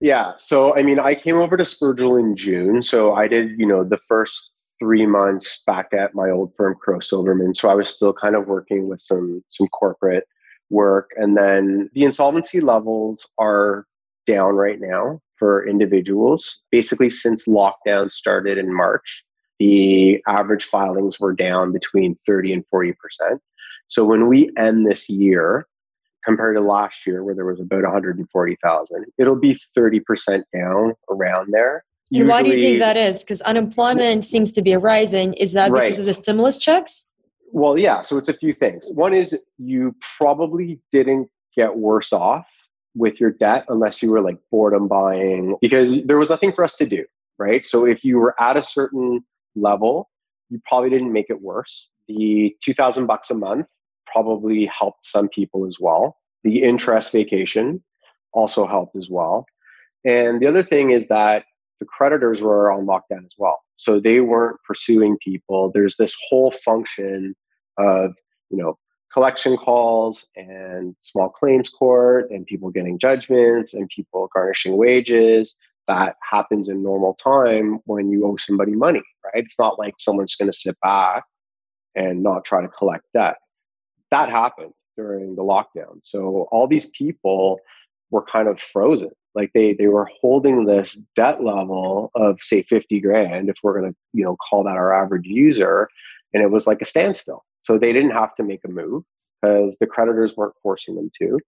Yeah. 0.00 0.32
So, 0.38 0.74
I 0.74 0.82
mean, 0.82 0.98
I 0.98 1.14
came 1.14 1.36
over 1.36 1.56
to 1.56 1.64
Spergel 1.64 2.18
in 2.18 2.34
June. 2.34 2.82
So 2.82 3.14
I 3.14 3.28
did, 3.28 3.58
you 3.58 3.66
know, 3.66 3.84
the 3.84 3.98
first 3.98 4.52
three 4.80 5.06
months 5.06 5.62
back 5.66 5.92
at 5.92 6.14
my 6.14 6.30
old 6.30 6.52
firm, 6.56 6.74
Crowe 6.74 7.00
Silverman. 7.00 7.52
So 7.54 7.68
I 7.68 7.74
was 7.74 7.88
still 7.88 8.14
kind 8.14 8.34
of 8.34 8.46
working 8.46 8.88
with 8.88 9.00
some 9.00 9.44
some 9.48 9.68
corporate 9.68 10.24
work, 10.70 11.10
and 11.16 11.36
then 11.36 11.90
the 11.94 12.04
insolvency 12.04 12.60
levels 12.60 13.28
are 13.38 13.86
down 14.26 14.54
right 14.54 14.80
now 14.80 15.20
for 15.36 15.66
individuals. 15.68 16.58
Basically, 16.70 17.10
since 17.10 17.46
lockdown 17.46 18.10
started 18.10 18.56
in 18.56 18.74
March, 18.74 19.22
the 19.58 20.22
average 20.26 20.64
filings 20.64 21.20
were 21.20 21.34
down 21.34 21.72
between 21.72 22.18
30 22.26 22.54
and 22.54 22.64
40 22.70 22.94
percent. 22.94 23.42
So 23.88 24.04
when 24.04 24.28
we 24.28 24.50
end 24.56 24.86
this 24.86 25.10
year, 25.10 25.66
compared 26.24 26.56
to 26.56 26.60
last 26.60 27.06
year 27.06 27.24
where 27.24 27.34
there 27.34 27.46
was 27.46 27.60
about 27.60 27.82
140,000, 27.82 29.04
it'll 29.18 29.36
be 29.36 29.58
30% 29.76 30.42
down 30.54 30.94
around 31.10 31.52
there. 31.52 31.84
Usually, 32.10 32.22
and 32.22 32.28
why 32.28 32.42
do 32.42 32.48
you 32.50 32.56
think 32.56 32.78
that 32.80 32.96
is? 32.96 33.20
Because 33.20 33.40
unemployment 33.42 34.24
seems 34.24 34.50
to 34.52 34.62
be 34.62 34.74
rising. 34.74 35.34
Is 35.34 35.52
that 35.52 35.70
right. 35.70 35.84
because 35.84 36.00
of 36.00 36.06
the 36.06 36.14
stimulus 36.14 36.58
checks? 36.58 37.06
Well, 37.52 37.78
yeah. 37.78 38.00
So 38.00 38.16
it's 38.16 38.28
a 38.28 38.34
few 38.34 38.52
things. 38.52 38.90
One 38.92 39.14
is 39.14 39.38
you 39.58 39.94
probably 40.16 40.80
didn't 40.90 41.28
get 41.56 41.76
worse 41.76 42.12
off 42.12 42.48
with 42.94 43.20
your 43.20 43.30
debt 43.30 43.64
unless 43.68 44.02
you 44.02 44.10
were 44.10 44.20
like 44.20 44.38
boredom 44.50 44.88
buying 44.88 45.56
because 45.60 46.04
there 46.04 46.18
was 46.18 46.30
nothing 46.30 46.52
for 46.52 46.64
us 46.64 46.76
to 46.76 46.86
do, 46.86 47.04
right? 47.38 47.64
So 47.64 47.86
if 47.86 48.04
you 48.04 48.18
were 48.18 48.34
at 48.40 48.56
a 48.56 48.62
certain 48.62 49.24
level, 49.54 50.10
you 50.48 50.60
probably 50.66 50.90
didn't 50.90 51.12
make 51.12 51.30
it 51.30 51.40
worse. 51.40 51.88
The 52.08 52.56
2000 52.62 53.06
bucks 53.06 53.30
a 53.30 53.34
month 53.34 53.66
probably 54.12 54.66
helped 54.66 55.04
some 55.04 55.28
people 55.28 55.66
as 55.66 55.76
well. 55.80 56.16
The 56.44 56.62
interest 56.62 57.12
vacation 57.12 57.82
also 58.32 58.66
helped 58.66 58.96
as 58.96 59.08
well. 59.10 59.46
And 60.04 60.40
the 60.40 60.46
other 60.46 60.62
thing 60.62 60.90
is 60.90 61.08
that 61.08 61.44
the 61.78 61.86
creditors 61.86 62.42
were 62.42 62.70
on 62.70 62.86
lockdown 62.86 63.24
as 63.24 63.34
well. 63.38 63.60
So 63.76 63.98
they 63.98 64.20
weren't 64.20 64.58
pursuing 64.66 65.16
people. 65.22 65.70
There's 65.72 65.96
this 65.96 66.14
whole 66.28 66.50
function 66.50 67.34
of, 67.78 68.14
you 68.50 68.58
know, 68.58 68.78
collection 69.12 69.56
calls 69.56 70.24
and 70.36 70.94
small 70.98 71.28
claims 71.28 71.68
court 71.68 72.30
and 72.30 72.46
people 72.46 72.70
getting 72.70 72.98
judgments 72.98 73.74
and 73.74 73.88
people 73.88 74.28
garnishing 74.32 74.76
wages 74.76 75.54
that 75.88 76.16
happens 76.30 76.68
in 76.68 76.82
normal 76.82 77.14
time 77.14 77.80
when 77.86 78.10
you 78.10 78.24
owe 78.24 78.36
somebody 78.36 78.72
money, 78.72 79.02
right? 79.24 79.42
It's 79.42 79.58
not 79.58 79.78
like 79.78 79.94
someone's 79.98 80.36
going 80.36 80.50
to 80.50 80.56
sit 80.56 80.76
back 80.82 81.24
and 81.96 82.22
not 82.22 82.44
try 82.44 82.62
to 82.62 82.68
collect 82.68 83.04
debt. 83.12 83.36
That 84.10 84.30
happened 84.30 84.72
during 84.96 85.36
the 85.36 85.42
lockdown. 85.42 85.98
So 86.02 86.48
all 86.50 86.66
these 86.66 86.86
people 86.86 87.60
were 88.10 88.24
kind 88.24 88.48
of 88.48 88.60
frozen. 88.60 89.10
Like 89.34 89.52
they 89.54 89.74
they 89.74 89.86
were 89.86 90.08
holding 90.20 90.64
this 90.64 90.94
debt 91.14 91.42
level 91.44 92.10
of 92.14 92.40
say 92.40 92.62
50 92.62 93.00
grand 93.00 93.48
if 93.48 93.56
we're 93.62 93.78
going 93.80 93.92
to 93.92 93.96
you 94.12 94.24
know 94.24 94.36
call 94.36 94.64
that 94.64 94.76
our 94.76 94.92
average 94.92 95.26
user 95.26 95.88
and 96.34 96.42
it 96.42 96.50
was 96.50 96.66
like 96.66 96.82
a 96.82 96.84
standstill. 96.84 97.44
So 97.62 97.78
they 97.78 97.92
didn't 97.92 98.10
have 98.10 98.34
to 98.34 98.42
make 98.42 98.60
a 98.64 98.68
move 98.68 99.04
because 99.40 99.76
the 99.80 99.86
creditors 99.86 100.36
weren't 100.36 100.54
forcing 100.62 100.96
them 100.96 101.10
to. 101.20 101.38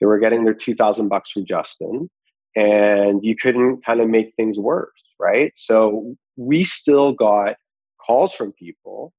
They 0.00 0.06
were 0.06 0.18
getting 0.18 0.44
their 0.44 0.54
2000 0.54 1.08
bucks 1.08 1.30
from 1.30 1.44
justin 1.44 2.08
and 2.54 3.24
you 3.24 3.34
couldn't 3.34 3.84
kind 3.84 4.00
of 4.00 4.08
make 4.08 4.32
things 4.36 4.58
worse 4.58 5.04
right? 5.18 5.52
So 5.54 6.14
we 6.36 6.64
still 6.64 7.12
got 7.12 7.56
calls 8.04 8.32
from 8.32 8.52
people 8.52 9.12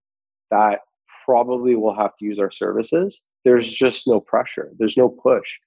that 0.52 0.82
probably 1.26 1.76
will 1.76 1.96
have 1.96 2.16
to 2.16 2.26
use 2.26 2.40
our 2.40 2.52
services 2.52 3.22
there's 3.44 3.72
just 3.72 4.08
no 4.08 4.20
pressure 4.20 4.72
there's 4.78 4.98
no 4.98 5.10
push 5.10 5.58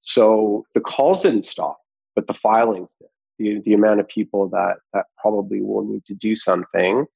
so 0.00 0.64
the 0.74 0.80
calls 0.80 1.22
didn't 1.22 1.44
stop 1.44 1.78
but 2.18 2.26
the 2.26 2.34
filings 2.34 2.90
did. 2.98 3.08
The, 3.38 3.60
the 3.64 3.74
amount 3.74 4.00
of 4.00 4.08
people 4.08 4.48
that, 4.48 4.78
that 4.92 5.06
probably 5.22 5.62
will 5.62 5.84
need 5.84 6.04
to 6.06 6.14
do 6.14 6.34
something 6.34 7.06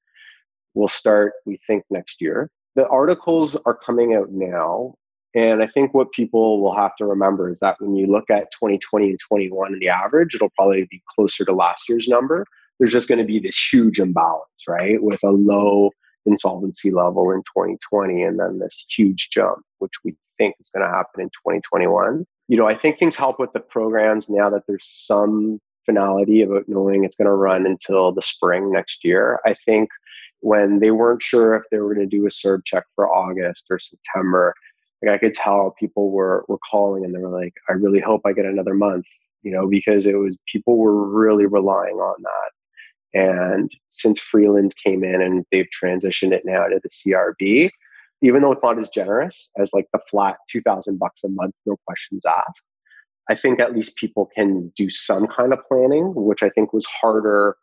will 0.74 0.86
start, 0.86 1.32
we 1.44 1.58
think, 1.66 1.82
next 1.90 2.20
year. 2.20 2.48
The 2.76 2.86
articles 2.86 3.56
are 3.66 3.74
coming 3.74 4.14
out 4.14 4.30
now. 4.30 4.94
And 5.34 5.60
I 5.60 5.66
think 5.66 5.92
what 5.92 6.12
people 6.12 6.62
will 6.62 6.76
have 6.76 6.94
to 6.96 7.04
remember 7.04 7.50
is 7.50 7.58
that 7.58 7.80
when 7.80 7.96
you 7.96 8.06
look 8.06 8.30
at 8.30 8.52
2020 8.52 9.10
and 9.10 9.18
21 9.18 9.72
and 9.72 9.82
the 9.82 9.88
average, 9.88 10.36
it'll 10.36 10.52
probably 10.56 10.86
be 10.88 11.02
closer 11.08 11.44
to 11.46 11.52
last 11.52 11.88
year's 11.88 12.06
number. 12.06 12.46
There's 12.78 12.92
just 12.92 13.08
going 13.08 13.18
to 13.18 13.24
be 13.24 13.40
this 13.40 13.58
huge 13.58 13.98
imbalance, 13.98 14.68
right? 14.68 15.02
With 15.02 15.18
a 15.24 15.32
low 15.32 15.90
insolvency 16.26 16.90
level 16.90 17.30
in 17.30 17.38
2020 17.40 18.22
and 18.22 18.38
then 18.38 18.58
this 18.58 18.84
huge 18.88 19.30
jump, 19.30 19.58
which 19.78 19.92
we 20.04 20.14
think 20.38 20.54
is 20.60 20.68
going 20.68 20.84
to 20.84 20.92
happen 20.92 21.20
in 21.20 21.28
2021 21.28 22.24
you 22.52 22.58
know, 22.58 22.66
I 22.66 22.74
think 22.74 22.98
things 22.98 23.16
help 23.16 23.38
with 23.38 23.54
the 23.54 23.60
programs 23.60 24.28
now 24.28 24.50
that 24.50 24.64
there's 24.66 24.86
some 24.86 25.58
finality 25.86 26.42
about 26.42 26.68
knowing 26.68 27.02
it's 27.02 27.16
going 27.16 27.26
to 27.26 27.32
run 27.32 27.64
until 27.66 28.12
the 28.12 28.20
spring 28.20 28.70
next 28.70 29.04
year. 29.04 29.40
I 29.46 29.54
think 29.54 29.88
when 30.40 30.80
they 30.80 30.90
weren't 30.90 31.22
sure 31.22 31.54
if 31.54 31.62
they 31.70 31.78
were 31.78 31.94
going 31.94 32.08
to 32.08 32.16
do 32.16 32.26
a 32.26 32.28
CERB 32.28 32.64
check 32.66 32.84
for 32.94 33.08
August 33.08 33.64
or 33.70 33.78
September, 33.78 34.54
like 35.02 35.14
I 35.14 35.18
could 35.18 35.32
tell 35.32 35.74
people 35.78 36.10
were 36.10 36.44
were 36.46 36.58
calling 36.58 37.06
and 37.06 37.14
they 37.14 37.20
were 37.20 37.30
like, 37.30 37.54
I 37.70 37.72
really 37.72 38.00
hope 38.00 38.20
I 38.26 38.34
get 38.34 38.44
another 38.44 38.74
month, 38.74 39.06
you 39.42 39.50
know, 39.50 39.66
because 39.66 40.06
it 40.06 40.18
was 40.18 40.36
people 40.46 40.76
were 40.76 41.08
really 41.08 41.46
relying 41.46 41.96
on 41.96 42.22
that. 42.22 42.50
And 43.14 43.70
since 43.90 44.18
Freeland 44.18 44.74
came 44.76 45.04
in 45.04 45.20
and 45.20 45.44
they've 45.52 45.68
transitioned 45.82 46.32
it 46.32 46.42
now 46.44 46.66
to 46.66 46.80
the 46.82 46.88
CRB, 46.88 47.70
even 48.22 48.42
though 48.42 48.52
it's 48.52 48.64
not 48.64 48.78
as 48.78 48.88
generous 48.88 49.50
as 49.58 49.72
like 49.72 49.86
the 49.92 50.00
flat 50.08 50.36
2000 50.48 50.98
bucks 50.98 51.24
a 51.24 51.28
month 51.28 51.54
no 51.66 51.76
questions 51.86 52.24
asked 52.24 52.62
i 53.28 53.34
think 53.34 53.60
at 53.60 53.74
least 53.74 53.96
people 53.96 54.28
can 54.34 54.72
do 54.76 54.90
some 54.90 55.26
kind 55.26 55.52
of 55.52 55.58
planning, 55.68 56.12
which 56.14 56.42
I 56.42 56.50
think 56.50 56.72
was 56.72 56.86
harder 56.86 57.56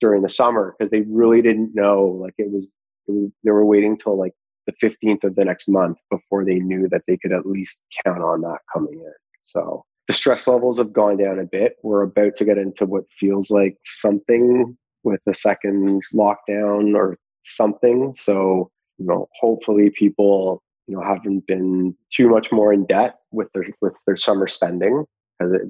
during 0.00 0.22
the 0.22 0.28
summer 0.28 0.74
because 0.76 0.90
they 0.90 1.02
really 1.02 1.42
didn't 1.42 1.74
know. 1.74 2.04
Like 2.04 2.34
it 2.38 2.50
was, 2.50 2.74
it 3.08 3.12
was, 3.12 3.30
they 3.44 3.50
were 3.50 3.64
waiting 3.64 3.96
till 3.96 4.18
like 4.18 4.32
the 4.66 4.72
15th 4.72 5.24
of 5.24 5.36
the 5.36 5.44
next 5.44 5.68
month 5.68 5.98
before 6.10 6.44
they 6.44 6.56
knew 6.56 6.88
that 6.90 7.02
they 7.06 7.16
could 7.16 7.32
at 7.32 7.46
least 7.46 7.82
count 8.04 8.22
on 8.22 8.42
that 8.42 8.58
coming 8.72 8.94
in. 8.94 9.12
So 9.42 9.84
the 10.06 10.12
stress 10.12 10.46
levels 10.46 10.78
have 10.78 10.92
gone 10.92 11.16
down 11.16 11.38
a 11.38 11.44
bit. 11.44 11.76
We're 11.82 12.02
about 12.02 12.34
to 12.36 12.44
get 12.44 12.58
into 12.58 12.84
what 12.84 13.10
feels 13.10 13.50
like 13.50 13.76
something 13.84 14.76
with 15.06 15.20
the 15.24 15.32
second 15.32 16.02
lockdown 16.12 16.94
or 16.94 17.16
something. 17.44 18.12
So, 18.12 18.70
you 18.98 19.06
know, 19.06 19.28
hopefully 19.40 19.90
people, 19.90 20.62
you 20.88 20.96
know, 20.96 21.02
haven't 21.02 21.46
been 21.46 21.96
too 22.12 22.28
much 22.28 22.50
more 22.50 22.72
in 22.72 22.84
debt 22.84 23.14
with 23.30 23.50
their 23.54 23.64
with 23.80 23.96
their 24.06 24.16
summer 24.16 24.48
spending. 24.48 25.06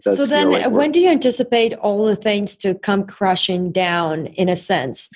so 0.01 0.27
then 0.27 0.51
like 0.51 0.71
when 0.71 0.91
do 0.91 1.01
you 1.01 1.11
anticipate 1.11 1.75
all 1.75 2.07
the 2.07 2.17
things 2.17 2.57
to 2.57 2.75
come 2.75 3.05
crashing 3.07 3.71
down 3.71 4.27
in 4.27 4.49
a 4.49 4.57
sense? 4.57 5.11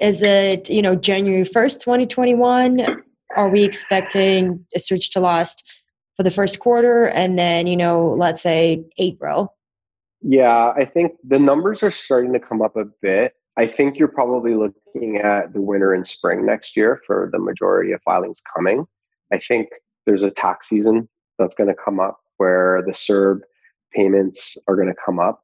Is 0.00 0.22
it, 0.22 0.70
you 0.70 0.82
know, 0.82 0.96
January 0.96 1.44
1st, 1.44 1.80
2021? 1.80 3.02
Are 3.36 3.50
we 3.50 3.62
expecting 3.62 4.64
a 4.74 4.80
surge 4.80 5.10
to 5.10 5.20
last 5.20 5.62
for 6.16 6.22
the 6.22 6.30
first 6.30 6.58
quarter 6.58 7.08
and 7.08 7.38
then, 7.38 7.66
you 7.66 7.76
know, 7.76 8.16
let's 8.18 8.42
say 8.42 8.82
April? 8.96 9.54
Yeah, 10.22 10.72
I 10.74 10.86
think 10.86 11.12
the 11.22 11.38
numbers 11.38 11.82
are 11.82 11.90
starting 11.90 12.32
to 12.32 12.40
come 12.40 12.62
up 12.62 12.76
a 12.76 12.86
bit. 13.02 13.34
I 13.56 13.66
think 13.66 13.98
you're 13.98 14.08
probably 14.08 14.54
looking 14.54 15.18
at 15.18 15.52
the 15.52 15.60
winter 15.60 15.92
and 15.92 16.06
spring 16.06 16.46
next 16.46 16.76
year 16.76 17.00
for 17.06 17.28
the 17.32 17.38
majority 17.38 17.92
of 17.92 18.02
filings 18.02 18.42
coming. 18.54 18.86
I 19.32 19.38
think 19.38 19.68
there's 20.06 20.22
a 20.22 20.30
tax 20.30 20.68
season 20.68 21.08
that's 21.38 21.54
going 21.54 21.68
to 21.68 21.74
come 21.74 22.00
up 22.00 22.20
where 22.38 22.82
the 22.86 22.92
CERB 22.92 23.40
payments 23.92 24.56
are 24.68 24.76
going 24.76 24.88
to 24.88 24.94
come 25.04 25.18
up. 25.18 25.42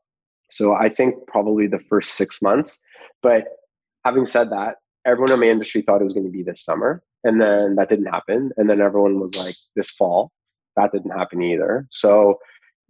So 0.50 0.74
I 0.74 0.88
think 0.88 1.14
probably 1.26 1.66
the 1.66 1.80
first 1.80 2.14
six 2.14 2.40
months. 2.40 2.78
But 3.22 3.48
having 4.04 4.24
said 4.24 4.50
that, 4.50 4.76
everyone 5.04 5.32
in 5.32 5.40
my 5.40 5.46
industry 5.46 5.82
thought 5.82 6.00
it 6.00 6.04
was 6.04 6.14
going 6.14 6.26
to 6.26 6.32
be 6.32 6.42
this 6.42 6.64
summer. 6.64 7.02
And 7.24 7.40
then 7.40 7.74
that 7.74 7.88
didn't 7.88 8.06
happen. 8.06 8.52
And 8.56 8.70
then 8.70 8.80
everyone 8.80 9.20
was 9.20 9.36
like, 9.36 9.56
this 9.74 9.90
fall. 9.90 10.32
That 10.76 10.92
didn't 10.92 11.10
happen 11.10 11.42
either. 11.42 11.86
So 11.90 12.38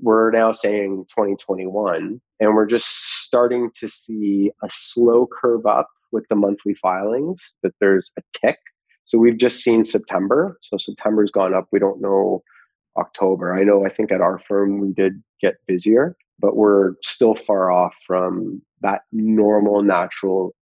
we're 0.01 0.31
now 0.31 0.53
saying 0.53 1.07
2021 1.09 2.21
and 2.41 2.55
we're 2.55 2.67
just 2.67 3.25
starting 3.25 3.71
to 3.79 3.89
see 3.89 4.51
a 4.63 4.69
slow 4.71 5.27
curve 5.27 5.67
up 5.67 5.89
with 6.13 6.25
the 6.29 6.37
monthly 6.37 6.75
filings 6.75 7.55
that 7.63 7.75
there's 7.81 8.13
a 8.19 8.23
tick. 8.33 8.59
So 9.05 9.19
we've 9.19 9.39
just 9.39 9.61
seen 9.61 9.85
september. 9.85 10.59
So 10.63 10.77
september's 10.79 11.31
gone 11.31 11.55
up. 11.55 11.69
We 11.73 11.79
don't 11.79 12.01
know 12.01 12.43
october. 12.97 13.55
I 13.55 13.63
know 13.63 13.85
i 13.85 13.91
think 13.91 14.11
at 14.11 14.21
our 14.21 14.39
firm 14.39 14.81
we 14.81 14.93
did 14.93 15.23
get 15.41 15.55
busier 15.67 16.17
but 16.39 16.57
we're 16.57 16.95
still 17.03 17.35
far 17.35 17.71
off 17.71 17.95
from 18.07 18.61
that 18.83 19.03
normal 19.13 19.83
natural 19.83 20.55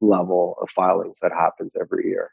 level 0.00 0.56
of 0.62 0.70
filings 0.70 1.20
that 1.20 1.32
happens 1.32 1.72
every 1.80 2.06
year 2.06 2.30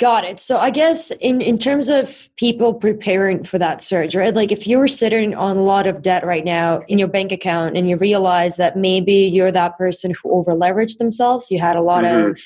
Got 0.00 0.24
it. 0.24 0.40
So 0.40 0.56
I 0.56 0.70
guess 0.70 1.10
in, 1.20 1.42
in 1.42 1.58
terms 1.58 1.90
of 1.90 2.30
people 2.36 2.72
preparing 2.72 3.44
for 3.44 3.58
that 3.58 3.82
surge, 3.82 4.16
right? 4.16 4.34
Like 4.34 4.50
if 4.50 4.66
you 4.66 4.78
were 4.78 4.88
sitting 4.88 5.34
on 5.34 5.58
a 5.58 5.62
lot 5.62 5.86
of 5.86 6.00
debt 6.00 6.24
right 6.24 6.42
now 6.42 6.80
in 6.88 6.98
your 6.98 7.06
bank 7.06 7.32
account 7.32 7.76
and 7.76 7.86
you 7.86 7.96
realize 7.96 8.56
that 8.56 8.78
maybe 8.78 9.12
you're 9.12 9.52
that 9.52 9.76
person 9.76 10.14
who 10.14 10.32
over 10.32 10.52
leveraged 10.52 10.96
themselves, 10.96 11.50
you 11.50 11.58
had 11.58 11.76
a 11.76 11.82
lot 11.82 12.04
mm-hmm. 12.04 12.30
of 12.30 12.40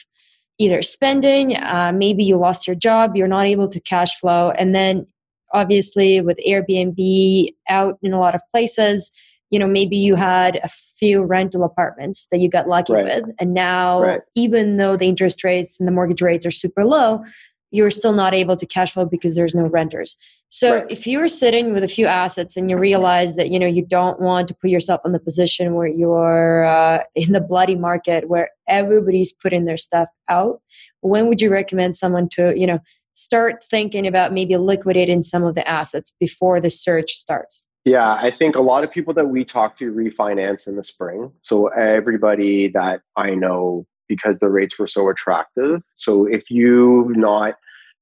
either 0.59 0.83
spending, 0.83 1.57
uh, 1.57 1.93
maybe 1.95 2.25
you 2.25 2.37
lost 2.37 2.67
your 2.67 2.75
job, 2.75 3.15
you're 3.15 3.29
not 3.29 3.47
able 3.47 3.69
to 3.69 3.79
cash 3.79 4.19
flow. 4.19 4.51
And 4.51 4.75
then 4.75 5.07
obviously 5.53 6.21
with 6.21 6.41
Airbnb 6.45 7.55
out 7.69 7.99
in 8.03 8.13
a 8.13 8.19
lot 8.19 8.35
of 8.35 8.41
places, 8.51 9.13
you 9.55 9.61
know 9.61 9.69
maybe 9.69 9.97
you 9.97 10.17
had 10.17 10.59
a 10.65 10.69
few 10.99 11.23
rental 11.23 11.63
apartments 11.63 12.27
that 12.33 12.41
you 12.41 12.49
got 12.49 12.67
lucky 12.67 12.93
right. 12.93 13.05
with 13.05 13.25
and 13.39 13.55
now 13.55 14.03
right. 14.03 14.21
even 14.35 14.79
though 14.79 14.97
the 14.97 15.07
interest 15.07 15.45
rates 15.45 15.79
and 15.79 15.87
the 15.87 15.93
mortgage 15.93 16.21
rates 16.21 16.45
are 16.45 16.51
super 16.51 16.85
low 16.85 17.23
you're 17.71 17.91
still 17.91 18.13
not 18.13 18.35
able 18.35 18.57
to 18.57 18.67
cash 18.67 18.93
flow 18.93 19.05
because 19.05 19.37
there's 19.37 19.55
no 19.55 19.67
renters 19.67 20.17
so 20.49 20.79
right. 20.79 20.91
if 20.91 21.07
you're 21.07 21.29
sitting 21.29 21.73
with 21.73 21.85
a 21.85 21.89
few 21.89 22.07
assets 22.07 22.57
and 22.57 22.69
you 22.69 22.77
realize 22.77 23.37
that 23.37 23.49
you 23.51 23.61
know 23.61 23.67
you 23.67 23.87
don't 23.87 24.19
want 24.21 24.49
to 24.49 24.55
put 24.55 24.71
yourself 24.71 25.01
in 25.05 25.13
the 25.13 25.21
position 25.21 25.75
where 25.75 25.87
you're 25.87 26.65
uh, 26.65 27.05
in 27.15 27.31
the 27.31 27.41
bloody 27.41 27.77
market 27.77 28.29
where 28.29 28.51
everybody's 28.69 29.33
putting 29.33 29.67
their 29.67 29.77
stuff 29.77 30.09
out 30.29 30.61
when 31.03 31.29
would 31.29 31.41
you 31.41 31.49
recommend 31.49 31.95
someone 31.95 32.29
to 32.29 32.59
you 32.59 32.67
know 32.67 32.81
start 33.15 33.63
thinking 33.63 34.05
about 34.05 34.33
maybe 34.33 34.57
liquidating 34.57 35.23
some 35.23 35.45
of 35.45 35.55
the 35.55 35.69
assets 35.69 36.13
before 36.19 36.61
the 36.61 36.71
search 36.71 37.13
starts 37.13 37.65
yeah, 37.85 38.15
I 38.15 38.31
think 38.31 38.57
a 38.57 38.63
lot 38.63 38.83
of 38.83 38.91
people 38.91 39.13
that 39.15 39.29
we 39.29 39.45
talk 39.45 39.77
to 39.77 39.93
refinance 39.93 40.67
in 40.67 40.77
the 40.77 40.83
spring. 40.83 41.31
So 41.43 41.69
everybody 41.69 42.69
that 42.69 43.03
I 43.17 43.31
know 43.35 43.87
because 44.09 44.39
the 44.39 44.49
rates 44.49 44.79
were 44.79 44.87
so 44.87 45.09
attractive. 45.09 45.83
So 45.95 46.27
if 46.27 46.51
you've 46.51 47.17
not 47.17 47.57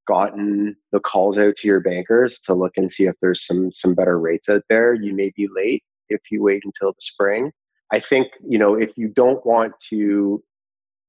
gotten 0.06 0.76
the 0.90 1.00
calls 1.00 1.38
out 1.38 1.56
to 1.56 1.68
your 1.68 1.80
bankers 1.80 2.38
to 2.40 2.54
look 2.54 2.72
and 2.76 2.90
see 2.90 3.04
if 3.04 3.14
there's 3.20 3.44
some 3.44 3.72
some 3.72 3.94
better 3.94 4.18
rates 4.18 4.48
out 4.48 4.62
there, 4.68 4.94
you 4.94 5.14
may 5.14 5.32
be 5.36 5.48
late 5.54 5.82
if 6.08 6.20
you 6.30 6.42
wait 6.42 6.62
until 6.64 6.92
the 6.92 7.00
spring. 7.00 7.52
I 7.90 8.00
think, 8.00 8.28
you 8.46 8.58
know, 8.58 8.74
if 8.74 8.90
you 8.96 9.08
don't 9.08 9.44
want 9.44 9.74
to 9.90 10.42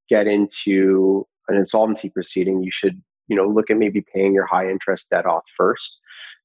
get 0.09 0.27
into 0.27 1.25
an 1.47 1.55
insolvency 1.55 2.09
proceeding, 2.09 2.61
you 2.61 2.71
should, 2.71 3.01
you 3.27 3.35
know, 3.35 3.47
look 3.47 3.69
at 3.69 3.77
maybe 3.77 4.03
paying 4.13 4.33
your 4.33 4.45
high 4.45 4.69
interest 4.69 5.09
debt 5.09 5.25
off 5.25 5.43
first 5.55 5.97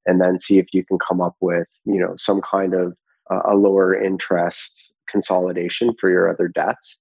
and 0.09 0.21
then 0.21 0.39
see 0.39 0.59
if 0.59 0.73
you 0.73 0.85
can 0.85 0.99
come 0.99 1.21
up 1.21 1.37
with 1.41 1.69
you 1.85 2.01
know 2.01 2.15
some 2.17 2.41
kind 2.41 2.75
of 2.75 2.97
uh, 3.31 3.43
a 3.45 3.57
lower 3.57 3.95
interest 3.95 4.95
consolidation 5.09 5.95
for 6.01 6.11
your 6.11 6.29
other 6.29 6.49
debts 6.49 7.01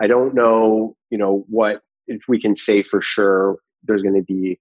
i 0.00 0.06
don't 0.06 0.34
know 0.34 0.94
you 1.10 1.16
know 1.16 1.44
what 1.48 1.80
if 2.06 2.22
we 2.28 2.40
can 2.40 2.54
say 2.54 2.82
for 2.82 3.00
sure 3.00 3.58
there's 3.84 4.02
going 4.02 4.14
to 4.14 4.22
be 4.22 4.58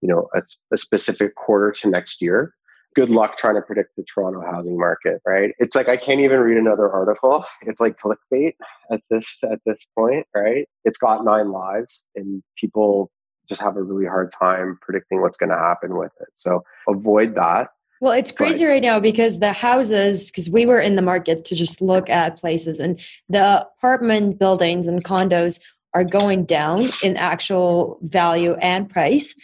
you 0.00 0.08
know 0.08 0.28
a, 0.34 0.42
a 0.72 0.76
specific 0.76 1.34
quarter 1.34 1.70
to 1.70 1.88
next 1.88 2.22
year 2.22 2.54
good 2.94 3.10
luck 3.10 3.36
trying 3.36 3.54
to 3.54 3.62
predict 3.62 3.94
the 3.96 4.02
Toronto 4.02 4.40
housing 4.40 4.76
market, 4.76 5.20
right? 5.24 5.52
It's 5.58 5.76
like 5.76 5.88
I 5.88 5.96
can't 5.96 6.20
even 6.20 6.40
read 6.40 6.58
another 6.58 6.90
article. 6.90 7.44
It's 7.62 7.80
like 7.80 7.98
clickbait 7.98 8.54
at 8.90 9.00
this 9.10 9.38
at 9.44 9.60
this 9.64 9.86
point, 9.96 10.26
right? 10.34 10.68
It's 10.84 10.98
got 10.98 11.24
nine 11.24 11.52
lives 11.52 12.04
and 12.16 12.42
people 12.56 13.10
just 13.50 13.60
have 13.60 13.76
a 13.76 13.82
really 13.82 14.06
hard 14.06 14.30
time 14.30 14.78
predicting 14.80 15.20
what's 15.20 15.36
going 15.36 15.50
to 15.50 15.58
happen 15.58 15.98
with 15.98 16.12
it. 16.20 16.28
So 16.32 16.64
avoid 16.88 17.34
that. 17.34 17.68
Well, 18.00 18.12
it's 18.12 18.32
crazy 18.32 18.64
right 18.64 18.80
now 18.80 18.98
because 18.98 19.40
the 19.40 19.52
houses, 19.52 20.30
because 20.30 20.48
we 20.48 20.64
were 20.64 20.80
in 20.80 20.96
the 20.96 21.02
market 21.02 21.44
to 21.44 21.54
just 21.54 21.82
look 21.82 22.08
at 22.08 22.38
places, 22.38 22.80
and 22.80 22.98
the 23.28 23.66
apartment 23.76 24.38
buildings 24.38 24.88
and 24.88 25.04
condos 25.04 25.60
are 25.92 26.04
going 26.04 26.46
down 26.46 26.88
in 27.02 27.18
actual 27.18 27.98
value 28.00 28.54
and 28.54 28.88
price. 28.88 29.34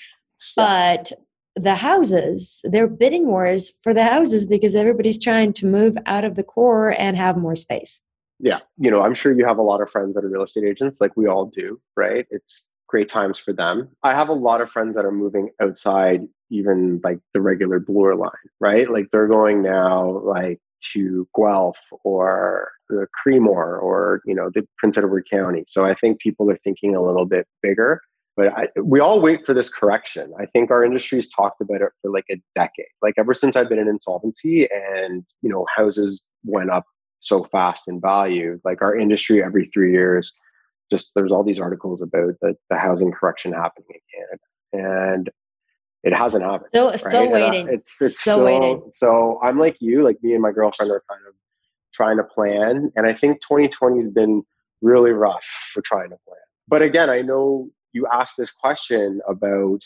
But 0.55 1.13
the 1.55 1.75
houses, 1.75 2.63
they're 2.65 2.87
bidding 2.87 3.27
wars 3.27 3.73
for 3.83 3.93
the 3.93 4.05
houses 4.05 4.47
because 4.47 4.75
everybody's 4.75 5.19
trying 5.19 5.53
to 5.55 5.67
move 5.67 5.99
out 6.07 6.25
of 6.25 6.35
the 6.35 6.45
core 6.45 6.95
and 6.99 7.17
have 7.17 7.37
more 7.37 7.57
space. 7.57 8.01
Yeah. 8.39 8.61
You 8.79 8.91
know, 8.91 9.03
I'm 9.03 9.15
sure 9.15 9.37
you 9.37 9.47
have 9.47 9.59
a 9.59 9.63
lot 9.63 9.81
of 9.81 9.91
friends 9.91 10.15
that 10.15 10.25
are 10.25 10.29
real 10.29 10.45
estate 10.45 10.65
agents, 10.65 11.01
like 11.01 11.17
we 11.17 11.27
all 11.27 11.47
do, 11.47 11.81
right? 11.97 12.27
It's 12.31 12.71
great 12.89 13.09
times 13.09 13.39
for 13.39 13.53
them. 13.53 13.89
I 14.03 14.15
have 14.15 14.29
a 14.29 14.35
lot 14.35 14.61
of 14.61 14.71
friends 14.71 14.95
that 14.97 15.05
are 15.05 15.13
moving 15.13 15.51
outside 15.61 16.23
even 16.51 17.01
like 17.03 17.19
the 17.35 17.41
regular 17.41 17.81
Bloor 17.81 18.15
line, 18.15 18.31
right? 18.61 18.89
Like 18.89 19.09
they're 19.11 19.27
going 19.29 19.63
now 19.63 20.21
like 20.25 20.61
to 20.93 21.29
Guelph 21.37 21.79
or 22.05 22.71
the 22.89 23.07
Creemore 23.27 23.83
or 23.83 24.21
you 24.25 24.35
know 24.35 24.51
the 24.55 24.67
Prince 24.79 24.99
Edward 24.99 25.27
County. 25.31 25.65
So 25.67 25.85
I 25.85 25.95
think 25.95 26.21
people 26.21 26.51
are 26.51 26.59
thinking 26.63 26.95
a 26.95 27.03
little 27.03 27.27
bit 27.27 27.47
bigger. 27.63 28.01
But 28.37 28.49
I, 28.49 28.69
we 28.83 29.01
all 29.01 29.23
wait 29.23 29.47
for 29.47 29.55
this 29.55 29.71
correction. 29.71 30.31
I 30.39 30.45
think 30.45 30.71
our 30.71 30.85
industry's 30.85 31.31
talked 31.31 31.63
about 31.63 31.81
it 31.81 31.89
for 32.03 32.11
like 32.11 32.27
a 32.31 32.37
decade. 32.55 32.85
Like 33.01 33.15
ever 33.17 33.33
since 33.33 33.57
I've 33.57 33.69
been 33.69 33.79
in 33.79 33.89
insolvency, 33.89 34.69
and 34.71 35.25
you 35.43 35.49
know 35.49 35.67
houses 35.75 36.25
went 36.45 36.71
up 36.71 36.85
so 37.21 37.45
fast 37.45 37.89
in 37.89 38.01
value. 38.01 38.61
Like 38.65 38.83
our 38.83 38.97
industry 38.97 39.43
every 39.43 39.71
three 39.73 39.91
years 39.91 40.35
just 40.91 41.13
there's 41.15 41.33
all 41.33 41.45
these 41.45 41.61
articles 41.61 42.03
about 42.03 42.35
the, 42.41 42.55
the 42.71 42.77
housing 42.77 43.13
correction 43.13 43.53
happening 43.53 43.89
in 43.91 44.81
Canada, 44.83 44.99
and 45.17 45.31
it 46.03 46.15
hasn't 46.15 46.45
happened. 46.45 46.69
Still, 46.69 46.91
right? 46.91 47.01
still 47.01 47.23
uh, 47.23 47.29
waiting. 47.29 47.69
it's 47.69 48.01
it's 48.01 48.21
still, 48.21 48.37
still 48.37 48.45
waiting. 48.45 48.83
So 48.93 49.41
I'm 49.43 49.59
like 49.59 49.77
you, 49.81 50.03
like 50.03 50.19
me 50.23 50.33
and 50.33 50.43
my 50.43 50.53
girlfriend 50.53 50.91
are 50.93 51.03
kind 51.11 51.23
of 51.29 51.35
trying 51.93 52.17
to 52.19 52.25
plan, 52.25 52.91
and 52.97 53.07
I 53.07 53.15
think 53.15 53.41
2020 53.41 53.97
has 53.97 54.11
been 54.11 54.43
really 54.83 55.13
rough 55.13 55.47
for 55.73 55.83
trying 55.83 56.11
to 56.11 56.17
plan. 56.27 56.39
But 56.69 56.83
again, 56.83 57.11
I 57.11 57.23
know 57.23 57.71
you 57.93 58.07
asked 58.13 58.37
this 58.37 58.53
question 58.53 59.21
about 59.29 59.81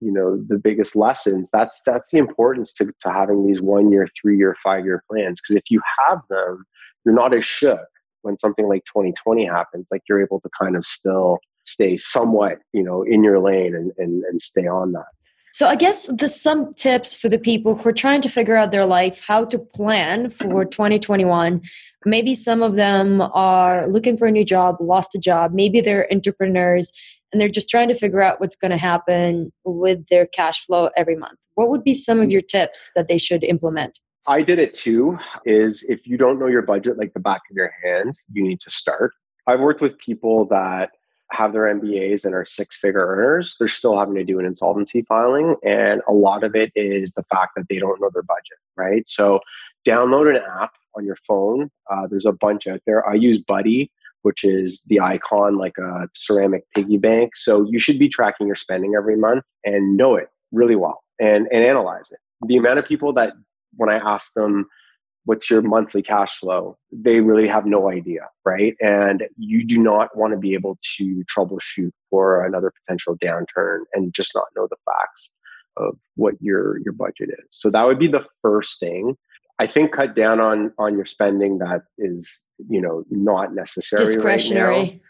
you 0.00 0.12
know 0.12 0.42
the 0.48 0.58
biggest 0.58 0.94
lessons 0.94 1.48
that's 1.52 1.80
that's 1.86 2.10
the 2.10 2.18
importance 2.18 2.72
to, 2.74 2.92
to 3.00 3.10
having 3.10 3.46
these 3.46 3.60
one 3.60 3.90
year 3.90 4.06
three 4.20 4.36
year 4.36 4.56
five 4.62 4.84
year 4.84 5.02
plans 5.10 5.40
because 5.40 5.56
if 5.56 5.70
you 5.70 5.80
have 5.98 6.20
them 6.28 6.64
you're 7.04 7.14
not 7.14 7.34
as 7.34 7.44
shook 7.44 7.88
when 8.26 8.36
something 8.36 8.68
like 8.68 8.84
2020 8.84 9.46
happens, 9.46 9.88
like 9.90 10.02
you're 10.08 10.20
able 10.20 10.40
to 10.40 10.50
kind 10.60 10.76
of 10.76 10.84
still 10.84 11.38
stay 11.64 11.96
somewhat, 11.96 12.58
you 12.72 12.82
know, 12.82 13.02
in 13.02 13.24
your 13.24 13.38
lane 13.38 13.74
and, 13.74 13.92
and, 13.96 14.24
and 14.24 14.40
stay 14.40 14.66
on 14.66 14.92
that. 14.92 15.06
So 15.52 15.66
I 15.66 15.76
guess 15.76 16.06
the 16.06 16.28
some 16.28 16.74
tips 16.74 17.16
for 17.16 17.30
the 17.30 17.38
people 17.38 17.76
who 17.76 17.88
are 17.88 17.92
trying 17.92 18.20
to 18.20 18.28
figure 18.28 18.56
out 18.56 18.72
their 18.72 18.84
life, 18.84 19.22
how 19.26 19.46
to 19.46 19.58
plan 19.58 20.28
for 20.28 20.66
2021. 20.66 21.62
Maybe 22.04 22.34
some 22.34 22.62
of 22.62 22.76
them 22.76 23.22
are 23.32 23.88
looking 23.88 24.18
for 24.18 24.26
a 24.26 24.30
new 24.30 24.44
job, 24.44 24.76
lost 24.80 25.14
a 25.14 25.18
job. 25.18 25.54
Maybe 25.54 25.80
they're 25.80 26.12
entrepreneurs 26.12 26.92
and 27.32 27.40
they're 27.40 27.48
just 27.48 27.70
trying 27.70 27.88
to 27.88 27.94
figure 27.94 28.20
out 28.20 28.38
what's 28.38 28.54
going 28.54 28.70
to 28.70 28.76
happen 28.76 29.50
with 29.64 30.06
their 30.08 30.26
cash 30.26 30.66
flow 30.66 30.90
every 30.94 31.16
month. 31.16 31.38
What 31.54 31.70
would 31.70 31.82
be 31.82 31.94
some 31.94 32.20
of 32.20 32.26
mm. 32.26 32.32
your 32.32 32.42
tips 32.42 32.90
that 32.94 33.08
they 33.08 33.18
should 33.18 33.42
implement? 33.42 33.98
I 34.28 34.42
did 34.42 34.58
it 34.58 34.74
too. 34.74 35.18
Is 35.44 35.84
if 35.84 36.06
you 36.06 36.16
don't 36.16 36.38
know 36.38 36.46
your 36.46 36.62
budget 36.62 36.98
like 36.98 37.14
the 37.14 37.20
back 37.20 37.42
of 37.50 37.56
your 37.56 37.72
hand, 37.84 38.18
you 38.32 38.42
need 38.42 38.60
to 38.60 38.70
start. 38.70 39.12
I've 39.46 39.60
worked 39.60 39.80
with 39.80 39.96
people 39.98 40.46
that 40.46 40.90
have 41.32 41.52
their 41.52 41.62
MBAs 41.62 42.24
and 42.24 42.34
are 42.34 42.44
six 42.44 42.76
figure 42.76 43.04
earners, 43.04 43.56
they're 43.58 43.68
still 43.68 43.98
having 43.98 44.14
to 44.14 44.24
do 44.24 44.38
an 44.38 44.46
insolvency 44.46 45.02
filing. 45.02 45.56
And 45.64 46.00
a 46.08 46.12
lot 46.12 46.44
of 46.44 46.54
it 46.54 46.70
is 46.74 47.12
the 47.12 47.24
fact 47.24 47.52
that 47.56 47.68
they 47.68 47.78
don't 47.78 48.00
know 48.00 48.10
their 48.12 48.22
budget, 48.22 48.58
right? 48.76 49.06
So 49.08 49.40
download 49.86 50.30
an 50.30 50.42
app 50.60 50.72
on 50.96 51.04
your 51.04 51.16
phone. 51.16 51.70
Uh, 51.90 52.06
there's 52.08 52.26
a 52.26 52.32
bunch 52.32 52.66
out 52.66 52.80
there. 52.86 53.06
I 53.08 53.14
use 53.14 53.38
Buddy, 53.38 53.90
which 54.22 54.44
is 54.44 54.82
the 54.84 55.00
icon 55.00 55.58
like 55.58 55.78
a 55.78 56.08
ceramic 56.14 56.64
piggy 56.74 56.96
bank. 56.96 57.36
So 57.36 57.66
you 57.68 57.78
should 57.78 57.98
be 57.98 58.08
tracking 58.08 58.46
your 58.46 58.56
spending 58.56 58.94
every 58.96 59.16
month 59.16 59.44
and 59.64 59.96
know 59.96 60.16
it 60.16 60.28
really 60.52 60.76
well 60.76 61.02
and, 61.20 61.48
and 61.52 61.64
analyze 61.64 62.10
it. 62.10 62.18
The 62.46 62.56
amount 62.56 62.78
of 62.78 62.84
people 62.84 63.12
that 63.14 63.32
when 63.76 63.90
I 63.90 63.96
ask 63.96 64.32
them, 64.34 64.66
what's 65.24 65.50
your 65.50 65.62
monthly 65.62 66.02
cash 66.02 66.38
flow? 66.38 66.76
They 66.92 67.20
really 67.20 67.48
have 67.48 67.66
no 67.66 67.90
idea 67.90 68.28
right? 68.46 68.76
And 68.80 69.24
you 69.36 69.66
do 69.66 69.78
not 69.78 70.16
want 70.16 70.32
to 70.32 70.38
be 70.38 70.54
able 70.54 70.78
to 70.96 71.24
troubleshoot 71.36 71.90
for 72.08 72.46
another 72.46 72.72
potential 72.80 73.18
downturn 73.18 73.80
and 73.92 74.14
just 74.14 74.34
not 74.34 74.46
know 74.56 74.68
the 74.70 74.76
facts 74.86 75.34
of 75.76 75.98
what 76.14 76.34
your 76.40 76.78
your 76.78 76.94
budget 76.94 77.28
is. 77.28 77.46
So 77.50 77.68
that 77.70 77.86
would 77.86 77.98
be 77.98 78.08
the 78.08 78.24
first 78.40 78.80
thing. 78.80 79.16
I 79.58 79.66
think 79.66 79.92
cut 79.92 80.14
down 80.14 80.40
on 80.40 80.72
on 80.78 80.94
your 80.94 81.04
spending 81.04 81.58
that 81.58 81.82
is 81.98 82.44
you 82.70 82.80
know 82.80 83.04
not 83.10 83.54
necessary 83.54 84.04
discretionary. 84.04 84.72
right 84.74 85.00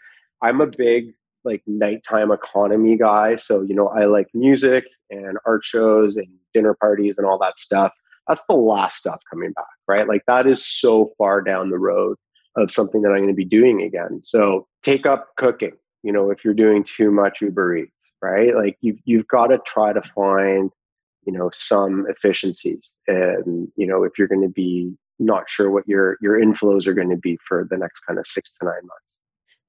i'm 0.41 0.61
a 0.61 0.67
big 0.67 1.13
like 1.45 1.61
nighttime 1.67 2.31
economy 2.31 2.97
guy. 2.97 3.35
So 3.37 3.61
you 3.61 3.75
know 3.75 3.87
i 3.89 4.05
like 4.05 4.27
music 4.33 4.85
and 5.09 5.37
art 5.45 5.63
shows 5.63 6.17
and 6.17 6.27
dinner 6.53 6.73
parties 6.73 7.17
and 7.17 7.25
all 7.27 7.37
that 7.39 7.59
stuff 7.59 7.93
that's 8.27 8.45
the 8.45 8.55
last 8.55 8.97
stuff 8.97 9.21
coming 9.29 9.51
back, 9.53 9.65
right? 9.87 10.07
Like 10.07 10.23
that 10.27 10.47
is 10.47 10.65
so 10.65 11.11
far 11.17 11.41
down 11.41 11.69
the 11.69 11.79
road 11.79 12.17
of 12.55 12.71
something 12.71 13.01
that 13.03 13.09
I'm 13.09 13.17
going 13.17 13.27
to 13.27 13.33
be 13.33 13.45
doing 13.45 13.81
again. 13.81 14.19
So 14.23 14.67
take 14.83 15.05
up 15.05 15.29
cooking, 15.37 15.73
you 16.03 16.11
know, 16.11 16.31
if 16.31 16.43
you're 16.43 16.53
doing 16.53 16.83
too 16.83 17.11
much 17.11 17.41
Uber 17.41 17.77
Eats, 17.77 18.03
right? 18.21 18.55
Like 18.55 18.77
you've, 18.81 18.97
you've 19.05 19.27
got 19.27 19.47
to 19.47 19.59
try 19.65 19.93
to 19.93 20.01
find, 20.01 20.71
you 21.25 21.33
know, 21.33 21.49
some 21.53 22.05
efficiencies. 22.09 22.93
And, 23.07 23.67
you 23.75 23.85
know, 23.85 24.03
if 24.03 24.13
you're 24.17 24.27
going 24.27 24.41
to 24.41 24.49
be 24.49 24.93
not 25.19 25.49
sure 25.49 25.69
what 25.69 25.87
your, 25.87 26.17
your 26.21 26.39
inflows 26.39 26.87
are 26.87 26.93
going 26.93 27.09
to 27.09 27.17
be 27.17 27.37
for 27.47 27.67
the 27.69 27.77
next 27.77 28.01
kind 28.01 28.19
of 28.19 28.25
six 28.25 28.57
to 28.57 28.65
nine 28.65 28.73
months. 28.75 29.13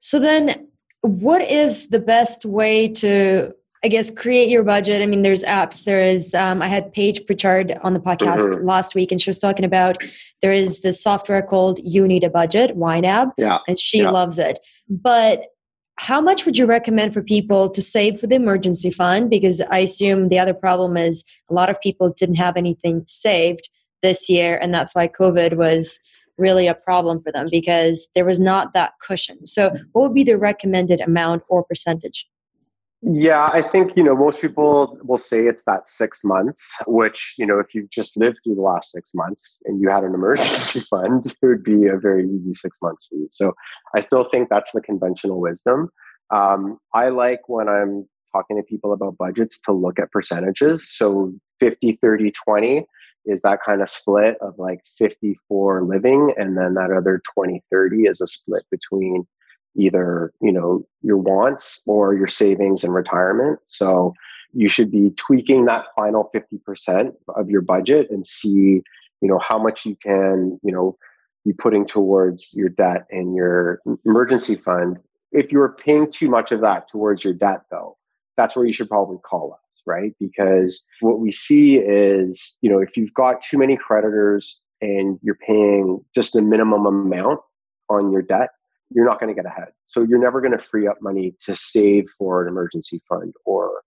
So 0.00 0.18
then 0.18 0.68
what 1.02 1.42
is 1.42 1.88
the 1.88 2.00
best 2.00 2.44
way 2.44 2.88
to 2.88 3.52
I 3.84 3.88
guess 3.88 4.10
create 4.10 4.48
your 4.48 4.64
budget. 4.64 5.02
I 5.02 5.06
mean, 5.06 5.22
there's 5.22 5.44
apps. 5.44 5.84
There 5.84 6.00
is. 6.00 6.34
Um, 6.34 6.62
I 6.62 6.68
had 6.68 6.92
Paige 6.92 7.24
Pritchard 7.26 7.78
on 7.82 7.94
the 7.94 8.00
podcast 8.00 8.40
mm-hmm. 8.40 8.66
last 8.66 8.94
week, 8.94 9.12
and 9.12 9.20
she 9.20 9.30
was 9.30 9.38
talking 9.38 9.64
about 9.64 9.98
there 10.42 10.52
is 10.52 10.80
this 10.80 11.02
software 11.02 11.42
called 11.42 11.78
You 11.82 12.08
Need 12.08 12.24
a 12.24 12.30
Budget, 12.30 12.76
YNAB, 12.76 13.32
yeah, 13.38 13.58
and 13.68 13.78
she 13.78 13.98
yeah. 14.00 14.10
loves 14.10 14.38
it. 14.38 14.58
But 14.88 15.44
how 15.96 16.20
much 16.20 16.44
would 16.44 16.56
you 16.56 16.66
recommend 16.66 17.12
for 17.12 17.22
people 17.22 17.68
to 17.70 17.82
save 17.82 18.20
for 18.20 18.26
the 18.26 18.36
emergency 18.36 18.90
fund? 18.90 19.30
Because 19.30 19.60
I 19.62 19.78
assume 19.78 20.28
the 20.28 20.38
other 20.38 20.54
problem 20.54 20.96
is 20.96 21.24
a 21.50 21.54
lot 21.54 21.70
of 21.70 21.80
people 21.80 22.10
didn't 22.10 22.36
have 22.36 22.56
anything 22.56 23.04
saved 23.06 23.68
this 24.02 24.28
year, 24.28 24.58
and 24.60 24.74
that's 24.74 24.94
why 24.94 25.08
COVID 25.08 25.56
was 25.56 26.00
really 26.36 26.68
a 26.68 26.74
problem 26.74 27.20
for 27.22 27.32
them 27.32 27.48
because 27.50 28.08
there 28.14 28.24
was 28.24 28.40
not 28.40 28.72
that 28.72 28.92
cushion. 29.04 29.46
So, 29.46 29.70
what 29.92 30.02
would 30.02 30.14
be 30.14 30.24
the 30.24 30.38
recommended 30.38 31.00
amount 31.00 31.42
or 31.48 31.64
percentage? 31.64 32.26
Yeah, 33.02 33.48
I 33.52 33.62
think, 33.62 33.92
you 33.96 34.02
know, 34.02 34.16
most 34.16 34.40
people 34.40 34.98
will 35.04 35.18
say 35.18 35.46
it's 35.46 35.62
that 35.64 35.86
six 35.86 36.24
months, 36.24 36.74
which, 36.86 37.34
you 37.38 37.46
know, 37.46 37.60
if 37.60 37.72
you've 37.72 37.90
just 37.90 38.16
lived 38.16 38.38
through 38.42 38.56
the 38.56 38.60
last 38.62 38.90
six 38.90 39.12
months 39.14 39.60
and 39.66 39.80
you 39.80 39.88
had 39.88 40.02
an 40.02 40.14
emergency 40.14 40.80
fund, 40.90 41.24
it 41.26 41.36
would 41.46 41.62
be 41.62 41.86
a 41.86 41.96
very 41.96 42.26
easy 42.28 42.52
six 42.54 42.76
months 42.82 43.06
for 43.06 43.14
you. 43.14 43.28
So 43.30 43.54
I 43.94 44.00
still 44.00 44.24
think 44.24 44.48
that's 44.48 44.72
the 44.72 44.80
conventional 44.80 45.40
wisdom. 45.40 45.90
Um, 46.34 46.78
I 46.92 47.10
like 47.10 47.48
when 47.48 47.68
I'm 47.68 48.08
talking 48.32 48.56
to 48.56 48.64
people 48.64 48.92
about 48.92 49.16
budgets 49.16 49.60
to 49.60 49.72
look 49.72 50.00
at 50.00 50.10
percentages. 50.10 50.90
So 50.90 51.32
50, 51.60 51.98
30, 52.02 52.32
20 52.44 52.84
is 53.26 53.42
that 53.42 53.60
kind 53.64 53.80
of 53.80 53.88
split 53.88 54.36
of 54.40 54.54
like 54.58 54.80
54 54.98 55.84
living, 55.84 56.32
and 56.36 56.56
then 56.56 56.74
that 56.74 56.90
other 56.90 57.20
20, 57.34 57.62
30 57.70 58.02
is 58.02 58.20
a 58.20 58.26
split 58.26 58.64
between 58.70 59.26
either 59.78 60.32
you 60.40 60.52
know 60.52 60.86
your 61.02 61.16
wants 61.16 61.82
or 61.86 62.14
your 62.14 62.26
savings 62.26 62.84
and 62.84 62.94
retirement. 62.94 63.60
So 63.64 64.14
you 64.52 64.68
should 64.68 64.90
be 64.90 65.10
tweaking 65.16 65.66
that 65.66 65.86
final 65.94 66.30
50% 66.34 67.12
of 67.36 67.50
your 67.50 67.60
budget 67.60 68.10
and 68.10 68.26
see 68.26 68.82
you 69.20 69.28
know 69.28 69.38
how 69.38 69.58
much 69.58 69.86
you 69.86 69.96
can 70.02 70.58
you 70.62 70.72
know 70.72 70.96
be 71.44 71.52
putting 71.52 71.86
towards 71.86 72.52
your 72.54 72.68
debt 72.68 73.06
and 73.10 73.34
your 73.34 73.80
emergency 74.04 74.56
fund. 74.56 74.98
If 75.30 75.52
you're 75.52 75.68
paying 75.72 76.10
too 76.10 76.28
much 76.28 76.52
of 76.52 76.60
that 76.62 76.88
towards 76.88 77.24
your 77.24 77.34
debt 77.34 77.62
though 77.70 77.96
that's 78.36 78.54
where 78.54 78.64
you 78.64 78.72
should 78.72 78.88
probably 78.88 79.18
call 79.24 79.52
us 79.52 79.60
right? 79.88 80.14
Because 80.20 80.84
what 81.00 81.18
we 81.18 81.30
see 81.32 81.78
is 81.78 82.56
you 82.60 82.70
know 82.70 82.78
if 82.78 82.96
you've 82.96 83.14
got 83.14 83.40
too 83.40 83.58
many 83.58 83.76
creditors 83.76 84.60
and 84.80 85.18
you're 85.22 85.38
paying 85.46 86.04
just 86.14 86.36
a 86.36 86.42
minimum 86.42 86.86
amount 86.86 87.40
on 87.88 88.12
your 88.12 88.22
debt 88.22 88.50
you're 88.90 89.06
not 89.06 89.20
going 89.20 89.34
to 89.34 89.34
get 89.34 89.46
ahead. 89.46 89.68
So 89.86 90.02
you're 90.02 90.18
never 90.18 90.40
going 90.40 90.56
to 90.56 90.58
free 90.58 90.86
up 90.86 90.96
money 91.00 91.34
to 91.40 91.54
save 91.54 92.08
for 92.18 92.42
an 92.42 92.48
emergency 92.48 93.00
fund 93.08 93.34
or 93.44 93.82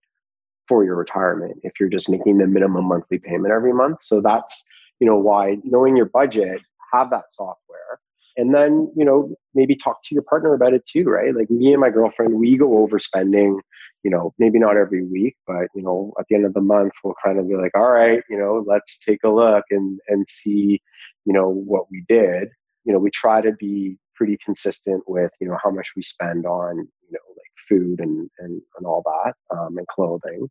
for 0.68 0.84
your 0.84 0.96
retirement 0.96 1.58
if 1.62 1.72
you're 1.80 1.88
just 1.88 2.08
making 2.08 2.38
the 2.38 2.46
minimum 2.46 2.86
monthly 2.86 3.18
payment 3.18 3.52
every 3.52 3.72
month. 3.72 4.02
So 4.02 4.20
that's, 4.20 4.64
you 5.00 5.06
know, 5.06 5.16
why 5.16 5.58
knowing 5.64 5.96
your 5.96 6.06
budget, 6.06 6.60
have 6.92 7.10
that 7.10 7.32
software. 7.32 8.00
And 8.36 8.54
then, 8.54 8.90
you 8.96 9.04
know, 9.04 9.34
maybe 9.54 9.76
talk 9.76 10.02
to 10.04 10.14
your 10.14 10.22
partner 10.22 10.54
about 10.54 10.72
it 10.72 10.86
too, 10.86 11.04
right? 11.04 11.34
Like 11.34 11.50
me 11.50 11.72
and 11.72 11.80
my 11.80 11.90
girlfriend, 11.90 12.34
we 12.34 12.56
go 12.56 12.78
over 12.78 12.98
spending, 12.98 13.60
you 14.04 14.10
know, 14.10 14.32
maybe 14.38 14.58
not 14.58 14.76
every 14.76 15.04
week, 15.04 15.36
but 15.46 15.66
you 15.74 15.82
know, 15.82 16.12
at 16.18 16.26
the 16.28 16.36
end 16.36 16.46
of 16.46 16.54
the 16.54 16.60
month, 16.60 16.92
we'll 17.04 17.14
kind 17.24 17.38
of 17.38 17.48
be 17.48 17.56
like, 17.56 17.72
all 17.74 17.90
right, 17.90 18.22
you 18.30 18.38
know, 18.38 18.64
let's 18.66 19.00
take 19.04 19.20
a 19.24 19.28
look 19.28 19.64
and 19.70 20.00
and 20.08 20.26
see, 20.28 20.80
you 21.24 21.32
know, 21.32 21.48
what 21.48 21.90
we 21.90 22.04
did. 22.08 22.48
You 22.84 22.92
know, 22.92 22.98
we 22.98 23.10
try 23.10 23.42
to 23.42 23.52
be 23.52 23.98
pretty 24.22 24.38
consistent 24.44 25.02
with 25.08 25.32
you 25.40 25.48
know 25.48 25.58
how 25.64 25.70
much 25.70 25.90
we 25.96 26.02
spend 26.02 26.46
on 26.46 26.76
you 26.76 27.10
know 27.10 27.18
like 27.30 27.52
food 27.68 27.98
and 27.98 28.30
and, 28.38 28.62
and 28.78 28.86
all 28.86 29.02
that 29.04 29.34
um, 29.56 29.76
and 29.76 29.86
clothing. 29.88 30.48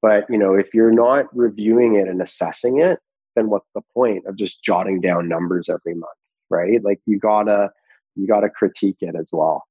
But 0.00 0.24
you 0.30 0.38
know 0.38 0.54
if 0.54 0.72
you're 0.72 0.92
not 0.92 1.26
reviewing 1.36 1.96
it 1.96 2.08
and 2.08 2.22
assessing 2.22 2.80
it 2.80 2.98
then 3.36 3.50
what's 3.50 3.70
the 3.74 3.82
point 3.94 4.26
of 4.26 4.36
just 4.36 4.64
jotting 4.64 5.00
down 5.00 5.28
numbers 5.28 5.68
every 5.68 5.94
month 5.94 6.16
right? 6.50 6.82
Like 6.84 7.00
you 7.06 7.18
gotta 7.18 7.70
you 8.16 8.26
gotta 8.26 8.50
critique 8.50 8.96
it 9.00 9.14
as 9.18 9.30
well. 9.32 9.62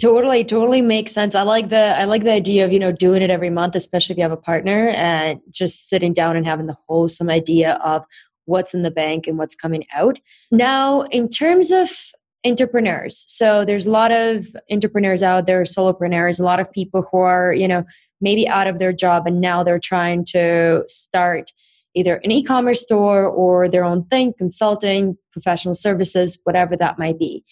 Totally 0.00 0.44
totally 0.44 0.80
makes 0.80 1.12
sense. 1.12 1.34
I 1.34 1.42
like 1.42 1.70
the 1.70 1.98
i 1.98 2.04
like 2.04 2.22
the 2.22 2.32
idea 2.32 2.64
of 2.64 2.72
you 2.72 2.78
know 2.78 2.92
doing 2.92 3.20
it 3.20 3.30
every 3.30 3.50
month 3.50 3.74
especially 3.74 4.14
if 4.14 4.18
you 4.18 4.22
have 4.22 4.32
a 4.32 4.36
partner 4.36 4.90
and 4.90 5.40
just 5.50 5.88
sitting 5.88 6.12
down 6.12 6.36
and 6.36 6.46
having 6.46 6.66
the 6.66 6.76
wholesome 6.86 7.28
idea 7.28 7.74
of 7.84 8.04
what's 8.44 8.72
in 8.72 8.82
the 8.82 8.90
bank 8.90 9.26
and 9.26 9.36
what's 9.36 9.54
coming 9.54 9.84
out. 9.94 10.18
Now 10.50 11.02
in 11.02 11.28
terms 11.28 11.70
of 11.70 11.90
entrepreneurs. 12.46 13.24
So 13.26 13.64
there's 13.64 13.86
a 13.86 13.90
lot 13.90 14.12
of 14.12 14.46
entrepreneurs 14.70 15.22
out 15.22 15.46
there, 15.46 15.62
solopreneurs, 15.62 16.40
a 16.40 16.44
lot 16.44 16.60
of 16.60 16.70
people 16.70 17.06
who 17.10 17.18
are, 17.18 17.52
you 17.52 17.66
know, 17.68 17.84
maybe 18.20 18.48
out 18.48 18.66
of 18.66 18.78
their 18.78 18.92
job 18.92 19.26
and 19.26 19.40
now 19.40 19.62
they're 19.62 19.78
trying 19.78 20.24
to 20.24 20.84
start 20.88 21.52
either 21.94 22.16
an 22.16 22.30
e-commerce 22.30 22.82
store 22.82 23.26
or 23.26 23.68
their 23.68 23.84
own 23.84 24.04
thing, 24.06 24.32
consulting, 24.36 25.16
professional 25.32 25.74
services, 25.74 26.38
whatever 26.44 26.76
that 26.76 26.98
might 26.98 27.18
be. 27.18 27.44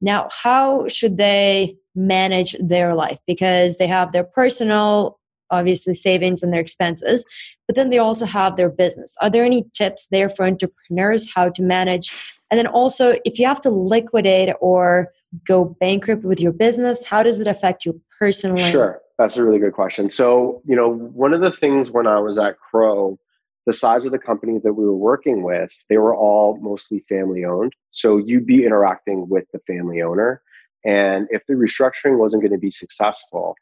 Now, 0.00 0.28
how 0.30 0.86
should 0.88 1.16
they 1.16 1.76
manage 1.94 2.54
their 2.60 2.94
life? 2.94 3.18
Because 3.26 3.76
they 3.76 3.88
have 3.88 4.12
their 4.12 4.24
personal, 4.24 5.18
obviously, 5.50 5.94
savings 5.94 6.42
and 6.42 6.52
their 6.52 6.60
expenses, 6.60 7.24
but 7.66 7.74
then 7.74 7.90
they 7.90 7.98
also 7.98 8.24
have 8.26 8.56
their 8.56 8.68
business. 8.68 9.16
Are 9.20 9.30
there 9.30 9.44
any 9.44 9.64
tips 9.74 10.06
there 10.10 10.28
for 10.28 10.44
entrepreneurs 10.46 11.28
how 11.34 11.48
to 11.48 11.62
manage 11.62 12.12
and 12.50 12.58
then 12.58 12.66
also, 12.66 13.18
if 13.24 13.38
you 13.38 13.46
have 13.46 13.60
to 13.62 13.70
liquidate 13.70 14.54
or 14.60 15.12
go 15.46 15.76
bankrupt 15.80 16.24
with 16.24 16.40
your 16.40 16.52
business, 16.52 17.04
how 17.04 17.22
does 17.22 17.40
it 17.40 17.46
affect 17.46 17.84
you 17.84 18.00
personally? 18.18 18.70
Sure. 18.70 19.00
That's 19.18 19.36
a 19.36 19.44
really 19.44 19.58
good 19.58 19.72
question. 19.72 20.08
So, 20.08 20.62
you 20.64 20.76
know, 20.76 20.88
one 20.88 21.34
of 21.34 21.40
the 21.40 21.50
things 21.50 21.90
when 21.90 22.06
I 22.06 22.20
was 22.20 22.38
at 22.38 22.58
Crowe, 22.58 23.18
the 23.66 23.72
size 23.72 24.06
of 24.06 24.12
the 24.12 24.18
companies 24.18 24.62
that 24.62 24.72
we 24.72 24.84
were 24.84 24.96
working 24.96 25.42
with, 25.42 25.70
they 25.90 25.98
were 25.98 26.14
all 26.14 26.58
mostly 26.62 27.04
family 27.08 27.44
owned. 27.44 27.74
So 27.90 28.16
you'd 28.16 28.46
be 28.46 28.64
interacting 28.64 29.28
with 29.28 29.44
the 29.52 29.58
family 29.66 30.00
owner. 30.00 30.40
And 30.84 31.26
if 31.30 31.44
the 31.46 31.54
restructuring 31.54 32.16
wasn't 32.16 32.42
going 32.42 32.52
to 32.52 32.58
be 32.58 32.70
successful, 32.70 33.56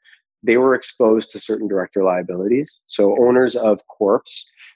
they 0.47 0.57
were 0.57 0.75
exposed 0.75 1.31
to 1.31 1.41
certain 1.41 1.69
director 1.69 2.05
liabilities. 2.05 2.81
So 2.87 3.17
owners 3.19 3.57
of 3.57 3.87
corps, 3.89 4.25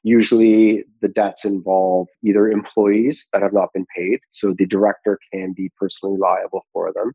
usually 0.02 0.84
the 1.00 1.08
debts 1.08 1.44
involve 1.44 2.08
either 2.24 2.48
employees 2.48 3.28
that 3.32 3.42
have 3.42 3.52
not 3.52 3.72
been 3.72 3.86
paid, 3.96 4.20
so 4.30 4.52
the 4.52 4.66
director 4.66 5.18
can 5.32 5.52
be 5.52 5.70
personally 5.78 6.18
liable 6.18 6.66
for 6.72 6.92
them. 6.92 7.12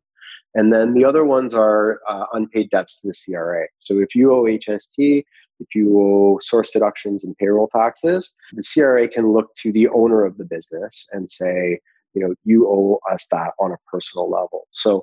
And 0.54 0.72
then 0.72 0.94
the 0.94 1.04
other 1.04 1.24
ones 1.24 1.54
are 1.54 2.00
uh, 2.08 2.24
unpaid 2.32 2.70
debts 2.70 3.00
to 3.00 3.08
the 3.08 3.14
CRA. 3.14 3.66
So 3.78 4.00
if 4.00 4.14
you 4.14 4.32
owe 4.32 4.44
HST, 4.44 5.24
if 5.60 5.74
you 5.74 5.98
owe 5.98 6.38
source 6.42 6.70
deductions 6.70 7.24
and 7.24 7.36
payroll 7.36 7.68
taxes, 7.68 8.34
the 8.52 8.62
CRA 8.62 9.08
can 9.08 9.32
look 9.32 9.54
to 9.62 9.72
the 9.72 9.88
owner 9.88 10.24
of 10.24 10.36
the 10.38 10.44
business 10.44 11.06
and 11.12 11.28
say, 11.28 11.80
you 12.14 12.22
know, 12.22 12.34
you 12.44 12.66
owe 12.66 12.98
us 13.12 13.26
that 13.30 13.52
on 13.58 13.72
a 13.72 13.76
personal 13.90 14.30
level. 14.30 14.66
So 14.70 15.02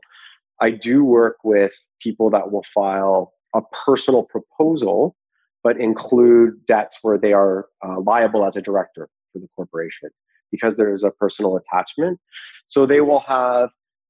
I 0.60 0.72
do 0.72 1.04
work 1.04 1.38
with 1.43 1.74
people 2.01 2.30
that 2.32 2.51
will 2.51 2.66
file 2.74 3.34
a 3.54 3.62
personal 3.86 4.24
proposal, 4.24 5.16
but 5.64 5.80
include 5.80 6.66
debts 6.66 6.99
where 7.01 7.18
they 7.18 7.34
are 7.34 7.68
uh, 7.86 7.99
liable 8.01 8.45
as 8.45 8.56
a 8.56 8.62
director 8.62 9.10
for 9.32 9.39
the 9.39 9.47
corporation 9.56 10.10
because 10.51 10.78
there 10.78 10.93
is 10.93 11.04
a 11.04 11.12
personal 11.12 11.58
attachment. 11.58 12.20
So 12.68 12.86
they 12.86 13.01
will 13.01 13.22
have 13.22 13.70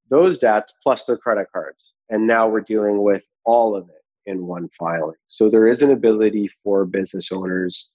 those 0.09 0.37
debts 0.37 0.73
plus 0.83 1.05
their 1.05 1.17
credit 1.17 1.47
cards. 1.51 1.93
And 2.09 2.27
now 2.27 2.47
we're 2.47 2.61
dealing 2.61 3.01
with 3.01 3.23
all 3.45 3.75
of 3.75 3.87
it 3.89 4.03
in 4.29 4.45
one 4.45 4.69
filing. 4.77 5.15
So 5.27 5.49
there 5.49 5.67
is 5.67 5.81
an 5.81 5.91
ability 5.91 6.49
for 6.63 6.85
business 6.85 7.31
owners 7.31 7.91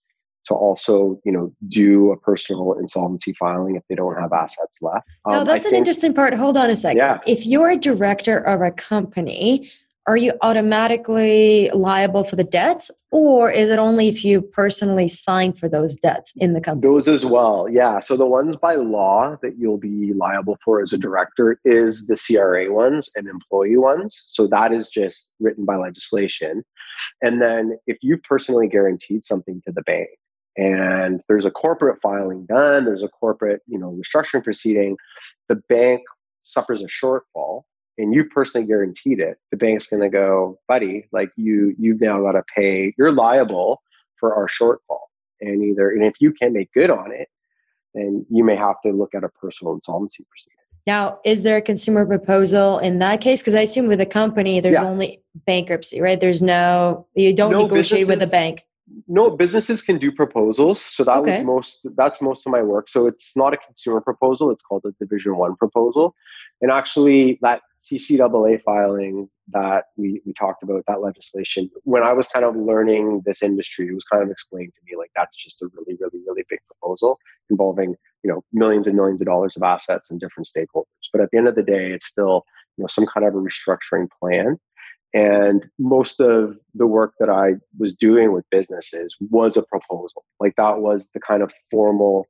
to 0.47 0.55
also, 0.55 1.21
you 1.25 1.33
know, 1.33 1.53
do 1.69 2.11
a 2.11 2.17
personal 2.17 2.75
insolvency 2.79 3.35
filing 3.35 3.77
if 3.77 3.83
they 3.89 3.95
don't 3.95 4.19
have 4.19 4.33
assets 4.33 4.81
left. 4.81 5.07
Um, 5.27 5.33
no, 5.33 5.45
that's 5.45 5.67
I 5.67 5.69
an 5.69 5.73
think, 5.73 5.75
interesting 5.75 6.15
part. 6.15 6.33
Hold 6.35 6.57
on 6.57 6.71
a 6.71 6.77
second. 6.77 6.99
Yeah. 6.99 7.19
If 7.27 7.47
you're 7.47 7.71
a 7.71 7.77
director 7.77 8.39
of 8.39 8.63
a 8.63 8.71
company, 8.71 9.71
are 10.09 10.17
you 10.17 10.33
automatically 10.41 11.69
liable 11.75 12.25
for 12.25 12.35
the 12.35 12.43
debts 12.43 12.91
or 13.11 13.51
is 13.51 13.69
it 13.69 13.79
only 13.79 14.09
if 14.09 14.25
you 14.25 14.41
personally 14.41 15.07
sign 15.07 15.53
for 15.53 15.69
those 15.69 15.97
debts 15.97 16.33
in 16.39 16.55
the 16.55 16.63
company? 16.63 16.91
Those 16.91 17.09
as 17.09 17.27
well 17.27 17.69
yeah. 17.71 18.01
So 18.01 18.17
the 18.17 18.27
ones 18.27 18.57
by 18.57 18.77
law 18.77 19.37
that 19.43 19.59
you'll 19.59 19.77
be 19.77 20.15
liable 20.15 20.57
for 20.65 20.81
as 20.81 20.95
a 20.95 20.99
director 20.99 21.61
is 21.67 22.07
the 22.07 22.17
cra 22.17 22.73
ones 22.73 23.11
and 23.17 23.29
employee 23.29 23.77
ones. 23.77 24.25
So 24.27 24.47
that 24.47 24.73
is 24.73 24.89
just 24.89 25.29
written 25.41 25.67
by 25.67 25.77
legislation. 25.77 26.65
And 27.21 27.43
then 27.43 27.79
if 27.87 27.99
you 28.01 28.17
personally 28.17 28.67
guaranteed 28.67 29.27
something 29.27 29.61
to 29.67 29.73
the 29.73 29.83
bank 29.83 30.09
and 30.57 31.23
there's 31.29 31.45
a 31.45 31.51
corporate 31.51 32.01
filing 32.03 32.47
done 32.47 32.85
there's 32.85 33.05
a 33.05 33.09
corporate 33.09 33.61
you 33.69 33.79
know 33.79 33.97
restructuring 34.03 34.43
proceeding 34.43 34.97
the 35.49 35.55
bank 35.69 36.01
suffers 36.43 36.83
a 36.83 36.87
shortfall 36.87 37.63
and 37.99 38.15
you 38.15 38.25
personally 38.25 38.67
guaranteed 38.67 39.21
it, 39.21 39.39
the 39.51 39.57
bank's 39.57 39.89
going 39.89 40.03
to 40.03 40.09
go, 40.09 40.59
buddy, 40.69 41.09
like 41.13 41.31
you, 41.37 41.75
you've 41.79 42.01
now 42.01 42.23
got 42.23 42.33
to 42.33 42.45
pay. 42.55 42.95
You're 42.97 43.13
liable 43.13 43.83
for 44.17 44.35
our 44.35 44.49
shortfall, 44.49 45.01
and 45.41 45.63
either 45.63 45.91
and 45.91 46.05
if 46.05 46.15
you 46.21 46.33
can't 46.33 46.53
make 46.53 46.73
good 46.73 46.91
on 46.91 47.13
it, 47.13 47.29
then 47.95 48.25
you 48.31 48.45
may 48.45 48.57
have 48.57 48.81
to 48.83 48.93
look 48.93 49.15
at 49.15 49.25
a 49.25 49.29
personal 49.29 49.75
insolvency 49.75 50.25
proceeding. 50.31 50.55
Now, 50.87 51.19
is 51.25 51.43
there 51.43 51.59
a 51.59 51.63
consumer 51.63 52.07
proposal 52.07 52.79
in 52.79 52.99
that 53.01 53.21
case? 53.21 53.43
Because 53.43 53.55
I 53.55 53.61
assume 53.61 53.89
with 53.89 54.01
a 54.01 54.07
company, 54.07 54.61
there's 54.61 54.75
yeah. 54.75 54.85
only 54.85 55.23
bankruptcy, 55.47 56.01
right? 56.01 56.19
There's 56.19 56.41
no 56.41 57.07
you 57.15 57.35
don't 57.35 57.53
no 57.53 57.63
negotiate 57.63 58.09
with 58.09 58.23
a 58.23 58.27
bank 58.27 58.65
no 59.07 59.31
businesses 59.31 59.83
can 59.83 59.99
do 59.99 60.11
proposals. 60.11 60.81
So 60.81 61.05
that 61.05 61.19
okay. 61.19 61.39
was 61.39 61.47
most 61.47 61.87
that's 61.97 62.21
most 62.21 62.47
of 62.47 62.53
my 62.53 62.63
work. 62.63 62.89
So 62.89 63.07
it's 63.07 63.37
not 63.37 63.55
a 63.55 63.57
consumer 63.57 64.01
proposal. 64.01 64.51
It's 64.51 64.63
called 64.63 64.85
a 64.87 64.93
division 64.99 65.37
one 65.37 65.57
proposal. 65.57 66.15
And 66.61 66.71
actually 66.71 67.39
that 67.43 67.63
ccaa 67.81 68.63
filing 68.63 69.29
that 69.51 69.85
we, 69.97 70.21
we 70.27 70.33
talked 70.33 70.65
about 70.65 70.83
that 70.89 71.01
legislation 71.01 71.71
when 71.85 72.03
i 72.03 72.13
was 72.13 72.27
kind 72.27 72.45
of 72.45 72.57
learning 72.57 73.23
this 73.25 73.41
industry 73.41 73.87
it 73.87 73.95
was 73.95 74.03
kind 74.03 74.21
of 74.21 74.29
explained 74.31 74.75
to 74.75 74.81
me 74.85 74.99
like 74.99 75.13
that's 75.15 75.37
just 75.37 75.63
a 75.63 75.69
really 75.73 75.97
really 76.01 76.19
really 76.27 76.45
big 76.51 76.59
proposal 76.67 77.21
involving 77.49 77.95
you 78.23 78.31
know 78.31 78.43
millions 78.53 78.87
and 78.87 78.97
millions 78.97 79.21
of 79.21 79.27
dollars 79.27 79.57
of 79.57 79.63
assets 79.63 80.11
and 80.11 80.21
different 80.21 80.47
stakeholders. 80.47 80.85
But 81.13 81.23
at 81.23 81.31
the 81.31 81.39
end 81.39 81.49
of 81.49 81.55
the 81.55 81.63
day 81.63 81.93
it's 81.93 82.07
still 82.07 82.45
you 82.77 82.83
know 82.83 82.89
some 82.89 83.07
kind 83.07 83.27
of 83.27 83.35
a 83.35 83.39
restructuring 83.39 84.09
plan 84.21 84.59
and 85.15 85.65
most 85.79 86.21
of 86.21 86.59
the 86.75 86.87
work 86.87 87.15
that 87.19 87.31
I 87.31 87.53
was 87.79 87.95
doing 87.95 88.33
with 88.33 88.45
businesses 88.51 89.17
was 89.31 89.57
a 89.57 89.63
proposal. 89.63 90.25
Like 90.39 90.55
that 90.57 90.81
was 90.81 91.11
the 91.13 91.21
kind 91.21 91.43
of 91.43 91.53
formal 91.71 92.27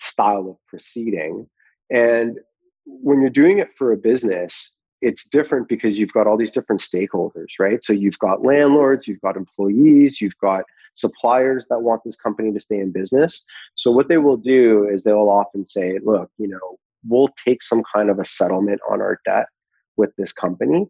style 0.00 0.48
of 0.48 0.56
proceeding. 0.68 1.48
And 1.90 2.38
when 2.86 3.20
you're 3.20 3.30
doing 3.30 3.58
it 3.58 3.68
for 3.76 3.92
a 3.92 3.96
business, 3.96 4.72
it's 5.02 5.28
different 5.28 5.68
because 5.68 5.98
you've 5.98 6.12
got 6.12 6.26
all 6.26 6.36
these 6.36 6.50
different 6.50 6.82
stakeholders, 6.82 7.48
right? 7.58 7.82
So 7.82 7.92
you've 7.92 8.18
got 8.18 8.44
landlords, 8.44 9.08
you've 9.08 9.20
got 9.22 9.36
employees, 9.36 10.20
you've 10.20 10.36
got 10.40 10.64
suppliers 10.94 11.66
that 11.70 11.80
want 11.80 12.02
this 12.04 12.16
company 12.16 12.52
to 12.52 12.60
stay 12.60 12.78
in 12.78 12.92
business. 12.92 13.44
So 13.74 13.90
what 13.90 14.08
they 14.08 14.18
will 14.18 14.36
do 14.36 14.88
is 14.88 15.02
they 15.02 15.12
will 15.12 15.30
often 15.30 15.64
say, 15.64 15.98
look, 16.04 16.30
you 16.38 16.46
know, 16.46 16.78
we'll 17.08 17.30
take 17.44 17.62
some 17.62 17.82
kind 17.94 18.10
of 18.10 18.18
a 18.18 18.24
settlement 18.24 18.80
on 18.90 19.00
our 19.00 19.20
debt 19.24 19.46
with 19.96 20.14
this 20.16 20.32
company 20.32 20.86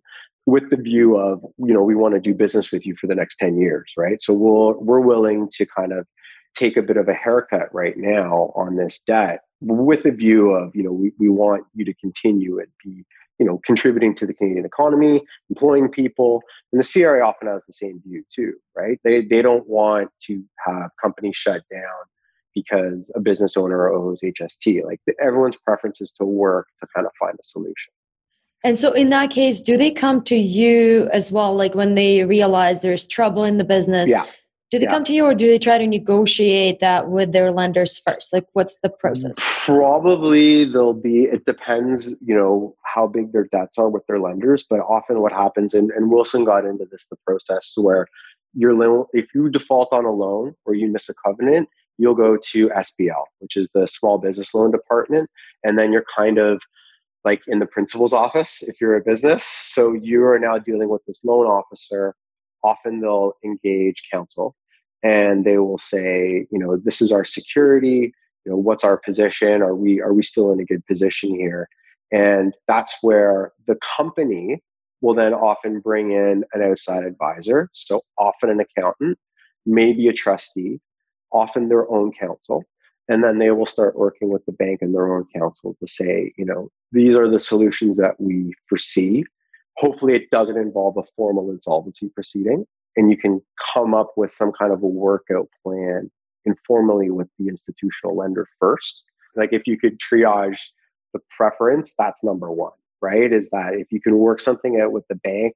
with 0.46 0.70
the 0.70 0.76
view 0.76 1.16
of 1.16 1.42
you 1.58 1.72
know 1.72 1.82
we 1.82 1.94
want 1.94 2.14
to 2.14 2.20
do 2.20 2.34
business 2.34 2.72
with 2.72 2.86
you 2.86 2.96
for 2.96 3.06
the 3.06 3.14
next 3.14 3.36
10 3.36 3.58
years 3.58 3.92
right? 3.96 4.20
So 4.20 4.32
we'll 4.32 4.74
we're 4.80 5.00
willing 5.00 5.48
to 5.52 5.66
kind 5.66 5.92
of 5.92 6.06
take 6.54 6.76
a 6.76 6.82
bit 6.82 6.96
of 6.96 7.08
a 7.08 7.14
haircut 7.14 7.72
right 7.72 7.96
now 7.96 8.52
on 8.56 8.76
this 8.76 9.00
debt 9.00 9.40
with 9.60 10.02
the 10.02 10.10
view 10.10 10.50
of 10.50 10.74
you 10.74 10.82
know 10.82 10.92
we, 10.92 11.12
we 11.18 11.28
want 11.28 11.64
you 11.74 11.84
to 11.84 11.94
continue 11.94 12.58
and 12.58 12.68
be 12.84 13.04
you 13.38 13.46
know 13.46 13.60
contributing 13.64 14.14
to 14.14 14.26
the 14.26 14.34
canadian 14.34 14.64
economy 14.64 15.22
employing 15.48 15.88
people. 15.88 16.42
And 16.72 16.82
the 16.82 16.88
cra 16.88 17.26
often 17.26 17.48
has 17.48 17.64
the 17.66 17.72
same 17.72 18.00
view 18.06 18.24
too 18.34 18.54
right? 18.76 18.98
They 19.04 19.24
they 19.24 19.42
don't 19.42 19.68
want 19.68 20.10
to 20.26 20.42
have 20.66 20.90
companies 21.02 21.36
shut 21.36 21.62
down 21.70 22.00
because 22.54 23.12
a 23.14 23.20
business 23.20 23.56
owner 23.56 23.88
owes 23.88 24.20
hst 24.22 24.84
like 24.84 25.00
the, 25.06 25.14
everyone's 25.22 25.56
preference 25.56 26.00
is 26.00 26.10
to 26.12 26.24
work 26.24 26.66
to 26.80 26.86
kind 26.94 27.06
of 27.06 27.12
find 27.18 27.34
a 27.34 27.44
solution 27.44 27.92
and 28.62 28.78
so, 28.78 28.92
in 28.92 29.08
that 29.10 29.30
case, 29.30 29.60
do 29.60 29.76
they 29.76 29.90
come 29.90 30.22
to 30.24 30.36
you 30.36 31.08
as 31.12 31.32
well? 31.32 31.54
Like 31.54 31.74
when 31.74 31.94
they 31.94 32.24
realize 32.24 32.82
there's 32.82 33.06
trouble 33.06 33.44
in 33.44 33.56
the 33.56 33.64
business, 33.64 34.10
yeah. 34.10 34.26
do 34.70 34.78
they 34.78 34.84
yeah. 34.84 34.90
come 34.90 35.04
to 35.04 35.14
you 35.14 35.24
or 35.24 35.34
do 35.34 35.46
they 35.46 35.58
try 35.58 35.78
to 35.78 35.86
negotiate 35.86 36.80
that 36.80 37.08
with 37.08 37.32
their 37.32 37.52
lenders 37.52 38.02
first? 38.06 38.34
Like, 38.34 38.46
what's 38.52 38.76
the 38.82 38.90
process? 38.90 39.36
Probably 39.64 40.64
they'll 40.64 40.92
be, 40.92 41.22
it 41.24 41.46
depends, 41.46 42.10
you 42.20 42.34
know, 42.34 42.76
how 42.84 43.06
big 43.06 43.32
their 43.32 43.46
debts 43.46 43.78
are 43.78 43.88
with 43.88 44.06
their 44.06 44.20
lenders. 44.20 44.62
But 44.68 44.80
often 44.80 45.20
what 45.20 45.32
happens, 45.32 45.72
and, 45.72 45.90
and 45.92 46.10
Wilson 46.10 46.44
got 46.44 46.66
into 46.66 46.84
this, 46.90 47.06
the 47.08 47.16
process 47.26 47.72
where 47.76 48.06
your 48.52 48.74
loan, 48.74 49.06
if 49.14 49.34
you 49.34 49.48
default 49.48 49.92
on 49.92 50.04
a 50.04 50.10
loan 50.10 50.54
or 50.66 50.74
you 50.74 50.88
miss 50.88 51.08
a 51.08 51.14
covenant, 51.14 51.68
you'll 51.96 52.14
go 52.14 52.36
to 52.36 52.68
SBL, 52.68 53.24
which 53.38 53.56
is 53.56 53.70
the 53.72 53.86
small 53.86 54.18
business 54.18 54.54
loan 54.54 54.70
department. 54.70 55.30
And 55.64 55.78
then 55.78 55.92
you're 55.92 56.04
kind 56.14 56.38
of, 56.38 56.60
like 57.24 57.42
in 57.46 57.58
the 57.58 57.66
principal's 57.66 58.12
office 58.12 58.62
if 58.62 58.80
you're 58.80 58.96
a 58.96 59.02
business. 59.02 59.44
So 59.44 59.92
you 59.92 60.24
are 60.24 60.38
now 60.38 60.58
dealing 60.58 60.88
with 60.88 61.04
this 61.06 61.20
loan 61.24 61.46
officer. 61.46 62.14
Often 62.62 63.00
they'll 63.00 63.34
engage 63.44 64.02
counsel 64.10 64.56
and 65.02 65.44
they 65.44 65.58
will 65.58 65.78
say, 65.78 66.46
you 66.50 66.58
know, 66.58 66.76
this 66.76 67.00
is 67.00 67.12
our 67.12 67.24
security, 67.24 68.12
you 68.44 68.52
know, 68.52 68.56
what's 68.56 68.84
our 68.84 68.98
position? 68.98 69.62
Are 69.62 69.74
we 69.74 70.00
are 70.00 70.12
we 70.12 70.22
still 70.22 70.52
in 70.52 70.60
a 70.60 70.64
good 70.64 70.84
position 70.86 71.34
here? 71.34 71.68
And 72.12 72.54
that's 72.66 72.96
where 73.02 73.52
the 73.66 73.76
company 73.96 74.62
will 75.00 75.14
then 75.14 75.32
often 75.32 75.80
bring 75.80 76.10
in 76.10 76.44
an 76.52 76.62
outside 76.62 77.04
advisor. 77.04 77.70
So 77.72 78.00
often 78.18 78.50
an 78.50 78.60
accountant, 78.60 79.18
maybe 79.64 80.08
a 80.08 80.12
trustee, 80.12 80.80
often 81.32 81.68
their 81.68 81.90
own 81.90 82.12
counsel 82.12 82.64
and 83.10 83.24
then 83.24 83.38
they 83.38 83.50
will 83.50 83.66
start 83.66 83.98
working 83.98 84.30
with 84.30 84.46
the 84.46 84.52
bank 84.52 84.78
and 84.80 84.94
their 84.94 85.12
own 85.12 85.26
counsel 85.36 85.76
to 85.80 85.86
say 85.86 86.32
you 86.38 86.44
know 86.44 86.70
these 86.92 87.16
are 87.16 87.28
the 87.28 87.40
solutions 87.40 87.96
that 87.98 88.18
we 88.18 88.54
foresee. 88.68 89.24
Hopefully 89.76 90.14
it 90.14 90.30
doesn't 90.30 90.56
involve 90.56 90.96
a 90.96 91.02
formal 91.16 91.50
insolvency 91.50 92.08
proceeding 92.10 92.64
and 92.96 93.10
you 93.10 93.16
can 93.16 93.40
come 93.74 93.94
up 93.94 94.12
with 94.16 94.32
some 94.32 94.52
kind 94.52 94.72
of 94.72 94.82
a 94.82 94.86
workout 94.86 95.48
plan 95.62 96.10
informally 96.44 97.10
with 97.10 97.28
the 97.38 97.48
institutional 97.48 98.16
lender 98.16 98.46
first. 98.58 99.02
Like 99.36 99.52
if 99.52 99.66
you 99.66 99.78
could 99.78 99.98
triage 99.98 100.60
the 101.12 101.20
preference 101.30 101.94
that's 101.98 102.24
number 102.24 102.50
one 102.50 102.72
right? 103.02 103.32
Is 103.32 103.48
that 103.48 103.72
if 103.74 103.90
you 103.90 104.00
can 104.00 104.18
work 104.18 104.42
something 104.42 104.78
out 104.78 104.92
with 104.92 105.08
the 105.08 105.14
bank 105.14 105.54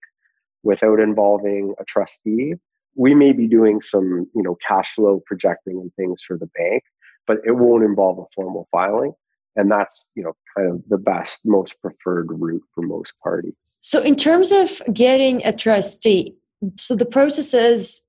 without 0.62 0.98
involving 0.98 1.74
a 1.78 1.84
trustee 1.84 2.54
we 2.96 3.14
may 3.14 3.32
be 3.32 3.46
doing 3.46 3.80
some 3.80 4.28
you 4.34 4.42
know 4.42 4.56
cash 4.66 4.94
flow 4.94 5.22
projecting 5.26 5.80
and 5.80 5.92
things 5.94 6.22
for 6.26 6.38
the 6.38 6.48
bank 6.56 6.82
but 7.26 7.38
it 7.44 7.52
won't 7.52 7.84
involve 7.84 8.18
a 8.18 8.24
formal 8.34 8.68
filing. 8.70 9.12
And 9.56 9.70
that's, 9.70 10.08
you 10.14 10.22
know, 10.22 10.34
kind 10.56 10.70
of 10.72 10.82
the 10.88 10.98
best, 10.98 11.40
most 11.44 11.80
preferred 11.80 12.26
route 12.30 12.62
for 12.74 12.82
most 12.82 13.12
parties. 13.22 13.54
So 13.80 14.00
in 14.00 14.16
terms 14.16 14.50
of 14.50 14.82
getting 14.92 15.44
a 15.44 15.52
trustee, 15.52 16.34
so 16.76 16.94
the 16.94 17.06
process 17.06 17.54
is 17.54 18.02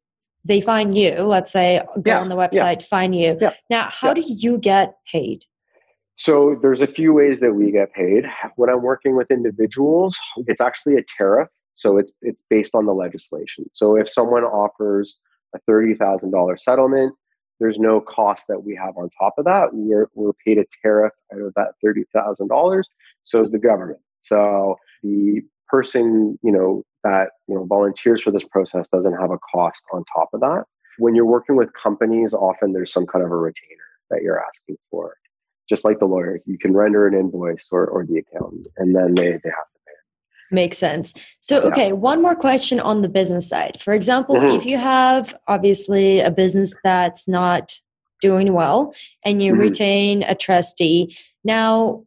they 0.43 0.61
find 0.61 0.97
you, 0.97 1.11
let's 1.21 1.51
say 1.51 1.81
go 2.01 2.11
yeah, 2.11 2.19
on 2.19 2.29
the 2.29 2.35
website, 2.35 2.81
yeah. 2.81 2.87
find 2.89 3.15
you. 3.15 3.37
Yeah, 3.39 3.53
now, 3.69 3.89
how 3.91 4.13
do 4.13 4.23
you 4.25 4.57
get 4.57 4.95
paid? 5.11 5.43
So 6.15 6.57
there's 6.61 6.81
a 6.81 6.87
few 6.87 7.11
ways 7.13 7.41
that 7.41 7.53
we 7.53 7.71
get 7.71 7.91
paid. 7.93 8.23
When 8.55 8.69
I'm 8.69 8.81
working 8.81 9.17
with 9.17 9.29
individuals, 9.29 10.17
it's 10.47 10.61
actually 10.61 10.95
a 10.95 11.03
tariff 11.17 11.49
So 11.75 11.97
it's 11.97 12.11
it's 12.21 12.41
based 12.49 12.73
on 12.73 12.85
the 12.85 12.93
legislation. 12.93 13.65
So 13.73 13.95
if 13.95 14.09
someone 14.09 14.43
offers 14.43 15.17
a 15.53 15.59
thirty 15.67 15.93
thousand 15.93 16.31
dollar 16.31 16.57
settlement, 16.57 17.13
there's 17.59 17.79
no 17.79 18.01
cost 18.01 18.47
that 18.47 18.63
we 18.63 18.75
have 18.75 18.97
on 18.97 19.09
top 19.17 19.35
of 19.37 19.45
that. 19.45 19.69
We're 19.73 20.09
we're 20.13 20.33
paid 20.45 20.57
a 20.57 20.65
tariff 20.81 21.13
out 21.33 21.41
of 21.41 21.53
that 21.55 21.73
thirty 21.83 22.03
thousand 22.13 22.47
dollars. 22.49 22.87
So 23.23 23.41
is 23.41 23.51
the 23.51 23.59
government. 23.59 23.99
So 24.21 24.75
the 25.03 25.41
person 25.67 26.37
you 26.43 26.51
know 26.51 26.83
that 27.03 27.29
you 27.47 27.55
know 27.55 27.65
volunteers 27.65 28.21
for 28.21 28.31
this 28.31 28.43
process 28.43 28.87
doesn't 28.87 29.19
have 29.19 29.31
a 29.31 29.39
cost 29.53 29.83
on 29.93 30.03
top 30.13 30.29
of 30.33 30.41
that. 30.41 30.63
When 30.97 31.15
you're 31.15 31.25
working 31.25 31.55
with 31.55 31.69
companies, 31.81 32.33
often 32.33 32.73
there's 32.73 32.93
some 32.93 33.05
kind 33.05 33.23
of 33.23 33.31
a 33.31 33.35
retainer 33.35 33.83
that 34.09 34.21
you're 34.21 34.43
asking 34.43 34.77
for. 34.89 35.15
Just 35.67 35.83
like 35.83 35.99
the 35.99 36.05
lawyers, 36.05 36.43
you 36.45 36.57
can 36.57 36.73
render 36.73 37.07
an 37.07 37.15
invoice 37.15 37.69
or, 37.71 37.87
or 37.87 38.05
the 38.05 38.19
accountant, 38.19 38.67
and 38.77 38.95
then 38.95 39.15
they, 39.15 39.31
they 39.31 39.49
have 39.49 39.65
Makes 40.51 40.77
sense. 40.77 41.13
So, 41.39 41.59
okay, 41.61 41.91
one 41.91 42.21
more 42.21 42.35
question 42.35 42.79
on 42.79 43.01
the 43.01 43.09
business 43.09 43.49
side. 43.49 43.79
For 43.79 43.93
example, 43.93 44.35
mm-hmm. 44.35 44.57
if 44.57 44.65
you 44.65 44.77
have 44.77 45.35
obviously 45.47 46.19
a 46.19 46.29
business 46.29 46.73
that's 46.83 47.27
not 47.27 47.79
doing 48.21 48.53
well 48.53 48.93
and 49.23 49.41
you 49.41 49.53
mm-hmm. 49.53 49.61
retain 49.61 50.23
a 50.23 50.35
trustee, 50.35 51.17
now 51.43 52.03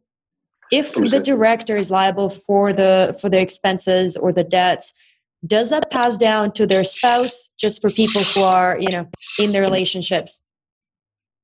if 0.71 0.93
the 0.93 1.19
director 1.19 1.75
is 1.75 1.91
liable 1.91 2.29
for 2.29 2.71
the 2.71 3.17
for 3.19 3.29
the 3.29 3.41
expenses 3.41 4.15
or 4.15 4.31
the 4.31 4.43
debts, 4.43 4.93
does 5.45 5.69
that 5.69 5.89
pass 5.89 6.17
down 6.17 6.51
to 6.53 6.67
their 6.67 6.83
spouse 6.83 7.51
just 7.57 7.81
for 7.81 7.89
people 7.91 8.21
who 8.21 8.41
are, 8.41 8.77
you 8.79 8.89
know, 8.89 9.07
in 9.39 9.51
their 9.51 9.61
relationships? 9.61 10.43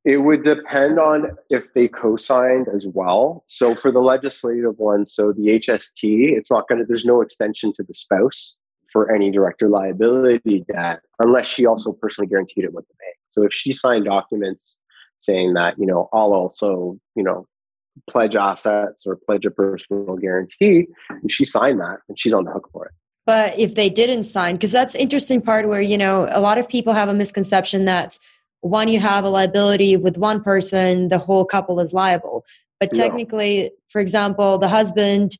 It 0.05 0.17
would 0.17 0.43
depend 0.43 0.99
on 0.99 1.35
if 1.49 1.63
they 1.73 1.87
co-signed 1.87 2.67
as 2.73 2.85
well. 2.85 3.43
So 3.47 3.73
for 3.73 3.91
the 3.91 3.99
legislative 3.99 4.77
one, 4.77 5.05
so 5.05 5.31
the 5.31 5.59
HST, 5.59 6.37
it's 6.37 6.51
not 6.51 6.67
going 6.67 6.79
to. 6.79 6.85
There's 6.85 7.05
no 7.05 7.21
extension 7.21 7.73
to 7.73 7.83
the 7.83 7.93
spouse 7.93 8.55
for 8.93 9.13
any 9.13 9.31
director 9.31 9.67
liability 9.67 10.63
debt 10.71 11.01
unless 11.19 11.47
she 11.47 11.65
also 11.65 11.91
personally 11.91 12.29
guaranteed 12.29 12.63
it 12.63 12.73
with 12.73 12.87
the 12.87 12.93
bank. 12.93 13.15
So 13.29 13.43
if 13.43 13.51
she 13.51 13.73
signed 13.73 14.05
documents 14.05 14.79
saying 15.19 15.53
that 15.55 15.77
you 15.79 15.85
know 15.85 16.07
I'll 16.13 16.33
also 16.33 16.99
you 17.15 17.23
know 17.23 17.47
pledge 18.07 18.35
assets 18.35 19.05
or 19.05 19.15
pledge 19.15 19.45
a 19.45 19.51
personal 19.51 20.17
guarantee, 20.17 20.87
and 21.09 21.31
she 21.31 21.45
signed 21.45 21.79
that, 21.79 21.97
and 22.07 22.19
she's 22.19 22.33
on 22.33 22.45
the 22.45 22.51
hook 22.51 22.69
for 22.71 22.85
it. 22.85 22.91
But 23.25 23.57
if 23.57 23.73
they 23.73 23.89
didn't 23.89 24.25
sign, 24.25 24.55
because 24.55 24.71
that's 24.71 24.93
interesting 24.93 25.41
part 25.41 25.67
where 25.67 25.81
you 25.81 25.97
know 25.97 26.27
a 26.29 26.39
lot 26.39 26.57
of 26.57 26.69
people 26.69 26.93
have 26.93 27.09
a 27.09 27.13
misconception 27.13 27.85
that 27.85 28.19
one 28.66 28.88
you 28.88 28.99
have 28.99 29.24
a 29.24 29.30
liability 29.30 29.95
with 29.95 30.18
one 30.18 30.41
person 30.41 31.09
the 31.09 31.20
whole 31.20 31.45
couple 31.45 31.80
is 31.80 31.93
liable. 31.93 32.43
But 32.80 32.93
technically 32.93 33.63
no. 33.63 33.70
for 33.89 34.01
example 34.01 34.57
the 34.57 34.68
husband 34.68 35.38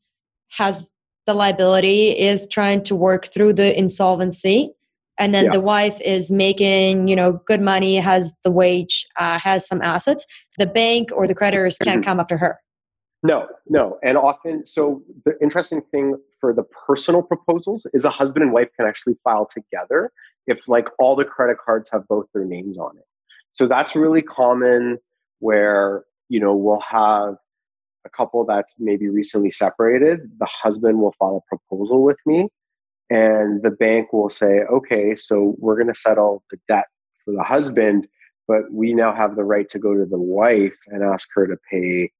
has 0.52 0.88
the 1.26 1.34
liability 1.34 2.18
is 2.18 2.48
trying 2.48 2.84
to 2.84 2.96
work 2.96 3.26
through 3.34 3.54
the 3.54 3.78
insolvency 3.78 4.72
and 5.18 5.34
then 5.34 5.46
yeah. 5.46 5.52
the 5.52 5.60
wife 5.60 6.00
is 6.02 6.32
making 6.32 7.08
you 7.08 7.16
know 7.16 7.42
good 7.46 7.62
money 7.62 7.96
has 7.96 8.32
the 8.44 8.52
wage 8.52 9.08
uh, 9.18 9.40
has 9.40 9.68
some 9.68 9.82
assets. 9.82 10.26
The 10.58 10.68
bank 10.68 11.10
or 11.12 11.28
the 11.28 11.36
creditors 11.36 11.78
can't 11.78 12.06
come 12.06 12.20
after 12.20 12.38
her. 12.38 12.60
No 13.24 13.48
no. 13.68 13.98
And 14.04 14.18
often 14.18 14.66
so 14.68 15.02
the 15.26 15.34
interesting 15.42 15.82
thing 15.92 16.16
for 16.40 16.54
the 16.54 16.64
personal 16.64 17.24
proposals 17.24 17.88
is 17.94 18.06
a 18.06 18.10
husband 18.12 18.44
and 18.44 18.54
wife 18.54 18.70
can 18.78 18.88
actually 18.88 19.16
file 19.24 19.48
together 19.48 20.12
if 20.46 20.68
like 20.68 20.90
all 21.00 21.16
the 21.16 21.26
credit 21.26 21.58
cards 21.58 21.90
have 21.92 22.08
both 22.08 22.28
their 22.34 22.46
names 22.46 22.78
on 22.78 22.96
it 22.98 23.06
so 23.56 23.68
that's 23.68 23.96
really 23.96 24.22
common 24.22 24.98
where, 25.40 26.04
you 26.28 26.42
know, 26.42 26.54
we'll 26.54 26.82
have 26.82 27.36
a 28.06 28.10
couple 28.10 28.46
that's 28.46 28.76
maybe 28.78 29.08
recently 29.08 29.50
separated. 29.50 30.30
The 30.40 30.46
husband 30.46 31.00
will 31.00 31.16
file 31.18 31.42
a 31.42 31.56
proposal 31.56 32.04
with 32.04 32.18
me, 32.26 32.50
and 33.10 33.64
the 33.64 33.72
bank 33.72 34.12
will 34.12 34.30
say, 34.30 34.64
okay, 34.70 35.16
so 35.16 35.56
we're 35.58 35.78
going 35.78 35.88
to 35.88 35.96
settle 35.96 36.44
the 36.52 36.58
debt 36.68 36.88
for 37.24 37.34
the 37.34 37.44
husband, 37.44 38.10
but 38.46 38.74
we 38.74 38.94
now 38.94 39.16
have 39.16 39.38
the 39.38 39.46
right 39.46 39.70
to 39.70 39.80
go 39.80 39.96
to 39.96 40.06
the 40.06 40.20
wife 40.20 40.78
and 40.88 41.02
ask 41.02 41.30
her 41.34 41.48
to 41.48 41.56
pay 41.72 42.12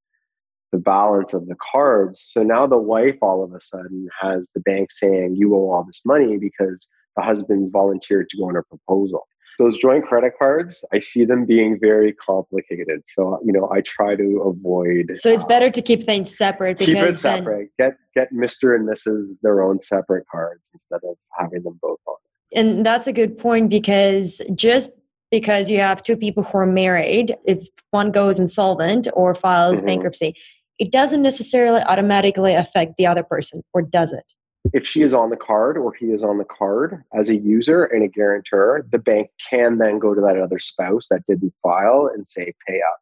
the 0.72 0.78
balance 0.78 1.34
of 1.34 1.48
the 1.48 1.58
cards. 1.70 2.22
So 2.22 2.44
now 2.44 2.66
the 2.66 2.78
wife 2.78 3.18
all 3.22 3.44
of 3.44 3.54
a 3.54 3.60
sudden 3.60 4.08
has 4.22 4.52
the 4.56 4.62
bank 4.62 4.90
saying, 4.90 5.36
you 5.36 5.54
owe 5.54 5.70
all 5.70 5.84
this 5.84 6.02
money 6.06 6.38
because 6.38 6.88
the 7.18 7.24
husband's 7.24 7.72
volunteered 7.72 8.30
to 8.30 8.38
go 8.38 8.48
on 8.48 8.56
a 8.56 8.64
proposal 8.64 9.28
those 9.60 9.78
joint 9.78 10.06
credit 10.06 10.34
cards 10.38 10.84
i 10.94 11.00
see 11.00 11.26
them 11.26 11.46
being 11.46 11.78
very 11.80 12.14
complicated. 12.14 13.04
So 13.06 13.40
you 13.44 13.54
know 13.54 13.70
i 13.72 13.82
try 13.82 14.16
to 14.16 14.42
avoid 14.42 15.18
so 15.18 15.30
it's 15.30 15.44
better 15.44 15.70
to 15.70 15.82
keep 15.82 16.04
things 16.04 16.36
separate 16.36 16.78
keep 16.78 16.98
it 16.98 17.14
separate 17.14 17.70
then, 17.78 17.96
get 18.14 18.30
get 18.30 18.34
mr 18.34 18.76
and 18.76 18.88
mrs 18.88 19.40
their 19.42 19.62
own 19.62 19.80
separate 19.80 20.26
cards 20.32 20.70
instead 20.74 21.02
of 21.10 21.18
having 21.38 21.64
them 21.64 21.80
both 21.82 22.00
on. 22.08 22.16
And 22.54 22.86
that's 22.86 23.08
a 23.08 23.14
good 23.14 23.38
point 23.38 23.70
because 23.70 24.42
just 24.54 24.92
because 25.32 25.70
you 25.70 25.80
have 25.80 26.02
two 26.04 26.16
people 26.16 26.44
who 26.44 26.58
are 26.60 26.66
married 26.66 27.36
if 27.46 27.68
one 27.92 28.12
goes 28.12 28.40
insolvent 28.40 29.08
or 29.14 29.34
files 29.34 29.80
mm-hmm. 29.80 29.88
bankruptcy 29.88 30.36
it 30.78 30.92
doesn't 30.92 31.22
necessarily 31.22 31.82
automatically 31.82 32.54
affect 32.54 32.94
the 32.98 33.06
other 33.06 33.24
person 33.24 33.64
or 33.74 33.82
does 33.82 34.12
it 34.14 34.34
if 34.74 34.88
she 34.88 35.02
is 35.04 35.14
on 35.14 35.30
the 35.30 35.38
card 35.38 35.78
or 35.78 35.94
he 35.94 36.08
is 36.08 36.24
on 36.24 36.38
the 36.38 36.46
card 36.46 37.04
as 37.14 37.30
a 37.30 37.38
user 37.38 37.86
and 37.86 38.04
a 38.04 38.08
guarantor, 38.08 38.86
the 38.92 38.98
bank 38.98 39.30
can 39.50 39.78
then 39.78 40.00
go 40.00 40.14
to 40.14 40.22
that 40.22 40.38
other 40.38 40.60
spouse 40.60 41.08
that 41.10 41.26
didn't 41.28 41.54
file 41.62 42.10
and 42.14 42.26
say 42.28 42.54
pay 42.68 42.82
up. 42.82 43.00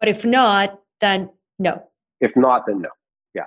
But 0.00 0.08
if 0.08 0.24
not, 0.24 0.80
then 1.00 1.30
no. 1.58 1.82
If 2.20 2.36
not, 2.36 2.66
then 2.66 2.82
no. 2.82 2.90
Yeah. 3.34 3.46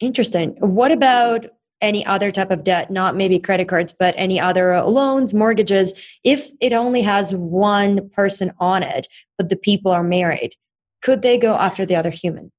Interesting. 0.00 0.56
What 0.58 0.92
about 0.92 1.46
any 1.80 2.06
other 2.06 2.30
type 2.30 2.50
of 2.50 2.64
debt, 2.64 2.90
not 2.90 3.16
maybe 3.16 3.38
credit 3.38 3.68
cards, 3.68 3.94
but 3.98 4.14
any 4.16 4.38
other 4.38 4.80
loans, 4.82 5.34
mortgages? 5.34 5.94
If 6.24 6.50
it 6.60 6.72
only 6.72 7.02
has 7.02 7.34
one 7.34 8.08
person 8.10 8.52
on 8.58 8.82
it, 8.82 9.08
but 9.38 9.48
the 9.48 9.56
people 9.56 9.92
are 9.92 10.04
married, 10.04 10.54
could 11.02 11.22
they 11.22 11.38
go 11.38 11.54
after 11.54 11.84
the 11.84 11.96
other 11.96 12.10
human? 12.10 12.52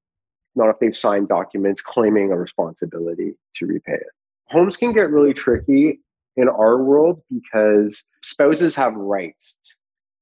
Not 0.55 0.69
if 0.69 0.79
they've 0.79 0.95
signed 0.95 1.29
documents 1.29 1.81
claiming 1.81 2.31
a 2.31 2.37
responsibility 2.37 3.33
to 3.55 3.65
repay 3.65 3.93
it. 3.93 4.11
Homes 4.49 4.77
can 4.77 4.93
get 4.93 5.09
really 5.09 5.33
tricky 5.33 5.99
in 6.35 6.49
our 6.49 6.83
world 6.83 7.21
because 7.31 8.05
spouses 8.21 8.75
have 8.75 8.93
rights 8.93 9.55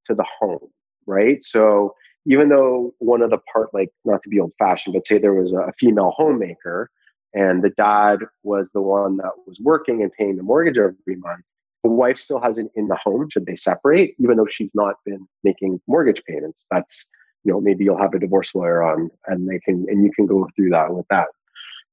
to 0.06 0.16
the 0.16 0.26
home, 0.40 0.68
right? 1.06 1.42
So 1.44 1.96
even 2.26 2.50
though 2.50 2.94
one 3.00 3.22
of 3.22 3.30
the 3.30 3.40
part, 3.52 3.74
like 3.74 3.90
not 4.06 4.22
to 4.24 4.30
be 4.30 4.40
old 4.40 4.54
fashioned, 4.60 4.94
but 4.94 5.06
say 5.06 5.18
there 5.18 5.34
was 5.34 5.54
a 5.54 5.74
female 5.80 6.12
homemaker 6.16 6.90
and 7.34 7.64
the 7.64 7.70
dad 7.72 8.20
was 8.44 8.72
the 8.72 8.82
one 8.82 9.18
that 9.18 9.32
was 9.48 9.60
working 9.62 10.02
and 10.02 10.12
paying 10.12 10.36
the 10.36 10.44
mortgage 10.44 10.78
every 10.78 11.16
month, 11.16 11.44
the 11.84 11.90
wife 11.90 12.20
still 12.20 12.40
has 12.40 12.58
it 12.58 12.68
in 12.76 12.88
the 12.88 12.96
home 12.96 13.30
should 13.30 13.46
they 13.46 13.56
separate, 13.56 14.16
even 14.20 14.38
though 14.38 14.48
she's 14.50 14.72
not 14.74 14.96
been 15.06 15.26
making 15.44 15.82
mortgage 15.88 16.22
payments. 16.26 16.68
That's 16.70 17.10
you 17.44 17.52
know 17.52 17.62
maybe 17.62 17.84
you'll 17.84 17.98
have 17.98 18.14
a 18.14 18.20
divorce 18.20 18.54
lawyer 18.56 18.84
on 18.84 19.10
and 19.28 19.50
they 19.50 19.60
can 19.60 19.86
and 19.90 20.04
you 20.04 20.12
can 20.16 20.26
go 20.26 20.48
through 20.56 20.70
that 20.70 20.94
with 20.94 21.08
that. 21.10 21.28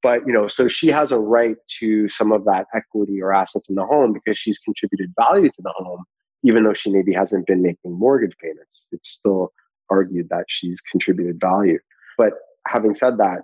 But 0.02 0.26
you 0.26 0.32
know 0.32 0.46
so 0.46 0.68
she 0.68 0.88
has 0.88 1.12
a 1.12 1.18
right 1.18 1.56
to 1.80 2.08
some 2.08 2.32
of 2.32 2.44
that 2.44 2.66
equity 2.74 3.20
or 3.20 3.32
assets 3.32 3.68
in 3.68 3.76
the 3.76 3.84
home 3.84 4.12
because 4.12 4.38
she's 4.38 4.58
contributed 4.58 5.12
value 5.18 5.50
to 5.50 5.62
the 5.62 5.72
home 5.76 6.04
even 6.44 6.64
though 6.64 6.74
she 6.74 6.90
maybe 6.90 7.12
hasn't 7.12 7.46
been 7.46 7.62
making 7.62 7.98
mortgage 7.98 8.36
payments. 8.40 8.86
It's 8.92 9.08
still 9.10 9.52
argued 9.90 10.28
that 10.30 10.44
she's 10.48 10.80
contributed 10.80 11.40
value. 11.40 11.78
But 12.16 12.34
having 12.66 12.94
said 12.94 13.18
that 13.18 13.42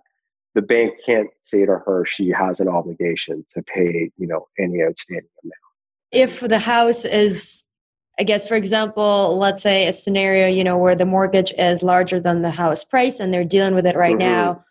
the 0.54 0.62
bank 0.62 0.94
can't 1.04 1.30
say 1.40 1.66
to 1.66 1.78
her 1.84 2.04
she 2.04 2.30
has 2.30 2.60
an 2.60 2.68
obligation 2.68 3.44
to 3.50 3.62
pay 3.62 4.10
you 4.16 4.26
know 4.26 4.46
any 4.58 4.82
outstanding 4.82 5.28
amount. 5.42 5.54
If 6.12 6.40
the 6.40 6.58
house 6.58 7.04
is 7.04 7.64
I 8.18 8.24
guess, 8.24 8.46
for 8.46 8.54
example, 8.54 9.36
let's 9.38 9.62
say 9.62 9.86
a 9.86 9.92
scenario, 9.92 10.46
you 10.46 10.62
know, 10.62 10.78
where 10.78 10.94
the 10.94 11.06
mortgage 11.06 11.52
is 11.58 11.82
larger 11.82 12.20
than 12.20 12.42
the 12.42 12.50
house 12.50 12.84
price 12.84 13.18
and 13.18 13.34
they're 13.34 13.44
dealing 13.44 13.74
with 13.74 13.86
it 13.86 13.96
right 13.96 14.12
mm-hmm. 14.12 14.18
now. 14.18 14.64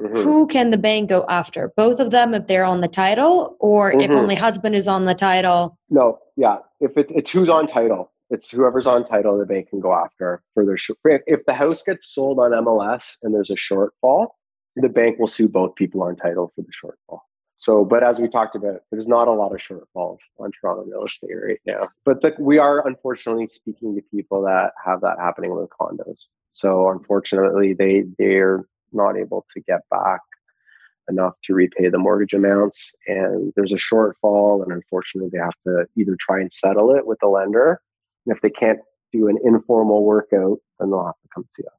Mm-hmm. 0.00 0.16
Who 0.18 0.46
can 0.46 0.70
the 0.70 0.78
bank 0.78 1.08
go 1.08 1.24
after? 1.28 1.72
Both 1.76 2.00
of 2.00 2.10
them 2.10 2.34
if 2.34 2.46
they're 2.46 2.64
on 2.64 2.80
the 2.80 2.88
title, 2.88 3.56
or 3.60 3.92
mm-hmm. 3.92 4.00
if 4.00 4.10
only 4.10 4.34
husband 4.34 4.74
is 4.74 4.88
on 4.88 5.04
the 5.04 5.14
title? 5.14 5.78
No, 5.88 6.18
yeah. 6.36 6.58
If 6.80 6.96
it, 6.96 7.06
it's 7.10 7.30
who's 7.30 7.48
on 7.48 7.68
title, 7.68 8.12
it's 8.30 8.50
whoever's 8.50 8.88
on 8.88 9.04
title 9.04 9.38
the 9.38 9.46
bank 9.46 9.70
can 9.70 9.78
go 9.80 9.92
after 9.92 10.42
for 10.52 10.66
their. 10.66 10.74
If, 10.74 11.22
if 11.26 11.46
the 11.46 11.54
house 11.54 11.82
gets 11.82 12.12
sold 12.12 12.40
on 12.40 12.50
MLS 12.50 13.18
and 13.22 13.32
there's 13.32 13.50
a 13.50 13.54
shortfall, 13.54 14.28
the 14.74 14.88
bank 14.88 15.18
will 15.20 15.28
sue 15.28 15.48
both 15.48 15.76
people 15.76 16.02
on 16.02 16.16
title 16.16 16.52
for 16.56 16.62
the 16.62 16.72
shortfall. 16.72 17.20
So, 17.56 17.84
but 17.84 18.02
as 18.02 18.20
we 18.20 18.28
talked 18.28 18.56
about, 18.56 18.80
there's 18.90 19.06
not 19.06 19.28
a 19.28 19.32
lot 19.32 19.52
of 19.52 19.60
shortfalls 19.60 20.18
on 20.38 20.50
Toronto 20.52 20.84
real 20.84 21.04
estate 21.04 21.30
right 21.32 21.60
now. 21.66 21.88
But 22.04 22.20
the, 22.20 22.34
we 22.38 22.58
are 22.58 22.86
unfortunately 22.86 23.46
speaking 23.46 23.94
to 23.94 24.02
people 24.10 24.42
that 24.42 24.72
have 24.84 25.00
that 25.02 25.18
happening 25.18 25.54
with 25.54 25.70
condos. 25.70 26.18
So, 26.52 26.90
unfortunately, 26.90 27.74
they 27.74 28.04
they're 28.18 28.64
not 28.92 29.16
able 29.16 29.46
to 29.54 29.60
get 29.60 29.80
back 29.90 30.20
enough 31.08 31.34
to 31.44 31.54
repay 31.54 31.88
the 31.88 31.98
mortgage 31.98 32.32
amounts, 32.32 32.92
and 33.06 33.52
there's 33.56 33.72
a 33.72 33.76
shortfall, 33.76 34.62
and 34.62 34.72
unfortunately, 34.72 35.30
they 35.32 35.38
have 35.38 35.58
to 35.64 35.86
either 35.96 36.16
try 36.18 36.40
and 36.40 36.52
settle 36.52 36.94
it 36.94 37.06
with 37.06 37.18
the 37.20 37.28
lender, 37.28 37.80
and 38.26 38.34
if 38.34 38.40
they 38.40 38.50
can't 38.50 38.80
do 39.12 39.28
an 39.28 39.38
informal 39.44 40.04
workout, 40.04 40.58
then 40.78 40.90
they'll 40.90 41.04
have 41.04 41.14
to 41.22 41.28
come 41.34 41.46
see 41.54 41.62
us. 41.64 41.72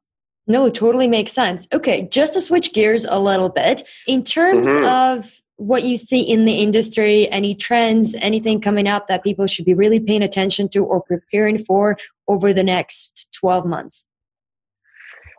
No, 0.47 0.65
it 0.65 0.75
totally 0.75 1.07
makes 1.07 1.31
sense. 1.31 1.67
Okay, 1.73 2.07
just 2.11 2.33
to 2.33 2.41
switch 2.41 2.71
gears 2.73 3.05
a 3.05 3.19
little 3.19 3.49
bit, 3.49 3.87
in 4.07 4.23
terms 4.23 4.67
mm-hmm. 4.67 4.85
of 4.85 5.41
what 5.57 5.83
you 5.83 5.97
see 5.97 6.21
in 6.21 6.45
the 6.45 6.55
industry, 6.55 7.29
any 7.31 7.55
trends, 7.55 8.15
anything 8.21 8.59
coming 8.59 8.87
up 8.87 9.07
that 9.07 9.23
people 9.23 9.47
should 9.47 9.65
be 9.65 9.73
really 9.73 9.99
paying 9.99 10.21
attention 10.21 10.67
to 10.69 10.83
or 10.83 11.01
preparing 11.01 11.57
for 11.57 11.97
over 12.27 12.53
the 12.53 12.63
next 12.63 13.29
12 13.39 13.65
months? 13.65 14.07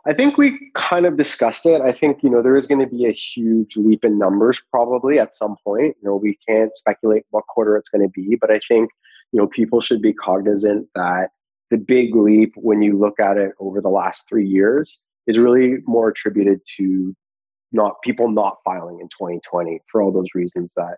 I 0.07 0.13
think 0.13 0.37
we 0.37 0.57
kind 0.73 1.05
of 1.05 1.17
discussed 1.17 1.65
it. 1.65 1.81
I 1.81 1.91
think, 1.91 2.23
you 2.23 2.29
know, 2.29 2.41
there 2.41 2.55
is 2.55 2.65
going 2.65 2.79
to 2.79 2.87
be 2.87 3.05
a 3.05 3.11
huge 3.11 3.75
leap 3.75 4.05
in 4.05 4.17
numbers 4.17 4.61
probably 4.71 5.19
at 5.19 5.33
some 5.33 5.57
point. 5.63 5.97
You 6.01 6.09
know, 6.09 6.15
we 6.15 6.37
can't 6.47 6.75
speculate 6.75 7.25
what 7.31 7.45
quarter 7.47 7.75
it's 7.75 7.89
going 7.89 8.03
to 8.03 8.09
be, 8.09 8.37
but 8.39 8.49
I 8.49 8.59
think, 8.67 8.89
you 9.33 9.39
know, 9.39 9.47
people 9.47 9.81
should 9.81 10.01
be 10.01 10.13
cognizant 10.13 10.87
that 10.95 11.31
the 11.71 11.77
big 11.77 12.15
leap 12.15 12.53
when 12.55 12.81
you 12.81 12.97
look 12.97 13.19
at 13.19 13.37
it 13.37 13.51
over 13.59 13.81
the 13.81 13.89
last 13.89 14.29
three 14.29 14.47
years 14.47 15.01
is 15.27 15.37
really 15.37 15.79
more 15.85 16.07
attributed 16.07 16.61
to 16.77 17.13
not 17.71 18.01
people 18.01 18.29
not 18.29 18.57
filing 18.63 18.99
in 18.99 19.07
2020 19.07 19.79
for 19.91 20.01
all 20.01 20.11
those 20.11 20.29
reasons 20.33 20.73
that 20.75 20.97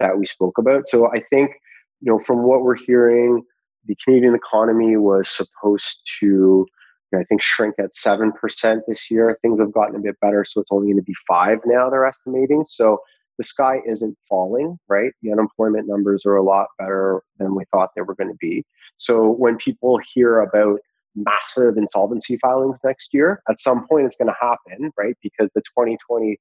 that 0.00 0.18
we 0.18 0.26
spoke 0.26 0.58
about. 0.58 0.88
So 0.88 1.10
I 1.10 1.20
think, 1.30 1.52
you 2.00 2.12
know, 2.12 2.18
from 2.18 2.42
what 2.42 2.62
we're 2.62 2.76
hearing, 2.76 3.42
the 3.86 3.96
Canadian 4.04 4.34
economy 4.34 4.96
was 4.96 5.28
supposed 5.28 6.00
to 6.20 6.66
I 7.14 7.24
think 7.24 7.40
shrink 7.40 7.76
at 7.78 7.92
7% 7.92 8.80
this 8.86 9.10
year. 9.10 9.38
Things 9.40 9.60
have 9.60 9.72
gotten 9.72 9.96
a 9.96 10.00
bit 10.00 10.20
better, 10.20 10.44
so 10.44 10.60
it's 10.60 10.72
only 10.72 10.88
going 10.88 10.96
to 10.96 11.02
be 11.02 11.14
5 11.26 11.60
now 11.64 11.88
they're 11.88 12.04
estimating. 12.04 12.64
So 12.68 12.98
the 13.38 13.44
sky 13.44 13.80
isn't 13.86 14.16
falling, 14.28 14.78
right? 14.88 15.12
The 15.22 15.32
unemployment 15.32 15.86
numbers 15.86 16.24
are 16.26 16.36
a 16.36 16.42
lot 16.42 16.68
better 16.78 17.22
than 17.38 17.54
we 17.54 17.64
thought 17.70 17.90
they 17.94 18.02
were 18.02 18.14
going 18.14 18.30
to 18.30 18.38
be. 18.38 18.64
So 18.96 19.30
when 19.30 19.56
people 19.56 20.00
hear 20.12 20.40
about 20.40 20.80
massive 21.16 21.76
insolvency 21.76 22.38
filings 22.38 22.78
next 22.84 23.12
year, 23.12 23.42
at 23.48 23.58
some 23.58 23.86
point 23.86 24.06
it's 24.06 24.16
going 24.16 24.28
to 24.28 24.36
happen, 24.40 24.92
right? 24.96 25.16
Because 25.22 25.50
the 25.54 25.62
2020 25.62 26.38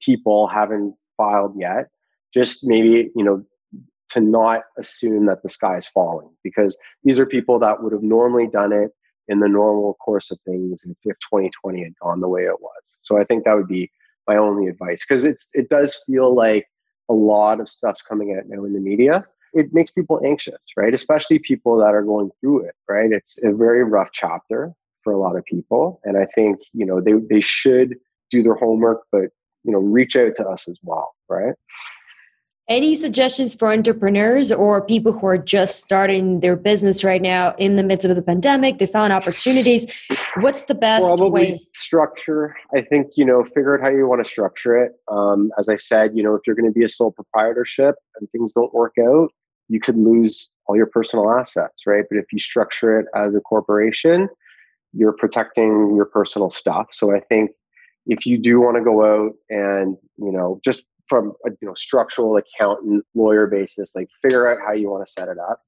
people 0.00 0.46
haven't 0.46 0.94
filed 1.16 1.54
yet. 1.58 1.88
Just 2.32 2.66
maybe, 2.66 3.10
you 3.14 3.24
know, 3.24 3.44
to 4.10 4.20
not 4.20 4.62
assume 4.78 5.26
that 5.26 5.42
the 5.42 5.48
sky 5.48 5.76
is 5.76 5.88
falling 5.88 6.30
because 6.42 6.76
these 7.04 7.18
are 7.18 7.26
people 7.26 7.58
that 7.58 7.82
would 7.82 7.92
have 7.92 8.02
normally 8.02 8.46
done 8.46 8.72
it 8.72 8.90
in 9.28 9.40
the 9.40 9.48
normal 9.48 9.94
course 9.94 10.30
of 10.30 10.38
things 10.46 10.84
if 10.84 10.96
2020 11.04 11.82
had 11.84 11.92
gone 12.02 12.20
the 12.20 12.28
way 12.28 12.42
it 12.42 12.60
was. 12.60 12.82
So 13.02 13.18
I 13.18 13.24
think 13.24 13.44
that 13.44 13.56
would 13.56 13.68
be 13.68 13.90
my 14.26 14.36
only 14.36 14.68
advice 14.68 15.04
because 15.06 15.24
it's 15.24 15.50
it 15.54 15.68
does 15.68 15.98
feel 16.06 16.34
like 16.34 16.66
a 17.08 17.14
lot 17.14 17.60
of 17.60 17.68
stuff's 17.68 18.02
coming 18.02 18.36
out 18.36 18.44
now 18.46 18.64
in 18.64 18.72
the 18.72 18.80
media. 18.80 19.26
It 19.58 19.74
makes 19.74 19.90
people 19.90 20.20
anxious, 20.24 20.60
right? 20.76 20.94
Especially 20.94 21.38
people 21.38 21.76
that 21.78 21.94
are 21.94 22.02
going 22.02 22.30
through 22.40 22.66
it, 22.66 22.74
right? 22.88 23.10
It's 23.10 23.42
a 23.42 23.52
very 23.52 23.82
rough 23.84 24.10
chapter 24.12 24.72
for 25.02 25.12
a 25.12 25.18
lot 25.18 25.36
of 25.36 25.44
people. 25.44 26.00
And 26.04 26.16
I 26.16 26.26
think, 26.34 26.60
you 26.72 26.86
know, 26.86 27.00
they, 27.00 27.14
they 27.28 27.40
should 27.40 27.96
do 28.30 28.42
their 28.42 28.54
homework, 28.54 29.02
but, 29.10 29.30
you 29.64 29.72
know, 29.72 29.78
reach 29.78 30.16
out 30.16 30.36
to 30.36 30.46
us 30.46 30.68
as 30.68 30.78
well, 30.82 31.14
right? 31.28 31.54
Any 32.68 32.96
suggestions 32.96 33.54
for 33.54 33.72
entrepreneurs 33.72 34.52
or 34.52 34.84
people 34.84 35.10
who 35.10 35.26
are 35.26 35.38
just 35.38 35.80
starting 35.80 36.40
their 36.40 36.54
business 36.54 37.02
right 37.02 37.22
now 37.22 37.54
in 37.56 37.76
the 37.76 37.82
midst 37.82 38.04
of 38.04 38.14
the 38.14 38.20
pandemic? 38.20 38.78
They 38.78 38.84
found 38.84 39.10
opportunities. 39.10 39.86
What's 40.36 40.64
the 40.64 40.74
best 40.74 41.02
Probably 41.02 41.52
way? 41.52 41.66
Structure. 41.72 42.54
I 42.76 42.82
think, 42.82 43.06
you 43.16 43.24
know, 43.24 43.42
figure 43.42 43.78
out 43.78 43.82
how 43.82 43.90
you 43.90 44.06
want 44.06 44.22
to 44.22 44.28
structure 44.28 44.76
it. 44.76 44.92
Um, 45.10 45.50
as 45.58 45.70
I 45.70 45.76
said, 45.76 46.14
you 46.14 46.22
know, 46.22 46.34
if 46.34 46.42
you're 46.46 46.56
going 46.56 46.70
to 46.70 46.78
be 46.78 46.84
a 46.84 46.90
sole 46.90 47.10
proprietorship 47.10 47.94
and 48.20 48.30
things 48.32 48.52
don't 48.52 48.74
work 48.74 48.96
out, 49.02 49.30
you 49.68 49.80
could 49.80 49.96
lose 49.96 50.50
all 50.66 50.76
your 50.76 50.86
personal 50.86 51.30
assets, 51.30 51.86
right? 51.86 52.04
But 52.08 52.18
if 52.18 52.26
you 52.32 52.38
structure 52.38 52.98
it 53.00 53.06
as 53.14 53.34
a 53.34 53.40
corporation, 53.40 54.28
you're 54.92 55.12
protecting 55.12 55.94
your 55.94 56.06
personal 56.06 56.50
stuff. 56.50 56.88
So 56.92 57.14
I 57.14 57.20
think 57.20 57.50
if 58.06 58.24
you 58.24 58.38
do 58.38 58.60
want 58.60 58.76
to 58.76 58.82
go 58.82 59.04
out 59.04 59.34
and, 59.50 59.96
you 60.16 60.32
know, 60.32 60.60
just 60.64 60.84
from 61.08 61.32
a 61.46 61.50
you 61.60 61.68
know 61.68 61.74
structural 61.74 62.36
accountant 62.36 63.04
lawyer 63.14 63.46
basis 63.46 63.94
like 63.96 64.08
figure 64.22 64.46
out 64.46 64.58
how 64.64 64.72
you 64.72 64.90
want 64.90 65.04
to 65.04 65.10
set 65.10 65.28
it 65.28 65.38
up 65.38 65.62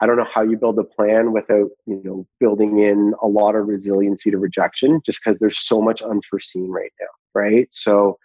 i 0.00 0.06
don't 0.06 0.16
know 0.16 0.24
how 0.24 0.42
you 0.42 0.56
build 0.56 0.78
a 0.78 0.84
plan 0.84 1.32
without 1.32 1.70
you 1.86 2.00
know 2.04 2.26
building 2.38 2.80
in 2.80 3.14
a 3.22 3.28
lot 3.28 3.54
of 3.54 3.66
resiliency 3.66 4.30
to 4.30 4.38
rejection 4.38 5.00
just 5.06 5.20
because 5.22 5.38
there's 5.38 5.58
so 5.58 5.80
much 5.80 6.02
unforeseen 6.02 6.68
right 6.70 6.92
now 7.00 7.06
right 7.34 7.68
so 7.70 8.18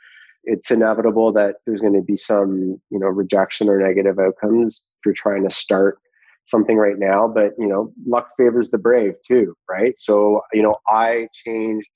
it's 0.46 0.72
inevitable 0.72 1.32
that 1.34 1.56
there's 1.66 1.82
going 1.82 1.94
to 1.94 2.02
be 2.02 2.18
some 2.18 2.80
you 2.90 3.00
know 3.00 3.08
rejection 3.08 3.70
or 3.70 3.80
negative 3.80 4.20
outcomes 4.20 4.82
if 5.00 5.06
you're 5.06 5.14
trying 5.14 5.44
to 5.44 5.54
start 5.54 6.00
something 6.46 6.78
right 6.78 7.00
now 7.00 7.28
but 7.28 7.54
you 7.58 7.68
know 7.68 7.92
luck 8.08 8.30
favors 8.38 8.70
the 8.70 8.78
brave 8.78 9.14
too 9.26 9.56
right 9.70 9.98
so 9.98 10.42
you 10.54 10.62
know 10.62 10.76
i 10.88 11.28
changed 11.34 11.90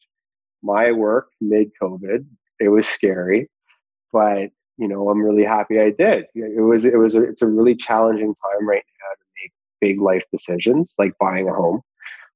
my 0.64 0.92
work 0.92 1.30
mid 1.40 1.70
covid 1.82 2.26
it 2.60 2.70
was 2.70 2.88
scary 2.88 3.48
but 4.12 4.50
you 4.80 4.88
know, 4.88 5.10
I'm 5.10 5.22
really 5.22 5.44
happy 5.44 5.80
I 5.80 5.92
did. 5.92 6.26
It 6.34 6.64
was 6.64 6.86
it 6.86 6.98
was 6.98 7.16
a, 7.16 7.24
it's 7.24 7.42
a 7.42 7.50
really 7.50 7.76
challenging 7.76 8.34
time 8.34 8.68
right 8.68 8.84
now 9.02 9.14
to 9.14 9.26
make 9.44 9.52
big 9.82 10.02
life 10.02 10.24
decisions 10.32 10.96
like 10.98 11.14
buying 11.20 11.50
a 11.50 11.54
home 11.54 11.82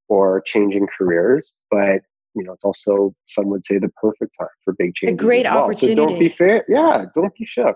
or 0.09 0.41
changing 0.41 0.87
careers, 0.95 1.53
but 1.71 2.01
you 2.35 2.43
know, 2.43 2.53
it's 2.53 2.65
also 2.65 3.13
some 3.25 3.47
would 3.49 3.65
say 3.65 3.79
the 3.79 3.89
perfect 4.01 4.35
time 4.39 4.47
for 4.63 4.73
big 4.77 4.95
change. 4.95 5.13
A 5.13 5.15
great 5.15 5.45
well. 5.45 5.65
opportunity. 5.65 5.95
So 5.95 6.07
don't 6.07 6.19
be 6.19 6.29
fair. 6.29 6.65
Yeah, 6.67 7.05
don't 7.13 7.33
be 7.35 7.45
shook. 7.45 7.75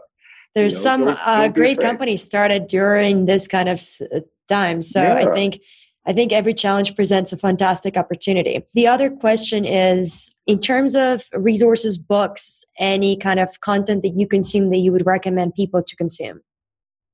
There's 0.56 0.74
you 0.74 0.80
know, 0.80 0.84
some 0.84 1.06
don't, 1.06 1.20
uh, 1.24 1.38
don't 1.44 1.56
great 1.56 1.80
companies 1.80 2.24
started 2.24 2.68
during 2.68 3.26
this 3.26 3.48
kind 3.48 3.70
of 3.70 3.82
uh, 4.14 4.22
time, 4.50 4.82
so 4.82 5.02
yeah. 5.02 5.16
I 5.16 5.34
think 5.34 5.60
I 6.08 6.14
think 6.14 6.32
every 6.32 6.54
challenge 6.54 6.96
presents 6.96 7.34
a 7.34 7.38
fantastic 7.38 7.98
opportunity. 7.98 8.66
The 8.74 8.88
other 8.88 9.10
question 9.10 9.66
is 9.66 10.34
in 10.46 10.58
terms 10.58 10.96
of 10.96 11.26
resources, 11.34 11.98
books, 11.98 12.64
any 12.80 13.18
kind 13.18 13.42
of 13.42 13.60
content 13.60 14.04
that 14.04 14.16
you 14.16 14.26
consume 14.26 14.70
that 14.70 14.78
you 14.78 14.94
would 14.94 15.06
recommend 15.06 15.54
people 15.54 15.84
to 15.84 15.96
consume? 15.98 16.40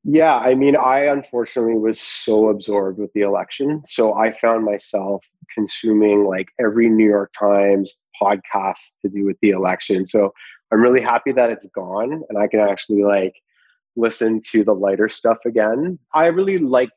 Yeah, 0.05 0.35
I 0.35 0.53
mean, 0.55 0.75
I 0.75 1.05
unfortunately 1.05 1.77
was 1.77 1.99
so 1.99 2.49
absorbed 2.49 2.99
with 2.99 3.13
the 3.13 3.21
election. 3.21 3.81
So 3.85 4.13
I 4.13 4.33
found 4.33 4.65
myself 4.65 5.25
consuming 5.53 6.25
like 6.25 6.49
every 6.59 6.89
New 6.89 7.07
York 7.07 7.31
Times 7.37 7.95
podcast 8.21 8.91
to 9.01 9.09
do 9.09 9.25
with 9.25 9.37
the 9.41 9.51
election. 9.51 10.05
So 10.05 10.33
I'm 10.71 10.81
really 10.81 11.01
happy 11.01 11.31
that 11.31 11.49
it's 11.49 11.67
gone 11.67 12.21
and 12.27 12.37
I 12.37 12.47
can 12.47 12.59
actually 12.59 13.03
like 13.03 13.35
listen 13.95 14.41
to 14.51 14.63
the 14.63 14.73
lighter 14.73 15.07
stuff 15.07 15.37
again. 15.45 15.97
I 16.13 16.27
really 16.27 16.57
like 16.57 16.89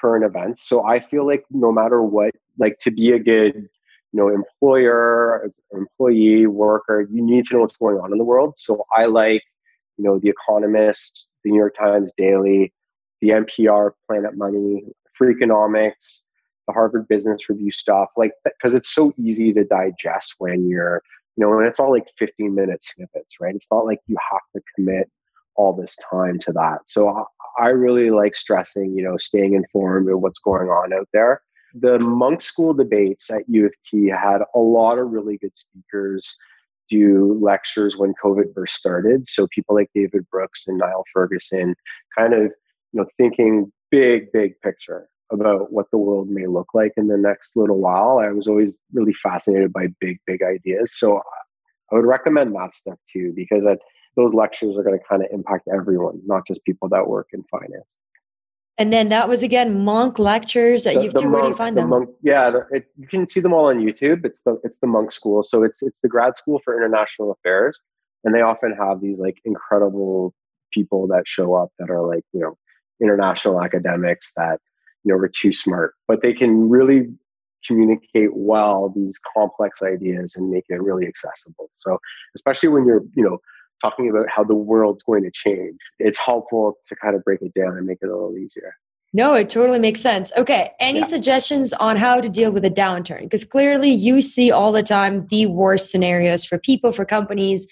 current 0.00 0.24
events. 0.24 0.66
So 0.66 0.84
I 0.86 1.00
feel 1.00 1.26
like 1.26 1.44
no 1.50 1.70
matter 1.70 2.02
what, 2.02 2.30
like 2.58 2.78
to 2.80 2.90
be 2.90 3.12
a 3.12 3.18
good, 3.18 3.54
you 3.56 3.68
know, 4.14 4.28
employer, 4.28 5.50
employee, 5.72 6.46
worker, 6.46 7.06
you 7.10 7.22
need 7.22 7.44
to 7.46 7.54
know 7.54 7.60
what's 7.60 7.76
going 7.76 7.98
on 7.98 8.10
in 8.12 8.18
the 8.18 8.24
world. 8.24 8.54
So 8.56 8.84
I 8.96 9.04
like, 9.04 9.42
you 9.98 10.04
know, 10.04 10.18
The 10.18 10.30
Economist, 10.30 11.28
The 11.44 11.50
New 11.50 11.58
York 11.58 11.74
Times 11.74 12.12
Daily, 12.16 12.72
the 13.20 13.30
NPR 13.30 13.90
Planet 14.06 14.36
Money, 14.36 14.84
Freakonomics, 15.20 16.22
the 16.66 16.72
Harvard 16.72 17.08
Business 17.08 17.48
Review 17.48 17.72
stuff, 17.72 18.08
like 18.16 18.32
because 18.44 18.74
it's 18.74 18.94
so 18.94 19.12
easy 19.18 19.52
to 19.52 19.64
digest 19.64 20.36
when 20.38 20.68
you're, 20.68 21.02
you 21.36 21.44
know, 21.44 21.58
and 21.58 21.66
it's 21.66 21.80
all 21.80 21.90
like 21.90 22.08
15 22.16 22.54
minute 22.54 22.82
snippets, 22.82 23.36
right? 23.40 23.54
It's 23.54 23.70
not 23.72 23.86
like 23.86 24.00
you 24.06 24.16
have 24.30 24.40
to 24.54 24.62
commit 24.74 25.10
all 25.56 25.72
this 25.72 25.96
time 26.10 26.38
to 26.38 26.52
that. 26.52 26.88
So 26.88 27.26
I 27.58 27.68
really 27.68 28.10
like 28.10 28.36
stressing, 28.36 28.96
you 28.96 29.02
know, 29.02 29.16
staying 29.16 29.54
informed 29.54 30.08
of 30.08 30.20
what's 30.20 30.38
going 30.38 30.68
on 30.68 30.92
out 30.92 31.08
there. 31.12 31.42
The 31.74 31.98
Munk 31.98 32.40
School 32.40 32.72
debates 32.72 33.30
at 33.30 33.42
U 33.48 33.66
of 33.66 33.72
T 33.84 34.06
had 34.06 34.38
a 34.54 34.58
lot 34.58 34.98
of 34.98 35.10
really 35.10 35.36
good 35.38 35.56
speakers 35.56 36.36
do 36.88 37.38
lectures 37.40 37.96
when 37.96 38.14
COVID 38.22 38.54
first 38.54 38.74
started. 38.74 39.26
So 39.26 39.46
people 39.48 39.74
like 39.74 39.90
David 39.94 40.28
Brooks 40.30 40.66
and 40.66 40.78
Niall 40.78 41.04
Ferguson 41.12 41.74
kind 42.16 42.34
of, 42.34 42.42
you 42.42 43.00
know, 43.00 43.06
thinking 43.16 43.72
big, 43.90 44.32
big 44.32 44.60
picture 44.60 45.08
about 45.30 45.72
what 45.72 45.90
the 45.90 45.98
world 45.98 46.28
may 46.30 46.46
look 46.46 46.68
like 46.72 46.92
in 46.96 47.08
the 47.08 47.18
next 47.18 47.56
little 47.56 47.78
while. 47.78 48.18
I 48.18 48.32
was 48.32 48.48
always 48.48 48.74
really 48.92 49.12
fascinated 49.12 49.72
by 49.72 49.88
big, 50.00 50.18
big 50.26 50.42
ideas. 50.42 50.98
So 50.98 51.20
I 51.92 51.94
would 51.96 52.06
recommend 52.06 52.54
that 52.54 52.74
stuff 52.74 52.98
too, 53.10 53.32
because 53.36 53.66
I, 53.66 53.76
those 54.16 54.34
lectures 54.34 54.76
are 54.76 54.82
going 54.82 54.98
to 54.98 55.04
kind 55.04 55.22
of 55.22 55.28
impact 55.30 55.68
everyone, 55.72 56.20
not 56.26 56.46
just 56.46 56.64
people 56.64 56.88
that 56.88 57.06
work 57.06 57.28
in 57.32 57.44
finance. 57.50 57.94
And 58.78 58.92
then 58.92 59.08
that 59.08 59.28
was 59.28 59.42
again 59.42 59.84
Munk 59.84 60.18
lectures 60.20 60.86
at 60.86 60.94
U 60.94 61.08
of 61.08 61.14
T. 61.14 61.26
Where 61.26 61.42
do 61.42 61.48
you 61.48 61.54
find 61.54 61.76
the 61.76 61.80
them? 61.80 61.90
Munk, 61.90 62.10
yeah, 62.22 62.52
it, 62.70 62.86
you 62.96 63.08
can 63.08 63.26
see 63.26 63.40
them 63.40 63.52
all 63.52 63.68
on 63.68 63.78
YouTube. 63.78 64.24
It's 64.24 64.42
the 64.42 64.58
it's 64.62 64.78
the 64.78 64.86
Munk 64.86 65.10
School, 65.10 65.42
so 65.42 65.64
it's 65.64 65.82
it's 65.82 66.00
the 66.00 66.08
grad 66.08 66.36
school 66.36 66.60
for 66.64 66.76
international 66.76 67.32
affairs, 67.32 67.80
and 68.24 68.34
they 68.34 68.40
often 68.40 68.74
have 68.78 69.00
these 69.00 69.18
like 69.18 69.38
incredible 69.44 70.32
people 70.72 71.08
that 71.08 71.26
show 71.26 71.54
up 71.54 71.70
that 71.80 71.90
are 71.90 72.06
like 72.06 72.24
you 72.32 72.40
know 72.40 72.56
international 73.02 73.60
academics 73.60 74.32
that 74.36 74.60
you 75.02 75.12
know 75.12 75.18
are 75.18 75.28
too 75.28 75.52
smart, 75.52 75.94
but 76.06 76.22
they 76.22 76.32
can 76.32 76.68
really 76.68 77.08
communicate 77.66 78.30
well 78.34 78.92
these 78.94 79.18
complex 79.36 79.82
ideas 79.82 80.36
and 80.36 80.50
make 80.50 80.64
it 80.68 80.80
really 80.80 81.06
accessible. 81.06 81.68
So 81.74 81.98
especially 82.36 82.68
when 82.68 82.86
you're 82.86 83.02
you 83.16 83.24
know 83.24 83.38
talking 83.80 84.08
about 84.10 84.26
how 84.28 84.44
the 84.44 84.54
world's 84.54 85.02
going 85.04 85.22
to 85.24 85.30
change. 85.30 85.78
It's 85.98 86.18
helpful 86.18 86.78
to 86.88 86.96
kind 86.96 87.14
of 87.14 87.24
break 87.24 87.42
it 87.42 87.54
down 87.54 87.76
and 87.76 87.86
make 87.86 87.98
it 88.02 88.08
a 88.08 88.12
little 88.12 88.36
easier. 88.36 88.74
No, 89.14 89.34
it 89.34 89.48
totally 89.48 89.78
makes 89.78 90.00
sense. 90.00 90.32
Okay. 90.36 90.72
Any 90.80 90.98
yeah. 91.00 91.06
suggestions 91.06 91.72
on 91.72 91.96
how 91.96 92.20
to 92.20 92.28
deal 92.28 92.52
with 92.52 92.64
a 92.64 92.70
downturn? 92.70 93.22
Because 93.22 93.44
clearly 93.44 93.90
you 93.90 94.20
see 94.20 94.50
all 94.50 94.70
the 94.70 94.82
time 94.82 95.26
the 95.28 95.46
worst 95.46 95.90
scenarios 95.90 96.44
for 96.44 96.58
people, 96.58 96.92
for 96.92 97.04
companies. 97.04 97.66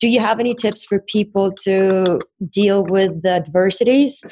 do 0.00 0.08
you 0.08 0.20
have 0.20 0.40
any 0.40 0.54
tips 0.54 0.82
for 0.84 0.98
people 0.98 1.52
to 1.52 2.20
deal 2.48 2.84
with 2.86 3.22
the 3.22 3.30
adversities 3.30 4.24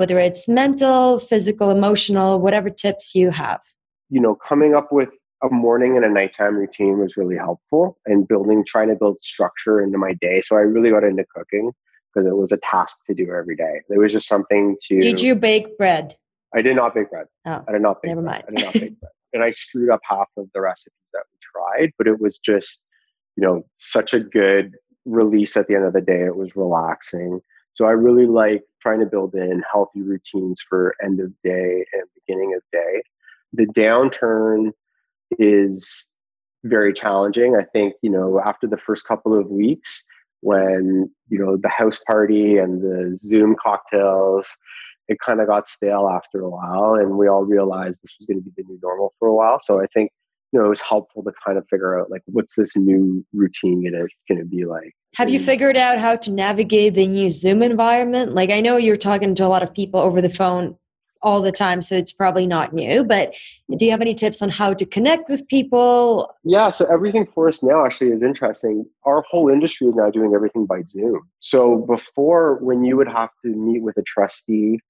whether 0.00 0.18
it's 0.18 0.48
mental 0.48 1.20
physical 1.20 1.70
emotional 1.70 2.40
whatever 2.40 2.70
tips 2.70 3.14
you 3.14 3.30
have 3.30 3.60
you 4.08 4.18
know 4.18 4.34
coming 4.34 4.74
up 4.74 4.88
with 4.90 5.10
a 5.42 5.48
morning 5.48 5.96
and 5.96 6.04
a 6.04 6.10
nighttime 6.10 6.56
routine 6.56 6.98
was 6.98 7.16
really 7.16 7.36
helpful 7.36 7.98
and 8.06 8.28
building 8.28 8.64
trying 8.66 8.88
to 8.88 8.94
build 8.94 9.18
structure 9.22 9.80
into 9.80 9.98
my 9.98 10.14
day. 10.20 10.40
So 10.40 10.56
i 10.56 10.60
really 10.60 10.90
got 10.90 11.04
into 11.04 11.24
cooking 11.34 11.72
because 12.12 12.28
it 12.28 12.36
was 12.36 12.52
a 12.52 12.58
task 12.58 12.98
to 13.06 13.14
do 13.14 13.32
every 13.32 13.56
day. 13.56 13.80
It 13.88 13.98
was 13.98 14.12
just 14.12 14.28
something 14.28 14.76
to 14.86 15.00
did 15.00 15.20
you 15.20 15.34
bake 15.34 15.76
bread? 15.78 16.16
I 16.54 16.62
did 16.62 16.76
not 16.76 16.94
bake 16.94 17.10
bread. 17.10 17.26
Oh 17.46 17.64
i 17.68 17.72
did 17.72 17.82
not 17.82 18.02
bake 18.02 18.10
never 18.10 18.22
bread. 18.22 18.44
mind. 18.48 18.58
I 18.58 18.60
did 18.60 18.64
not 18.64 18.74
bake 18.74 19.00
bread. 19.00 19.12
And 19.32 19.44
i 19.44 19.50
screwed 19.50 19.90
up 19.90 20.00
half 20.02 20.28
of 20.36 20.48
the 20.54 20.60
recipes 20.60 21.08
that 21.12 21.22
we 21.32 21.38
tried 21.54 21.92
but 21.96 22.08
it 22.08 22.20
was 22.20 22.38
just 22.38 22.84
you 23.36 23.44
know 23.44 23.64
such 23.76 24.12
a 24.12 24.20
good 24.20 24.74
release 25.06 25.56
at 25.56 25.66
the 25.66 25.74
end 25.74 25.84
of 25.84 25.92
the 25.94 26.00
day. 26.00 26.24
It 26.24 26.36
was 26.36 26.56
relaxing. 26.56 27.40
So 27.72 27.86
i 27.86 27.92
really 27.92 28.26
like 28.26 28.64
trying 28.82 29.00
to 29.00 29.06
build 29.06 29.34
in 29.34 29.62
healthy 29.72 30.02
routines 30.02 30.60
for 30.60 30.94
end 31.02 31.20
of 31.20 31.32
day 31.42 31.84
and 31.92 32.02
beginning 32.26 32.54
of 32.54 32.62
day. 32.72 33.02
The 33.52 33.66
downturn 33.66 34.72
is 35.38 36.08
very 36.64 36.92
challenging. 36.92 37.56
I 37.56 37.64
think, 37.64 37.94
you 38.02 38.10
know, 38.10 38.40
after 38.44 38.66
the 38.66 38.76
first 38.76 39.06
couple 39.06 39.38
of 39.38 39.48
weeks, 39.48 40.06
when, 40.40 41.10
you 41.28 41.38
know, 41.38 41.56
the 41.56 41.68
house 41.68 41.98
party 42.06 42.58
and 42.58 42.82
the 42.82 43.14
Zoom 43.14 43.56
cocktails, 43.62 44.56
it 45.08 45.18
kind 45.24 45.40
of 45.40 45.46
got 45.46 45.68
stale 45.68 46.08
after 46.08 46.40
a 46.40 46.50
while. 46.50 46.94
And 46.94 47.16
we 47.18 47.28
all 47.28 47.44
realized 47.44 48.00
this 48.02 48.14
was 48.18 48.26
going 48.26 48.38
to 48.38 48.44
be 48.44 48.52
the 48.56 48.64
new 48.68 48.78
normal 48.82 49.12
for 49.18 49.28
a 49.28 49.34
while. 49.34 49.58
So 49.60 49.80
I 49.80 49.86
think, 49.92 50.10
you 50.52 50.58
know, 50.58 50.66
it 50.66 50.68
was 50.68 50.80
helpful 50.80 51.22
to 51.24 51.32
kind 51.44 51.58
of 51.58 51.66
figure 51.68 51.98
out 51.98 52.10
like, 52.10 52.22
what's 52.26 52.56
this 52.56 52.76
new 52.76 53.24
routine 53.32 53.82
going 54.28 54.38
to 54.38 54.44
be 54.44 54.64
like? 54.64 54.94
have 55.16 55.28
you 55.28 55.40
figured 55.40 55.76
out 55.76 55.98
how 55.98 56.14
to 56.14 56.30
navigate 56.30 56.94
the 56.94 57.06
new 57.06 57.28
zoom 57.28 57.62
environment 57.62 58.32
like 58.32 58.50
i 58.50 58.60
know 58.60 58.76
you're 58.76 58.96
talking 58.96 59.34
to 59.34 59.44
a 59.44 59.48
lot 59.48 59.62
of 59.62 59.72
people 59.74 60.00
over 60.00 60.20
the 60.20 60.28
phone 60.28 60.76
all 61.22 61.42
the 61.42 61.52
time 61.52 61.82
so 61.82 61.94
it's 61.96 62.12
probably 62.12 62.46
not 62.46 62.72
new 62.72 63.04
but 63.04 63.34
do 63.76 63.84
you 63.84 63.90
have 63.90 64.00
any 64.00 64.14
tips 64.14 64.42
on 64.42 64.48
how 64.48 64.72
to 64.74 64.84
connect 64.86 65.28
with 65.28 65.46
people 65.48 66.34
Yeah, 66.44 66.70
so 66.70 66.86
everything 66.86 67.26
for 67.26 67.48
us 67.48 67.62
now 67.62 67.84
actually 67.84 68.10
is 68.10 68.22
interesting. 68.22 68.84
Our 69.04 69.22
whole 69.30 69.48
industry 69.48 69.86
is 69.86 69.96
now 69.96 70.10
doing 70.10 70.34
everything 70.34 70.66
by 70.66 70.82
Zoom. 70.82 71.20
So 71.40 71.78
before, 71.78 72.56
when 72.56 72.84
you 72.84 72.96
would 72.96 73.08
have 73.08 73.30
to 73.42 73.48
meet 73.48 73.82
with 73.82 73.96
a 73.96 74.02
trustee, 74.02 74.80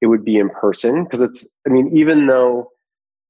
it 0.00 0.06
would 0.06 0.24
be 0.24 0.38
in 0.38 0.50
person 0.50 1.04
because 1.04 1.20
it's, 1.20 1.46
I 1.66 1.70
mean, 1.70 1.90
even 1.96 2.26
though 2.26 2.70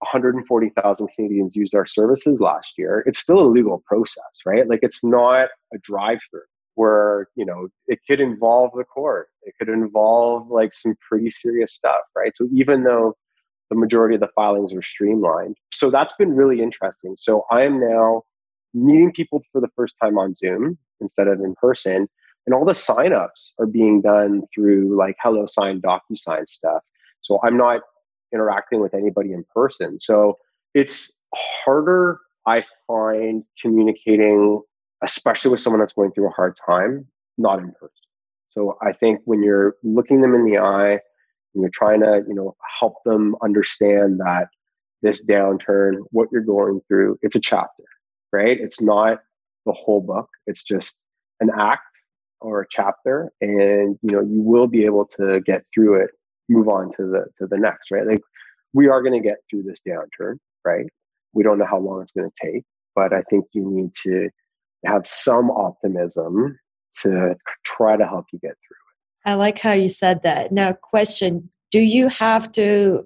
140,000 0.01 1.09
Canadians 1.15 1.57
used 1.57 1.75
our 1.75 1.87
services 1.87 2.41
last 2.41 2.75
year, 2.77 3.03
it's 3.07 3.19
still 3.19 3.41
a 3.41 3.47
legal 3.47 3.83
process, 3.87 4.43
right? 4.45 4.69
Like 4.69 4.81
it's 4.83 5.03
not 5.03 5.49
a 5.73 5.79
drive 5.79 6.21
through 6.31 6.43
where, 6.75 7.29
you 7.37 7.45
know, 7.45 7.69
it 7.87 8.01
could 8.09 8.21
involve 8.21 8.71
the 8.77 8.85
court, 8.85 9.29
it 9.43 9.55
could 9.59 9.69
involve 9.69 10.51
like 10.51 10.73
some 10.73 10.95
pretty 11.07 11.31
serious 11.31 11.73
stuff, 11.73 12.03
right? 12.17 12.35
So 12.37 12.49
even 12.53 12.85
though 12.85 13.17
the 13.71 13.77
majority 13.77 14.15
of 14.15 14.21
the 14.21 14.29
filings 14.35 14.75
are 14.75 14.83
streamlined. 14.83 15.57
So 15.73 15.91
that's 15.91 16.15
been 16.15 16.35
really 16.35 16.61
interesting. 16.61 17.17
So 17.17 17.45
I 17.51 17.63
am 17.63 17.81
now 17.81 18.23
meeting 18.73 19.13
people 19.13 19.43
for 19.53 19.61
the 19.61 19.71
first 19.77 19.95
time 20.03 20.19
on 20.19 20.35
Zoom 20.35 20.79
instead 21.01 21.29
of 21.29 21.41
in 21.41 21.55
person. 21.55 22.09
And 22.47 22.55
all 22.55 22.65
the 22.65 22.73
signups 22.73 23.53
are 23.59 23.67
being 23.67 24.03
done 24.03 24.43
through 24.55 24.97
like 24.97 25.17
hello 25.23 25.47
HelloSign, 25.47 25.81
DocuSign 25.81 26.47
stuff. 26.47 26.83
So 27.23 27.41
I'm 27.43 27.57
not 27.57 27.81
interacting 28.35 28.81
with 28.81 28.95
anybody 28.95 29.33
in 29.33 29.45
person. 29.55 29.99
So 29.99 30.37
it's 30.75 31.19
harder, 31.35 32.21
I 32.47 32.65
find, 32.87 33.45
communicating, 33.61 34.61
especially 35.03 35.51
with 35.51 35.61
someone 35.61 35.81
that's 35.81 35.93
going 35.93 36.13
through 36.13 36.29
a 36.29 36.33
hard 36.33 36.57
time, 36.57 37.07
not 37.39 37.59
in 37.59 37.73
person. 37.73 37.91
So 38.51 38.79
I 38.81 38.93
think 38.93 39.21
when 39.25 39.43
you're 39.43 39.75
looking 39.83 40.21
them 40.21 40.35
in 40.35 40.45
the 40.45 40.59
eye, 40.59 41.01
and 41.55 41.63
you're 41.63 41.71
trying 41.71 42.01
to 42.01 42.23
you 42.27 42.35
know 42.35 42.57
help 42.79 42.97
them 43.05 43.37
understand 43.43 44.21
that 44.21 44.49
this 45.03 45.25
downturn 45.25 45.99
what 46.11 46.29
you're 46.33 46.43
going 46.43 46.81
through 46.89 47.19
it's 47.23 47.37
a 47.37 47.41
chapter 47.41 47.85
right? 48.33 48.59
It's 48.61 48.83
not 48.83 49.21
the 49.65 49.73
whole 49.73 50.01
book. 50.01 50.29
It's 50.49 50.65
just 50.65 50.99
an 51.39 51.51
act 51.57 51.83
or 52.41 52.63
a 52.63 52.67
chapter 52.69 53.31
and 53.41 53.97
you 54.03 54.11
know 54.11 54.21
you 54.21 54.43
will 54.43 54.67
be 54.67 54.85
able 54.85 55.07
to 55.19 55.41
get 55.47 55.65
through 55.73 56.03
it 56.03 56.11
move 56.49 56.69
on 56.69 56.91
to 56.91 57.03
the 57.07 57.25
to 57.39 57.47
the 57.47 57.57
next 57.57 57.91
right? 57.91 58.07
Like 58.07 58.21
we 58.73 58.89
are 58.89 59.03
going 59.03 59.15
to 59.15 59.27
get 59.27 59.39
through 59.49 59.63
this 59.63 59.81
downturn 59.87 60.37
right? 60.65 60.87
We 61.33 61.43
don't 61.43 61.59
know 61.59 61.67
how 61.67 61.79
long 61.79 62.03
it's 62.03 62.13
going 62.13 62.31
to 62.31 62.47
take 62.47 62.65
but 62.95 63.13
i 63.13 63.23
think 63.23 63.45
you 63.53 63.69
need 63.71 63.93
to 63.93 64.29
have 64.87 65.07
some 65.07 65.51
optimism 65.51 66.59
to 67.03 67.37
try 67.65 67.97
to 67.97 68.07
help 68.07 68.27
you 68.33 68.39
get 68.39 68.53
through 68.67 68.77
it. 68.77 69.31
i 69.31 69.35
like 69.35 69.59
how 69.59 69.73
you 69.73 69.89
said 69.89 70.23
that 70.23 70.53
now 70.53 70.73
question 70.73 71.49
do 71.71 71.81
you 71.81 72.09
have 72.09 72.51
to 72.53 73.05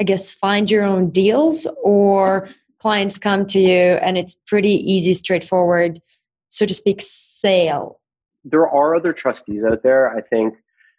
i 0.00 0.04
guess 0.04 0.32
find 0.32 0.70
your 0.70 0.84
own 0.84 1.10
deals 1.10 1.66
or 1.82 2.48
clients 2.78 3.18
come 3.18 3.46
to 3.46 3.58
you 3.58 3.98
and 4.02 4.16
it's 4.18 4.36
pretty 4.46 4.74
easy 4.90 5.14
straightforward 5.14 6.00
so 6.48 6.66
to 6.66 6.74
speak 6.74 7.00
sale 7.00 8.00
there 8.44 8.68
are 8.68 8.94
other 8.94 9.12
trustees 9.12 9.62
out 9.64 9.82
there. 9.82 10.14
I 10.16 10.22
think, 10.22 10.54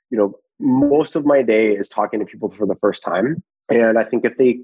you 0.09 0.17
know, 0.17 0.36
most 0.59 1.15
of 1.15 1.25
my 1.25 1.41
day 1.41 1.75
is 1.75 1.89
talking 1.89 2.19
to 2.19 2.25
people 2.25 2.49
for 2.49 2.65
the 2.65 2.75
first 2.75 3.03
time. 3.03 3.43
And 3.69 3.97
I 3.97 4.03
think 4.03 4.25
if 4.25 4.38
they 4.38 4.59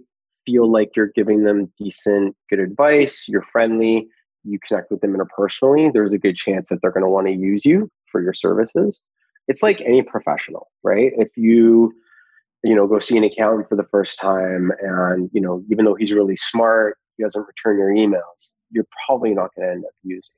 feel 0.45 0.69
like 0.69 0.95
you're 0.95 1.11
giving 1.15 1.43
them 1.43 1.71
decent, 1.77 2.35
good 2.49 2.59
advice, 2.59 3.25
you're 3.27 3.45
friendly, 3.51 4.07
you 4.47 4.59
connect 4.65 4.91
with 4.91 5.01
them 5.01 5.15
interpersonally, 5.15 5.91
there's 5.91 6.13
a 6.13 6.17
good 6.17 6.35
chance 6.35 6.69
that 6.69 6.81
they're 6.81 6.91
going 6.91 7.03
to 7.03 7.09
want 7.09 7.27
to 7.27 7.33
use 7.33 7.65
you 7.65 7.89
for 8.05 8.21
your 8.21 8.33
services. 8.33 8.99
It's 9.47 9.63
like 9.63 9.81
any 9.81 10.01
professional, 10.01 10.69
right? 10.83 11.11
If 11.17 11.29
you, 11.35 11.93
you 12.63 12.75
know, 12.75 12.87
go 12.87 12.99
see 12.99 13.17
an 13.17 13.23
accountant 13.23 13.69
for 13.69 13.75
the 13.75 13.85
first 13.91 14.19
time 14.19 14.71
and, 14.81 15.29
you 15.33 15.41
know, 15.41 15.63
even 15.71 15.85
though 15.85 15.95
he's 15.95 16.11
really 16.11 16.35
smart, 16.35 16.97
he 17.17 17.23
doesn't 17.23 17.45
return 17.47 17.77
your 17.77 17.89
emails, 17.89 18.51
you're 18.71 18.87
probably 19.05 19.33
not 19.33 19.49
going 19.55 19.67
to 19.67 19.73
end 19.73 19.85
up 19.85 19.91
using. 20.03 20.33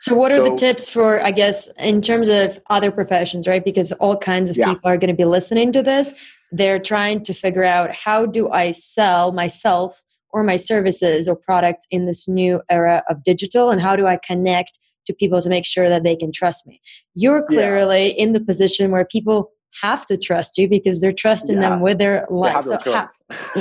So, 0.00 0.16
what 0.16 0.32
are 0.32 0.38
So- 0.38 0.50
the 0.50 0.56
tips 0.56 0.90
for, 0.90 1.24
I 1.24 1.30
guess, 1.30 1.68
in 1.78 2.00
terms 2.02 2.28
of 2.28 2.58
other 2.70 2.90
professions, 2.90 3.46
right? 3.46 3.64
Because 3.64 3.92
all 3.92 4.16
kinds 4.16 4.50
of 4.50 4.56
Yeah. 4.56 4.74
people 4.74 4.90
are 4.90 4.96
going 4.96 5.10
to 5.10 5.16
be 5.16 5.24
listening 5.24 5.70
to 5.72 5.82
this. 5.82 6.12
They're 6.50 6.80
trying 6.80 7.22
to 7.22 7.32
figure 7.32 7.62
out 7.62 7.94
how 7.94 8.26
do 8.26 8.50
I 8.50 8.72
sell 8.72 9.30
myself 9.30 10.02
or 10.32 10.42
my 10.42 10.56
services 10.56 11.28
or 11.28 11.36
products 11.36 11.86
in 11.90 12.06
this 12.06 12.28
new 12.28 12.60
era 12.70 13.02
of 13.08 13.22
digital, 13.24 13.70
and 13.70 13.80
how 13.80 13.96
do 13.96 14.06
I 14.06 14.18
connect 14.26 14.78
to 15.06 15.12
people 15.12 15.42
to 15.42 15.48
make 15.48 15.64
sure 15.66 15.88
that 15.88 16.04
they 16.04 16.16
can 16.16 16.32
trust 16.32 16.66
me? 16.66 16.80
You're 17.14 17.44
Yeah. 17.50 17.56
clearly 17.56 18.08
in 18.18 18.32
the 18.32 18.40
position 18.40 18.90
where 18.90 19.04
people 19.04 19.50
have 19.82 20.06
to 20.06 20.16
trust 20.16 20.58
you 20.58 20.68
because 20.68 21.00
they're 21.00 21.12
trusting 21.12 21.56
Yeah. 21.56 21.70
them 21.70 21.80
with 21.80 21.98
their 21.98 22.26
life. 22.30 22.64
So, 22.64 22.78
how, 22.84 23.08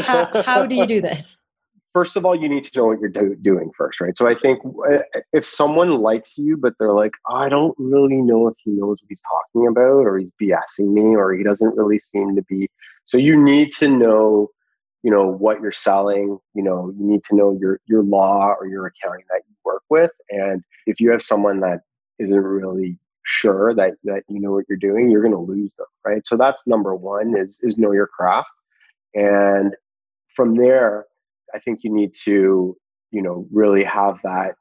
how, 0.01 0.41
how 0.43 0.65
do 0.65 0.76
you 0.76 0.86
do 0.86 1.01
this? 1.09 1.38
first 1.93 2.15
of 2.15 2.26
all, 2.26 2.36
you 2.36 2.47
need 2.47 2.63
to 2.63 2.72
know 2.80 2.86
what 2.86 2.99
you're 2.99 3.09
do- 3.09 3.36
doing 3.36 3.69
first, 3.78 3.99
right? 3.99 4.17
So 4.17 4.28
I 4.28 4.34
think 4.34 4.59
uh, 4.89 4.99
if 5.34 5.43
someone 5.45 5.89
likes 5.99 6.38
you, 6.38 6.57
but 6.57 6.74
they're 6.80 6.93
like, 6.93 7.11
I 7.30 7.49
don't 7.49 7.76
really 7.78 8.22
know 8.22 8.47
if 8.47 8.55
he 8.63 8.72
knows 8.72 8.97
what 9.01 9.09
he's 9.09 9.22
talking 9.22 9.67
about, 9.67 10.05
or 10.05 10.17
he's 10.17 10.30
BSing 10.41 10.93
me, 10.93 11.15
or 11.15 11.34
he 11.34 11.43
doesn't 11.43 11.76
really 11.76 11.99
seem 11.99 12.36
to 12.36 12.43
be. 12.43 12.69
So 13.05 13.17
you 13.17 13.41
need 13.41 13.72
to 13.80 13.89
know, 13.89 14.47
you 15.03 15.11
know, 15.11 15.27
what 15.27 15.61
you're 15.61 15.71
selling. 15.71 16.37
You 16.53 16.63
know, 16.63 16.93
you 16.97 17.05
need 17.05 17.23
to 17.25 17.35
know 17.35 17.57
your 17.59 17.79
your 17.87 18.03
law 18.03 18.53
or 18.59 18.67
your 18.67 18.87
accounting 18.87 19.25
that 19.29 19.41
you 19.47 19.55
work 19.63 19.83
with, 19.89 20.11
and 20.29 20.63
if 20.85 20.99
you 20.99 21.11
have 21.11 21.21
someone 21.21 21.59
that 21.61 21.81
isn't 22.19 22.35
really 22.35 22.97
sure 23.23 23.73
that 23.75 23.93
that 24.03 24.23
you 24.27 24.39
know 24.39 24.51
what 24.51 24.65
you're 24.69 24.77
doing, 24.77 25.09
you're 25.11 25.21
going 25.21 25.33
to 25.33 25.39
lose 25.39 25.73
them, 25.77 25.87
right? 26.05 26.25
So 26.25 26.37
that's 26.37 26.67
number 26.67 26.95
one 26.95 27.35
is 27.37 27.59
is 27.63 27.77
know 27.77 27.91
your 27.91 28.07
craft, 28.07 28.49
and 29.15 29.75
from 30.35 30.55
there 30.55 31.05
I 31.53 31.59
think 31.59 31.79
you 31.83 31.93
need 31.93 32.13
to, 32.23 32.77
you 33.11 33.21
know, 33.21 33.45
really 33.51 33.83
have 33.83 34.17
that 34.23 34.55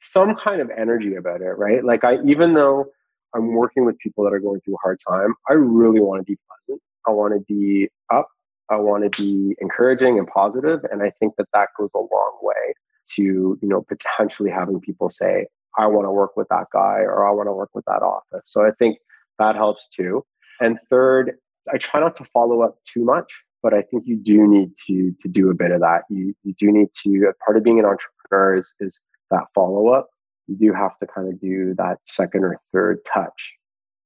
some 0.00 0.34
kind 0.34 0.60
of 0.60 0.70
energy 0.76 1.14
about 1.14 1.42
it, 1.42 1.58
right? 1.58 1.84
Like 1.84 2.04
I 2.04 2.18
even 2.24 2.54
though 2.54 2.86
I'm 3.34 3.52
working 3.54 3.84
with 3.84 3.98
people 3.98 4.24
that 4.24 4.32
are 4.32 4.40
going 4.40 4.60
through 4.62 4.74
a 4.74 4.82
hard 4.82 4.98
time, 5.08 5.34
I 5.48 5.54
really 5.54 6.00
want 6.00 6.20
to 6.20 6.24
be 6.24 6.38
pleasant. 6.48 6.82
I 7.06 7.12
want 7.12 7.34
to 7.34 7.40
be 7.52 7.88
up. 8.12 8.28
I 8.70 8.76
want 8.76 9.10
to 9.10 9.22
be 9.22 9.56
encouraging 9.60 10.18
and 10.18 10.28
positive, 10.28 10.80
and 10.90 11.02
I 11.02 11.10
think 11.10 11.34
that 11.36 11.48
that 11.52 11.68
goes 11.78 11.90
a 11.94 11.98
long 11.98 12.38
way 12.42 12.74
to, 13.14 13.22
you 13.22 13.68
know, 13.68 13.82
potentially 13.82 14.50
having 14.50 14.80
people 14.80 15.10
say, 15.10 15.46
"I 15.78 15.86
want 15.86 16.06
to 16.06 16.10
work 16.10 16.36
with 16.36 16.48
that 16.50 16.66
guy" 16.72 17.00
or 17.00 17.26
"I 17.26 17.32
want 17.32 17.48
to 17.48 17.52
work 17.52 17.70
with 17.74 17.84
that 17.86 18.02
office." 18.02 18.42
So 18.44 18.64
I 18.64 18.70
think 18.78 18.98
that 19.38 19.56
helps 19.56 19.88
too. 19.88 20.24
And 20.60 20.78
third, 20.90 21.38
I 21.72 21.78
try 21.78 22.00
not 22.00 22.16
to 22.16 22.24
follow 22.24 22.62
up 22.62 22.78
too 22.84 23.04
much 23.04 23.44
but 23.62 23.74
I 23.74 23.82
think 23.82 24.04
you 24.06 24.16
do 24.16 24.46
need 24.46 24.70
to 24.86 25.14
to 25.18 25.28
do 25.28 25.50
a 25.50 25.54
bit 25.54 25.70
of 25.70 25.80
that. 25.80 26.02
You 26.08 26.34
you 26.44 26.54
do 26.54 26.70
need 26.70 26.88
to 27.02 27.32
part 27.44 27.56
of 27.56 27.64
being 27.64 27.78
an 27.78 27.84
entrepreneur 27.84 28.56
is, 28.56 28.72
is 28.80 29.00
that 29.30 29.44
follow 29.54 29.88
up. 29.88 30.08
You 30.46 30.56
do 30.56 30.72
have 30.72 30.96
to 30.98 31.06
kind 31.06 31.28
of 31.28 31.40
do 31.40 31.74
that 31.76 31.98
second 32.04 32.44
or 32.44 32.60
third 32.72 32.98
touch 33.04 33.54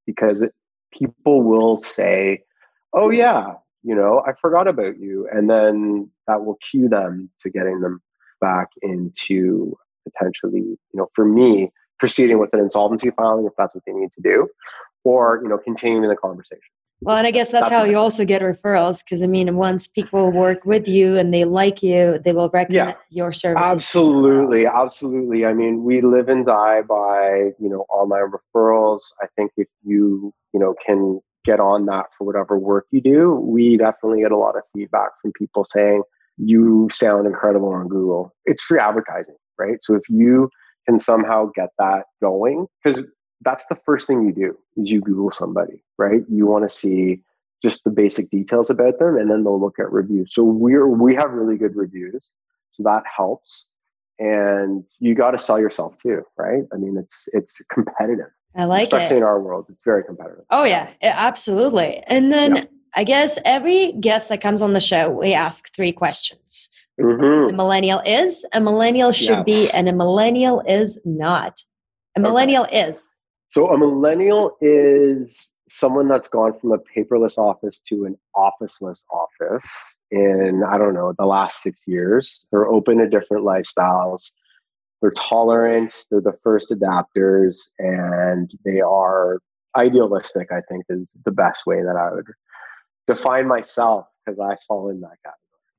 because 0.07 0.43
it, 0.43 0.53
people 0.93 1.43
will 1.43 1.77
say, 1.77 2.43
"Oh 2.93 3.11
yeah, 3.11 3.55
you 3.85 3.95
know, 3.95 4.22
I 4.26 4.32
forgot 4.32 4.66
about 4.66 4.99
you," 4.99 5.28
and 5.32 5.49
then 5.49 6.11
that 6.26 6.45
will 6.45 6.59
cue 6.70 6.89
them 6.89 7.30
to 7.41 7.51
getting 7.51 7.80
them 7.80 8.01
back 8.41 8.68
into 8.82 9.76
potentially, 10.05 10.61
you 10.61 10.78
know, 10.95 11.09
for 11.14 11.24
me, 11.24 11.70
proceeding 11.99 12.39
with 12.39 12.53
an 12.53 12.61
insolvency 12.61 13.11
filing 13.11 13.47
if 13.47 13.53
that's 13.57 13.74
what 13.74 13.85
they 13.87 13.93
need 13.93 14.11
to 14.12 14.20
do, 14.20 14.49
or 15.05 15.41
you 15.43 15.49
know 15.49 15.59
continuing 15.59 16.09
the 16.09 16.16
conversation. 16.16 16.62
Well, 17.01 17.18
and 17.18 17.26
I 17.26 17.32
guess 17.32 17.51
that's, 17.51 17.68
that's 17.68 17.74
how 17.74 17.85
you 17.85 17.99
also 17.99 18.24
get 18.24 18.41
referrals 18.41 19.05
because 19.05 19.22
I 19.22 19.26
mean, 19.26 19.55
once 19.57 19.87
people 19.87 20.30
work 20.30 20.64
with 20.64 20.89
you 20.89 21.16
and 21.16 21.35
they 21.35 21.45
like 21.45 21.82
you, 21.82 22.18
they 22.24 22.32
will 22.32 22.49
recommend 22.49 22.91
yeah, 22.91 22.95
your 23.11 23.32
services. 23.32 23.70
Absolutely, 23.70 24.66
absolutely. 24.66 25.45
I 25.45 25.53
mean, 25.53 25.85
we 25.85 26.01
live 26.01 26.30
and 26.30 26.47
die 26.47 26.80
by 26.82 27.53
you 27.59 27.68
know 27.68 27.85
online 27.91 28.30
referrals. 28.30 29.03
I 29.20 29.26
think 29.37 29.53
if 29.57 29.68
you 29.82 30.32
you 30.55 30.61
know 30.61 30.74
can 30.85 31.20
get 31.45 31.61
on 31.61 31.87
that 31.87 32.07
for 32.17 32.27
whatever 32.27 32.59
work 32.59 32.87
you 32.91 33.01
do, 33.01 33.35
we 33.35 33.77
definitely 33.77 34.23
get 34.23 34.33
a 34.33 34.37
lot 34.37 34.57
of 34.57 34.63
feedback 34.75 35.11
from 35.21 35.33
people 35.33 35.65
saying 35.65 36.03
you 36.37 36.89
sound 36.91 37.27
incredible 37.27 37.69
on 37.69 37.89
Google. 37.89 38.35
It's 38.45 38.63
free 38.63 38.79
advertising, 38.79 39.37
right? 39.59 39.83
So 39.83 39.95
if 39.95 40.03
you 40.09 40.51
can 40.87 40.99
somehow 40.99 41.51
get 41.55 41.71
that 41.79 42.07
going, 42.21 42.67
because 42.83 43.05
that's 43.43 43.67
the 43.67 43.75
first 43.75 44.07
thing 44.07 44.25
you 44.25 44.33
do 44.33 44.57
is 44.77 44.91
you 44.91 45.01
Google 45.01 45.31
somebody, 45.31 45.83
right? 45.99 46.23
You 46.29 46.47
want 46.47 46.65
to 46.65 46.69
see 46.69 47.21
just 47.63 47.85
the 47.85 47.91
basic 47.91 48.31
details 48.31 48.69
about 48.69 48.99
them, 48.99 49.17
and 49.17 49.31
then 49.31 49.45
they'll 49.45 49.61
look 49.61 49.79
at 49.79 49.91
reviews. 49.91 50.35
So 50.35 50.43
we're 50.43 50.89
we 50.89 51.15
have 51.15 51.31
really 51.31 51.57
good 51.57 51.77
reviews, 51.77 52.31
so 52.71 52.83
that 52.83 53.05
helps. 53.17 53.69
And 54.19 54.87
you 55.01 55.15
got 55.15 55.33
to 55.33 55.39
sell 55.39 55.59
yourself 55.59 55.97
too, 55.97 56.23
right? 56.39 56.63
I 56.73 56.77
mean, 56.77 56.97
it's 56.99 57.29
it's 57.33 57.63
competitive. 57.71 58.31
I 58.57 58.65
like 58.65 58.83
it. 58.83 58.93
especially 58.93 59.17
it. 59.17 59.19
in 59.19 59.25
our 59.25 59.41
world, 59.41 59.67
it's 59.69 59.85
very 59.85 60.05
competitive. 60.05 60.45
Oh 60.51 60.65
yeah, 60.65 60.91
absolutely. 61.03 62.03
And 62.07 62.33
then 62.33 62.57
yeah. 62.57 62.65
I 62.95 63.05
guess 63.05 63.39
every 63.45 63.93
guest 63.93 64.29
that 64.29 64.41
comes 64.41 64.63
on 64.63 64.73
the 64.73 64.81
show, 64.81 65.11
we 65.11 65.35
ask 65.35 65.75
three 65.75 65.93
questions. 65.93 66.69
Mm-hmm. 67.01 67.51
A 67.51 67.57
millennial 67.57 68.01
is, 68.07 68.47
a 68.53 68.61
millennial 68.61 69.11
should 69.11 69.45
yes. 69.45 69.45
be, 69.45 69.71
and 69.73 69.89
a 69.89 69.93
millennial 69.93 70.63
is 70.69 71.01
not. 71.05 71.61
A 72.17 72.21
millennial 72.21 72.65
okay. 72.65 72.89
is. 72.89 73.09
So 73.49 73.69
a 73.69 73.79
millennial 73.79 74.57
is 74.61 75.55
someone 75.69 76.07
that's 76.07 76.29
gone 76.29 76.57
from 76.61 76.71
a 76.71 76.79
paperless 76.79 77.37
office 77.37 77.81
to 77.81 78.05
an 78.05 78.17
officeless 78.37 79.05
office 79.11 79.99
in, 80.13 80.63
I 80.69 80.79
don't 80.79 80.95
know, 80.95 81.13
the 81.19 81.27
last 81.27 81.63
six 81.63 81.89
years. 81.89 82.47
They're 82.53 82.69
open 82.69 82.99
to 82.99 83.09
different 83.09 83.45
lifestyles. 83.45 84.33
They're 85.05 85.11
tolerant. 85.11 86.07
They're 86.11 86.23
the 86.23 86.39
first 86.43 86.71
adapters, 86.71 87.69
and 87.79 88.51
they 88.65 88.81
are 88.81 89.39
idealistic, 89.77 90.51
I 90.51 90.63
think 90.63 90.87
is 90.89 91.11
the 91.27 91.31
best 91.31 91.67
way 91.67 91.83
that 91.83 91.95
I 91.95 92.11
would 92.11 92.25
define 93.07 93.47
myself 93.47 94.07
because 94.25 94.41
I 94.41 94.57
fall 94.67 94.89
in 94.89 95.03
that 95.03 95.19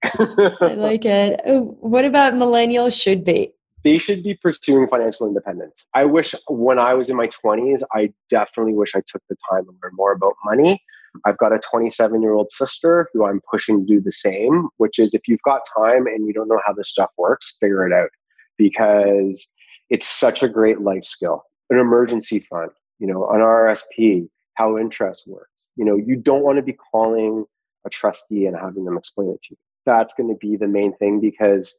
category. 0.04 0.58
I 0.62 0.76
like 0.76 1.06
it. 1.06 1.42
Oh, 1.48 1.76
what 1.80 2.06
about 2.06 2.34
millennials 2.34 3.02
should 3.02 3.24
be? 3.24 3.52
they 3.84 3.98
should 4.00 4.24
be 4.24 4.36
pursuing 4.36 4.88
financial 4.88 5.28
independence. 5.28 5.88
I 5.94 6.06
wish 6.06 6.34
when 6.48 6.78
I 6.78 6.94
was 6.96 7.10
in 7.10 7.16
my 7.16 7.28
20s, 7.28 7.82
I 7.94 8.12
definitely 8.30 8.74
wish 8.74 8.96
I 8.96 9.02
took 9.08 9.22
the 9.30 9.38
time 9.50 9.66
to 9.66 9.72
learn 9.72 9.92
more 9.94 10.12
about 10.12 10.34
money. 10.44 10.84
I've 11.24 11.38
got 11.38 11.54
a 11.54 11.60
27 11.60 12.22
year 12.22 12.34
old 12.34 12.52
sister 12.52 13.08
who 13.14 13.26
I'm 13.26 13.42
pushing 13.50 13.80
to 13.80 13.86
do 13.86 14.02
the 14.02 14.12
same, 14.12 14.70
which 14.78 14.98
is 14.98 15.14
if 15.14 15.28
you've 15.28 15.42
got 15.44 15.62
time 15.78 16.08
and 16.08 16.28
you 16.28 16.34
don't 16.34 16.48
know 16.48 16.60
how 16.66 16.74
this 16.74 16.90
stuff 16.90 17.12
works, 17.18 17.58
figure 17.60 17.88
it 17.88 17.94
out 17.94 18.10
because 18.58 19.50
it's 19.90 20.08
such 20.08 20.44
a 20.44 20.50
great 20.50 20.82
life 20.82 21.04
skill. 21.04 21.44
An 21.70 21.80
emergency 21.80 22.40
fund, 22.40 22.72
you 23.00 23.08
know, 23.08 23.28
an 23.30 23.40
RSP, 23.40 24.28
how 24.56 24.78
interest 24.78 25.24
works. 25.28 25.70
You 25.76 25.86
know, 25.86 25.96
you 25.96 26.16
don't 26.16 26.44
want 26.44 26.58
to 26.58 26.64
be 26.64 26.74
calling 26.74 27.46
a 27.86 27.90
trustee 27.90 28.46
and 28.46 28.56
having 28.56 28.86
them 28.86 28.98
explain 28.98 29.30
it 29.30 29.42
to 29.44 29.48
you. 29.52 29.58
That's 29.86 30.14
going 30.14 30.30
to 30.30 30.36
be 30.36 30.58
the 30.58 30.68
main 30.68 30.96
thing 30.98 31.20
because 31.20 31.78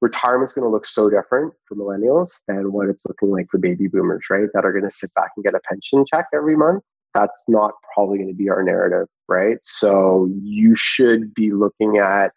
retirement's 0.00 0.52
going 0.52 0.64
to 0.64 0.70
look 0.70 0.84
so 0.84 1.08
different 1.08 1.54
for 1.66 1.76
millennials 1.76 2.42
than 2.48 2.72
what 2.72 2.88
it's 2.88 3.06
looking 3.06 3.30
like 3.30 3.46
for 3.50 3.58
baby 3.58 3.86
boomers, 3.88 4.26
right? 4.30 4.48
That 4.52 4.64
are 4.64 4.72
going 4.72 4.84
to 4.84 4.90
sit 4.90 5.12
back 5.14 5.30
and 5.36 5.44
get 5.44 5.54
a 5.54 5.60
pension 5.68 6.04
check 6.06 6.26
every 6.34 6.56
month. 6.56 6.82
That's 7.14 7.44
not 7.48 7.72
probably 7.94 8.18
going 8.18 8.28
to 8.28 8.34
be 8.34 8.50
our 8.50 8.62
narrative, 8.62 9.06
right? 9.28 9.58
So 9.62 10.28
you 10.42 10.74
should 10.74 11.32
be 11.32 11.52
looking 11.52 11.98
at 11.98 12.32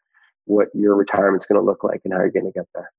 what 0.45 0.69
your 0.73 0.95
retirement's 0.95 1.45
going 1.45 1.59
to 1.59 1.65
look 1.65 1.83
like 1.83 2.01
and 2.05 2.13
how 2.13 2.19
you're 2.19 2.31
going 2.31 2.45
to 2.45 2.51
get 2.51 2.65
there. 2.73 2.89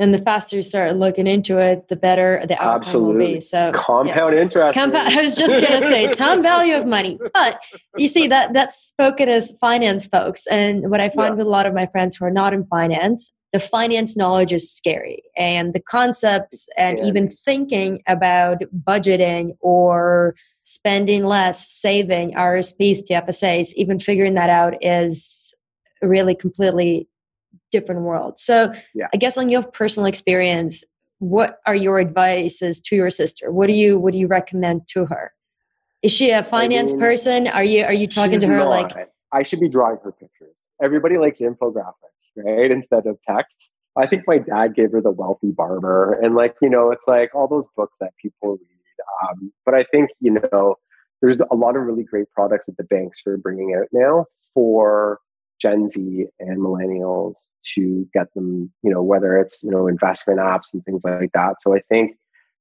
And 0.00 0.14
the 0.14 0.18
faster 0.18 0.54
you 0.54 0.62
start 0.62 0.96
looking 0.96 1.26
into 1.26 1.58
it, 1.58 1.88
the 1.88 1.96
better 1.96 2.44
the 2.46 2.54
outcome 2.54 2.80
Absolutely. 2.80 3.26
will 3.26 3.34
be. 3.34 3.40
So 3.40 3.72
compound 3.74 4.34
yeah. 4.34 4.42
interest. 4.42 4.74
Compound, 4.74 5.08
I 5.12 5.22
was 5.22 5.34
just 5.34 5.52
to 5.52 5.80
say 5.80 6.12
time 6.12 6.42
value 6.42 6.76
of 6.76 6.86
money, 6.86 7.18
but 7.34 7.60
you 7.96 8.06
see 8.06 8.28
that 8.28 8.52
that's 8.52 8.78
spoken 8.80 9.28
as 9.28 9.56
finance 9.60 10.06
folks. 10.06 10.46
And 10.46 10.90
what 10.90 11.00
I 11.00 11.08
find 11.08 11.32
yeah. 11.32 11.38
with 11.38 11.46
a 11.46 11.50
lot 11.50 11.66
of 11.66 11.74
my 11.74 11.86
friends 11.86 12.16
who 12.16 12.24
are 12.24 12.30
not 12.30 12.54
in 12.54 12.64
finance, 12.66 13.32
the 13.52 13.58
finance 13.58 14.16
knowledge 14.16 14.52
is 14.52 14.70
scary 14.70 15.22
and 15.36 15.72
the 15.72 15.80
concepts 15.80 16.68
and 16.76 16.98
even 17.00 17.28
thinking 17.28 18.02
about 18.06 18.58
budgeting 18.84 19.56
or 19.60 20.34
spending 20.64 21.24
less 21.24 21.70
saving 21.70 22.32
rsps 22.32 23.00
tfsas 23.10 23.72
even 23.74 23.98
figuring 23.98 24.34
that 24.34 24.50
out 24.50 24.74
is 24.82 25.54
really 26.02 26.34
completely 26.34 27.08
different 27.70 28.02
world 28.02 28.38
so 28.38 28.72
yeah. 28.94 29.08
i 29.12 29.16
guess 29.16 29.36
on 29.36 29.48
your 29.48 29.62
personal 29.62 30.06
experience 30.06 30.84
what 31.18 31.58
are 31.66 31.74
your 31.74 32.00
advices 32.00 32.80
to 32.80 32.96
your 32.96 33.10
sister 33.10 33.50
what 33.50 33.66
do 33.66 33.72
you 33.72 33.98
what 33.98 34.12
do 34.12 34.18
you 34.18 34.26
recommend 34.26 34.86
to 34.88 35.04
her 35.06 35.32
is 36.02 36.12
she 36.12 36.30
a 36.30 36.44
finance 36.44 36.92
I 36.92 36.94
mean, 36.94 37.00
person 37.00 37.46
are 37.48 37.64
you 37.64 37.84
are 37.84 37.92
you 37.92 38.06
talking 38.06 38.40
to 38.40 38.46
her 38.46 38.58
not. 38.58 38.68
like 38.68 39.08
i 39.32 39.42
should 39.42 39.60
be 39.60 39.68
drawing 39.68 39.98
her 40.04 40.12
pictures 40.12 40.54
everybody 40.82 41.18
likes 41.18 41.40
infographics 41.40 42.18
right? 42.44 42.70
Instead 42.70 43.06
of 43.06 43.18
text. 43.22 43.72
I 43.96 44.06
think 44.06 44.24
my 44.26 44.38
dad 44.38 44.74
gave 44.74 44.92
her 44.92 45.00
the 45.00 45.10
wealthy 45.10 45.50
barber 45.50 46.12
and 46.22 46.34
like, 46.34 46.54
you 46.62 46.70
know, 46.70 46.90
it's 46.90 47.08
like 47.08 47.34
all 47.34 47.48
those 47.48 47.66
books 47.76 47.98
that 48.00 48.12
people 48.20 48.52
read. 48.52 49.28
Um, 49.30 49.52
but 49.64 49.74
I 49.74 49.82
think, 49.84 50.10
you 50.20 50.38
know, 50.52 50.76
there's 51.20 51.40
a 51.40 51.54
lot 51.54 51.76
of 51.76 51.82
really 51.82 52.04
great 52.04 52.30
products 52.30 52.66
that 52.66 52.76
the 52.76 52.84
banks 52.84 53.22
are 53.26 53.36
bringing 53.36 53.74
out 53.74 53.88
now 53.92 54.26
for 54.54 55.18
Gen 55.60 55.88
Z 55.88 56.26
and 56.38 56.58
millennials 56.58 57.34
to 57.74 58.08
get 58.12 58.32
them, 58.34 58.72
you 58.82 58.90
know, 58.90 59.02
whether 59.02 59.36
it's, 59.36 59.62
you 59.62 59.70
know, 59.70 59.86
investment 59.86 60.40
apps 60.40 60.72
and 60.72 60.84
things 60.84 61.04
like 61.04 61.30
that. 61.34 61.60
So 61.60 61.74
I 61.74 61.80
think 61.88 62.16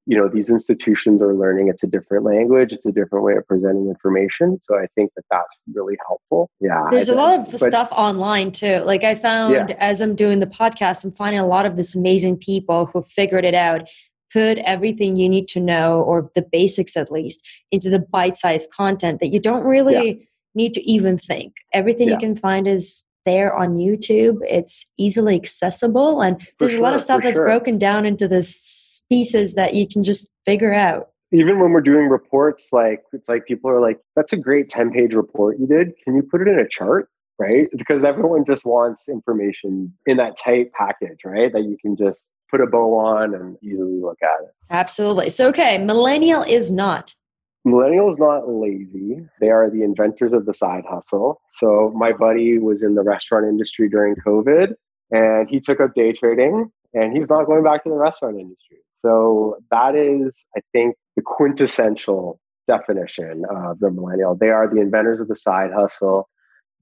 you 0.08 0.18
know 0.18 0.30
these 0.30 0.50
institutions 0.50 1.22
are 1.22 1.36
learning 1.36 1.68
it's 1.68 1.84
a 1.84 1.88
different 1.88 2.24
language 2.24 2.72
it's 2.72 2.86
a 2.86 2.92
different 2.92 3.26
way 3.26 3.34
of 3.34 3.46
presenting 3.46 3.90
information 3.90 4.58
so 4.64 4.76
i 4.76 4.88
think 4.96 5.12
that 5.16 5.24
that's 5.30 5.56
really 5.74 5.98
helpful 6.08 6.50
yeah 6.62 6.88
there's 6.90 7.10
a 7.10 7.16
lot 7.16 7.38
of 7.38 7.52
but, 7.52 7.60
stuff 7.60 7.90
online 7.92 8.52
too 8.52 8.78
like 8.86 9.04
i 9.04 9.14
found 9.14 9.70
yeah. 9.70 9.76
as 9.80 10.02
i'm 10.02 10.16
doing 10.16 10.40
the 10.40 10.48
podcast 10.48 11.04
i'm 11.04 11.12
finding 11.12 11.40
a 11.40 11.46
lot 11.46 11.66
of 11.66 11.76
this 11.76 11.94
amazing 11.94 12.38
people 12.38 12.86
who 12.88 13.04
figured 13.04 13.44
it 13.44 13.54
out 13.54 13.88
put 14.32 14.58
everything 14.60 15.18
you 15.18 15.30
need 15.30 15.48
to 15.48 15.60
know 15.60 16.02
or 16.02 16.32
the 16.36 16.42
basics 16.42 16.96
at 16.96 17.12
least 17.12 17.46
into 17.72 17.90
the 17.90 18.00
bite-sized 18.00 18.72
content 18.72 19.20
that 19.20 19.28
you 19.28 19.40
don't 19.40 19.66
really 19.66 20.10
yeah. 20.10 20.26
need 20.56 20.74
to 20.74 20.82
even 20.90 21.18
think 21.18 21.54
everything 21.74 22.08
yeah. 22.08 22.14
you 22.14 22.20
can 22.20 22.36
find 22.36 22.66
is 22.66 23.04
there 23.28 23.54
on 23.54 23.76
YouTube. 23.76 24.40
It's 24.42 24.86
easily 24.98 25.36
accessible, 25.36 26.22
and 26.22 26.42
there's 26.58 26.72
sure, 26.72 26.80
a 26.80 26.84
lot 26.84 26.96
of 26.96 27.02
stuff 27.02 27.22
that's 27.22 27.36
sure. 27.36 27.46
broken 27.46 27.78
down 27.78 28.06
into 28.06 28.28
the 28.28 28.42
pieces 29.10 29.54
that 29.54 29.76
you 29.76 29.88
can 29.88 30.02
just 30.02 30.32
figure 30.46 30.74
out. 30.74 31.10
Even 31.34 31.60
when 31.60 31.72
we're 31.72 31.82
doing 31.82 32.08
reports, 32.08 32.70
like 32.72 33.04
it's 33.12 33.28
like 33.28 33.46
people 33.46 33.70
are 33.70 33.82
like, 33.82 34.00
"That's 34.16 34.34
a 34.34 34.38
great 34.38 34.70
ten-page 34.70 35.14
report 35.14 35.60
you 35.60 35.68
did. 35.68 35.92
Can 36.04 36.16
you 36.16 36.24
put 36.24 36.42
it 36.42 36.48
in 36.48 36.58
a 36.58 36.68
chart?" 36.68 37.10
Right? 37.38 37.68
Because 37.78 38.04
everyone 38.04 38.46
just 38.48 38.66
wants 38.66 39.08
information 39.08 39.94
in 40.08 40.18
that 40.18 40.38
tight 40.38 40.72
package, 40.74 41.20
right? 41.24 41.54
That 41.54 41.66
you 41.66 41.78
can 41.80 41.96
just 41.96 42.32
put 42.50 42.62
a 42.62 42.66
bow 42.66 42.98
on 42.98 43.36
and 43.36 43.58
easily 43.62 44.00
look 44.00 44.18
at 44.24 44.44
it. 44.44 44.52
Absolutely. 44.70 45.30
So, 45.30 45.50
okay, 45.50 45.78
millennial 45.78 46.42
is 46.44 46.72
not 46.72 47.14
Millennials 47.68 48.18
not 48.18 48.48
lazy. 48.48 49.28
They 49.42 49.50
are 49.50 49.70
the 49.70 49.84
inventors 49.84 50.32
of 50.32 50.46
the 50.46 50.54
side 50.54 50.86
hustle. 50.90 51.42
So 51.50 51.92
my 51.96 52.14
buddy 52.14 52.60
was 52.60 52.82
in 52.82 52.96
the 52.96 53.04
restaurant 53.04 53.46
industry 53.46 53.90
during 53.90 54.16
COVID 54.16 54.74
and 55.12 55.50
he 55.50 55.60
took 55.60 55.82
up 55.82 55.94
day 55.94 56.14
trading 56.14 56.72
and 56.94 57.14
he's 57.14 57.30
not 57.30 57.46
going 57.46 57.64
back 57.64 57.84
to 57.84 57.90
the 57.90 57.98
restaurant 57.98 58.40
industry. 58.40 58.78
So 58.98 59.58
that 59.70 59.96
is, 59.96 60.46
I 60.56 60.62
think, 60.72 60.96
the 61.18 61.22
quintessential 61.22 62.40
definition 62.68 63.44
of 63.50 63.80
the 63.80 63.92
millennial. 63.92 64.36
They 64.36 64.50
are 64.50 64.74
the 64.74 64.80
inventors 64.80 65.20
of 65.20 65.28
the 65.28 65.36
side 65.36 65.72
hustle. 65.74 66.30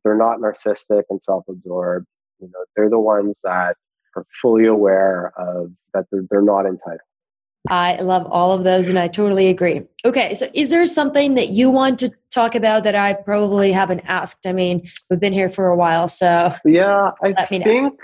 They're 0.04 0.16
not 0.16 0.38
narcissistic 0.38 1.04
and 1.10 1.22
self-absorbed. 1.22 2.06
You 2.40 2.48
know, 2.48 2.66
they're 2.76 2.90
the 2.90 3.00
ones 3.00 3.42
that 3.44 3.76
are 4.16 4.26
fully 4.42 4.66
aware 4.66 5.34
of 5.38 5.72
that 5.94 6.06
they're, 6.12 6.24
they're 6.30 6.42
not 6.42 6.66
entitled. 6.66 7.00
I 7.68 7.98
love 7.98 8.26
all 8.30 8.52
of 8.52 8.64
those 8.64 8.88
and 8.88 9.00
I 9.00 9.08
totally 9.08 9.48
agree. 9.48 9.82
Okay, 10.04 10.36
so 10.36 10.48
is 10.54 10.70
there 10.70 10.86
something 10.86 11.36
that 11.36 11.50
you 11.50 11.70
want 11.70 12.00
to 12.00 12.12
talk 12.32 12.56
about 12.56 12.84
that 12.84 12.96
I 12.96 13.14
probably 13.14 13.72
haven't 13.72 14.02
asked? 14.02 14.46
I 14.46 14.54
mean, 14.54 14.88
we've 15.10 15.20
been 15.20 15.34
here 15.34 15.50
for 15.50 15.68
a 15.68 15.76
while, 15.76 16.08
so 16.08 16.54
Yeah, 16.66 17.12
I 17.24 17.34
think 17.34 18.00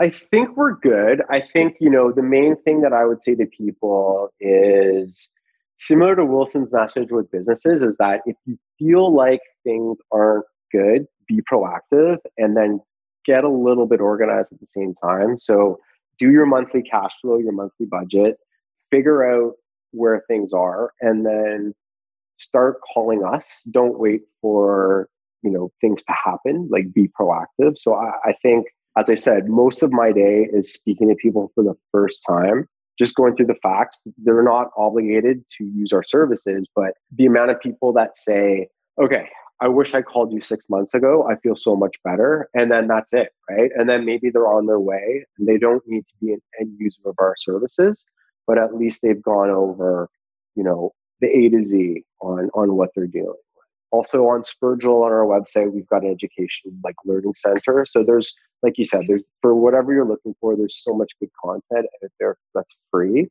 I 0.00 0.10
think 0.10 0.56
we're 0.56 0.74
good. 0.74 1.22
I 1.28 1.40
think, 1.40 1.76
you 1.80 1.90
know, 1.90 2.12
the 2.12 2.22
main 2.22 2.56
thing 2.62 2.82
that 2.82 2.92
I 2.92 3.04
would 3.04 3.22
say 3.22 3.34
to 3.34 3.46
people 3.46 4.30
is 4.40 5.28
similar 5.76 6.14
to 6.14 6.24
Wilson's 6.24 6.72
message 6.72 7.10
with 7.10 7.30
businesses 7.32 7.82
is 7.82 7.96
that 7.96 8.20
if 8.24 8.36
you 8.46 8.56
feel 8.78 9.12
like 9.12 9.40
things 9.64 9.96
aren't 10.12 10.44
good, 10.70 11.06
be 11.26 11.40
proactive 11.52 12.18
and 12.36 12.56
then 12.56 12.80
get 13.24 13.42
a 13.42 13.48
little 13.48 13.86
bit 13.86 14.00
organized 14.00 14.52
at 14.52 14.60
the 14.60 14.66
same 14.66 14.94
time. 14.94 15.36
So 15.36 15.78
do 16.16 16.30
your 16.30 16.46
monthly 16.46 16.82
cash 16.82 17.12
flow, 17.20 17.38
your 17.38 17.52
monthly 17.52 17.86
budget 17.86 18.38
figure 18.90 19.24
out 19.24 19.54
where 19.92 20.22
things 20.28 20.52
are 20.52 20.92
and 21.00 21.24
then 21.24 21.74
start 22.36 22.78
calling 22.94 23.24
us. 23.24 23.62
Don't 23.70 23.98
wait 23.98 24.22
for, 24.40 25.08
you 25.42 25.50
know, 25.50 25.70
things 25.80 26.04
to 26.04 26.12
happen, 26.12 26.68
like 26.70 26.92
be 26.92 27.08
proactive. 27.20 27.76
So 27.76 27.94
I, 27.94 28.12
I 28.24 28.32
think, 28.42 28.66
as 28.96 29.08
I 29.08 29.14
said, 29.14 29.48
most 29.48 29.82
of 29.82 29.92
my 29.92 30.12
day 30.12 30.48
is 30.52 30.72
speaking 30.72 31.08
to 31.08 31.14
people 31.14 31.50
for 31.54 31.64
the 31.64 31.74
first 31.92 32.22
time 32.28 32.68
just 32.98 33.14
going 33.14 33.36
through 33.36 33.46
the 33.46 33.54
facts, 33.62 34.00
they're 34.18 34.42
not 34.42 34.70
obligated 34.76 35.46
to 35.56 35.64
use 35.64 35.92
our 35.92 36.02
services, 36.02 36.66
but 36.74 36.94
the 37.14 37.26
amount 37.26 37.50
of 37.50 37.60
people 37.60 37.92
that 37.92 38.16
say, 38.16 38.68
okay, 39.00 39.28
I 39.60 39.68
wish 39.68 39.94
I 39.94 40.02
called 40.02 40.32
you 40.32 40.40
six 40.40 40.68
months 40.68 40.94
ago. 40.94 41.28
I 41.28 41.36
feel 41.36 41.56
so 41.56 41.76
much 41.76 41.96
better. 42.04 42.48
And 42.54 42.70
then 42.70 42.88
that's 42.88 43.12
it, 43.12 43.30
right? 43.48 43.70
And 43.76 43.88
then 43.88 44.04
maybe 44.04 44.30
they're 44.30 44.48
on 44.48 44.66
their 44.66 44.80
way 44.80 45.24
and 45.38 45.48
they 45.48 45.58
don't 45.58 45.82
need 45.86 46.06
to 46.08 46.14
be 46.20 46.32
an 46.32 46.40
end 46.60 46.76
user 46.78 47.00
of 47.06 47.14
our 47.18 47.34
services, 47.38 48.04
but 48.48 48.58
at 48.58 48.74
least 48.74 49.02
they've 49.02 49.22
gone 49.22 49.50
over, 49.50 50.08
you 50.56 50.64
know, 50.64 50.90
the 51.20 51.28
A 51.28 51.50
to 51.50 51.62
Z 51.62 52.02
on 52.20 52.50
on 52.54 52.74
what 52.74 52.90
they're 52.96 53.06
doing. 53.06 53.34
Also 53.92 54.24
on 54.26 54.42
Spergel 54.42 55.04
on 55.04 55.12
our 55.12 55.24
website, 55.24 55.72
we've 55.72 55.86
got 55.86 56.02
an 56.02 56.10
education 56.10 56.80
like 56.82 56.96
learning 57.04 57.34
center. 57.36 57.86
So 57.88 58.02
there's 58.02 58.34
like 58.62 58.76
you 58.76 58.84
said, 58.84 59.02
there's 59.06 59.22
for 59.42 59.54
whatever 59.54 59.92
you're 59.92 60.08
looking 60.08 60.34
for, 60.40 60.56
there's 60.56 60.82
so 60.82 60.94
much 60.94 61.12
good 61.20 61.30
content 61.44 61.86
out 62.02 62.10
there 62.18 62.36
that's 62.54 62.74
free. 62.90 63.28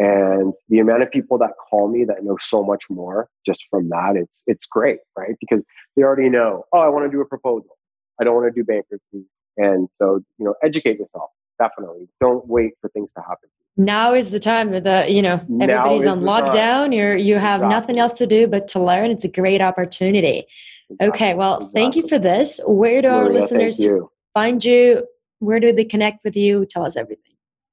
And 0.00 0.52
the 0.68 0.78
amount 0.78 1.02
of 1.02 1.10
people 1.10 1.38
that 1.38 1.52
call 1.68 1.88
me 1.88 2.04
that 2.04 2.22
know 2.22 2.36
so 2.40 2.62
much 2.62 2.84
more 2.90 3.28
just 3.46 3.66
from 3.70 3.88
that, 3.88 4.16
it's 4.16 4.42
it's 4.46 4.66
great, 4.66 4.98
right? 5.16 5.36
Because 5.40 5.62
they 5.96 6.02
already 6.02 6.28
know, 6.28 6.64
oh, 6.72 6.80
I 6.80 6.88
want 6.88 7.06
to 7.06 7.10
do 7.10 7.20
a 7.20 7.26
proposal. 7.26 7.76
I 8.20 8.24
don't 8.24 8.34
want 8.34 8.52
to 8.52 8.60
do 8.60 8.64
bankruptcy. 8.64 9.24
And 9.56 9.88
so, 9.94 10.20
you 10.38 10.44
know, 10.44 10.54
educate 10.62 10.98
yourself. 10.98 11.30
Definitely. 11.58 12.08
Don't 12.20 12.46
wait 12.46 12.72
for 12.80 12.88
things 12.90 13.10
to 13.12 13.20
happen. 13.20 13.48
Now 13.76 14.12
is 14.12 14.30
the 14.30 14.40
time 14.40 14.70
the 14.70 15.06
you 15.08 15.22
know 15.22 15.40
everybody's 15.60 16.06
on 16.06 16.20
lockdown. 16.20 16.94
You're 16.94 17.16
you 17.16 17.36
have 17.36 17.60
exactly. 17.60 17.68
nothing 17.68 17.98
else 17.98 18.14
to 18.14 18.26
do 18.26 18.48
but 18.48 18.68
to 18.68 18.80
learn. 18.80 19.10
It's 19.10 19.24
a 19.24 19.28
great 19.28 19.60
opportunity. 19.60 20.46
Exactly. 20.90 21.08
Okay, 21.08 21.34
well, 21.34 21.58
exactly. 21.58 21.80
thank 21.80 21.96
you 21.96 22.08
for 22.08 22.18
this. 22.18 22.60
Where 22.66 23.02
do 23.02 23.08
Maria, 23.08 23.22
our 23.22 23.30
listeners 23.30 23.86
find 24.34 24.64
you? 24.64 25.06
Where 25.38 25.60
do 25.60 25.72
they 25.72 25.84
connect 25.84 26.24
with 26.24 26.36
you? 26.36 26.66
Tell 26.66 26.84
us 26.84 26.96
everything. 26.96 27.28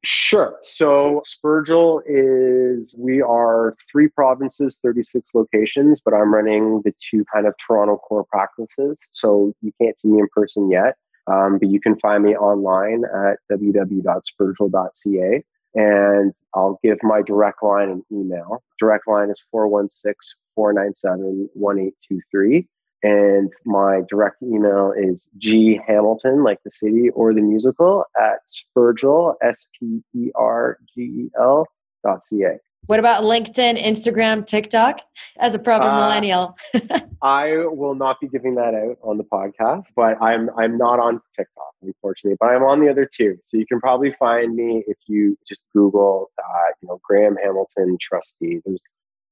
Sure. 0.06 0.56
So 0.62 1.24
Spergel 1.26 2.02
is, 2.06 2.94
we 2.96 3.24
are 3.24 3.76
three 3.92 4.08
provinces, 4.08 4.78
36 4.84 5.32
locations, 5.34 6.00
but 6.00 6.14
I'm 6.14 6.32
running 6.32 6.84
the 6.86 6.94
two 7.00 7.26
kind 7.34 7.48
of 7.48 7.56
Toronto 7.58 7.98
core 7.98 8.24
practices. 8.24 8.98
So 9.14 9.54
you 9.62 9.72
can't 9.82 10.00
see 10.00 10.10
me 10.10 10.20
in 10.20 10.28
person 10.32 10.70
yet, 10.70 10.96
um, 11.28 11.58
but 11.60 11.70
you 11.70 11.80
can 11.80 11.98
find 12.00 12.24
me 12.24 12.36
online 12.36 13.04
at 13.06 13.40
www.spergel.ca 13.52 15.44
And 15.74 16.34
I'll 16.54 16.80
give 16.84 16.98
my 17.04 17.22
direct 17.22 17.64
line 17.64 17.90
and 17.90 18.04
email. 18.12 18.64
Direct 18.80 19.08
line 19.08 19.30
is 19.30 19.42
416 19.52 20.38
497 20.56 21.50
1823. 21.54 22.68
And 23.04 23.52
my 23.66 24.02
direct 24.10 24.42
email 24.42 24.94
is 24.98 25.28
G 25.38 25.80
Hamilton, 25.86 26.44
like 26.44 26.60
the 26.64 26.72
city 26.72 27.10
or 27.10 27.34
the 27.34 27.42
musical, 27.42 28.06
at 28.20 28.40
Spergel, 28.48 29.36
S 29.44 29.68
P 29.80 30.02
E 30.16 30.32
R 30.34 30.80
G 30.96 31.02
E 31.02 31.30
L 31.40 31.68
dot 32.04 32.24
C 32.24 32.44
A. 32.44 32.58
What 32.88 33.00
about 33.00 33.24
LinkedIn, 33.24 33.82
Instagram, 33.84 34.46
TikTok 34.46 35.02
as 35.40 35.56
a 35.56 35.60
proper 35.60 35.88
uh, 35.88 35.96
millennial? 35.96 36.56
I 37.22 37.66
will 37.66 37.96
not 37.96 38.20
be 38.20 38.28
giving 38.28 38.56
that 38.56 38.76
out 38.76 38.98
on 39.02 39.18
the 39.18 39.24
podcast, 39.24 39.86
but 39.96 40.22
I'm 40.22 40.50
I'm 40.58 40.78
not 40.78 41.00
on 41.00 41.20
TikTok, 41.36 41.74
unfortunately, 41.82 42.38
but 42.40 42.48
I'm 42.48 42.64
on 42.64 42.80
the 42.82 42.90
other 42.90 43.08
two. 43.12 43.38
So 43.44 43.58
you 43.58 43.66
can 43.66 43.80
probably 43.80 44.14
find 44.20 44.56
me 44.56 44.84
if 44.88 44.98
you 45.08 45.36
just 45.48 45.64
Google, 45.74 46.30
uh, 46.38 46.74
you 46.82 46.88
know, 46.88 47.00
Graeme 47.04 47.38
Hamilton 47.44 47.98
trustee. 48.00 48.62
There's 48.64 48.82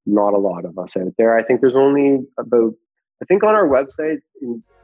not 0.07 0.33
a 0.33 0.39
lot 0.39 0.65
of 0.65 0.77
us 0.79 0.97
out 0.97 1.13
there. 1.17 1.37
I 1.37 1.43
think 1.43 1.61
there's 1.61 1.75
only 1.75 2.25
about 2.39 2.73
I 3.21 3.25
think 3.25 3.43
on 3.43 3.53
our 3.53 3.67
website 3.67 4.19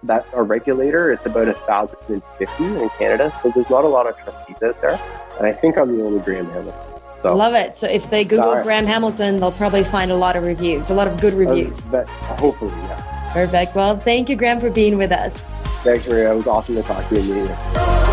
that 0.04 0.26
our 0.34 0.44
regulator, 0.44 1.12
it's 1.12 1.26
about 1.26 1.48
a 1.48 1.54
thousand 1.54 2.00
and 2.08 2.24
fifty 2.38 2.66
in 2.66 2.90
Canada. 3.00 3.34
So 3.42 3.50
there's 3.50 3.70
not 3.70 3.84
a 3.84 3.90
lot 3.90 4.08
of 4.08 4.16
trustees 4.20 4.62
out 4.64 4.80
there, 4.80 4.96
and 5.40 5.48
I 5.48 5.54
think 5.54 5.78
I'm 5.78 5.98
the 5.98 6.04
only 6.04 6.20
Graeme 6.20 6.46
Hamilton. 6.46 6.99
So, 7.22 7.36
Love 7.36 7.54
it. 7.54 7.76
So 7.76 7.88
if 7.88 8.10
they 8.10 8.24
Google 8.24 8.52
Sorry. 8.52 8.64
Graeme 8.64 8.86
Hamilton, 8.86 9.38
they'll 9.38 9.52
probably 9.52 9.84
find 9.84 10.10
a 10.12 10.16
lot 10.16 10.36
of 10.36 10.44
reviews, 10.44 10.90
a 10.90 10.94
lot 10.94 11.08
of 11.08 11.20
good 11.20 11.34
reviews. 11.34 11.86
Uh, 11.86 12.06
hopefully, 12.38 12.72
yeah. 12.72 13.32
Perfect. 13.34 13.76
Well, 13.76 14.00
thank 14.00 14.30
you, 14.30 14.36
Graeme, 14.36 14.60
for 14.60 14.70
being 14.70 14.98
with 14.98 15.12
us. 15.12 15.44
Thanks, 15.84 16.08
Maria. 16.08 16.32
It 16.32 16.36
was 16.36 16.48
awesome 16.48 16.76
to 16.76 16.84
talk 16.84 17.08
to 17.08 17.22
you. 17.22 18.09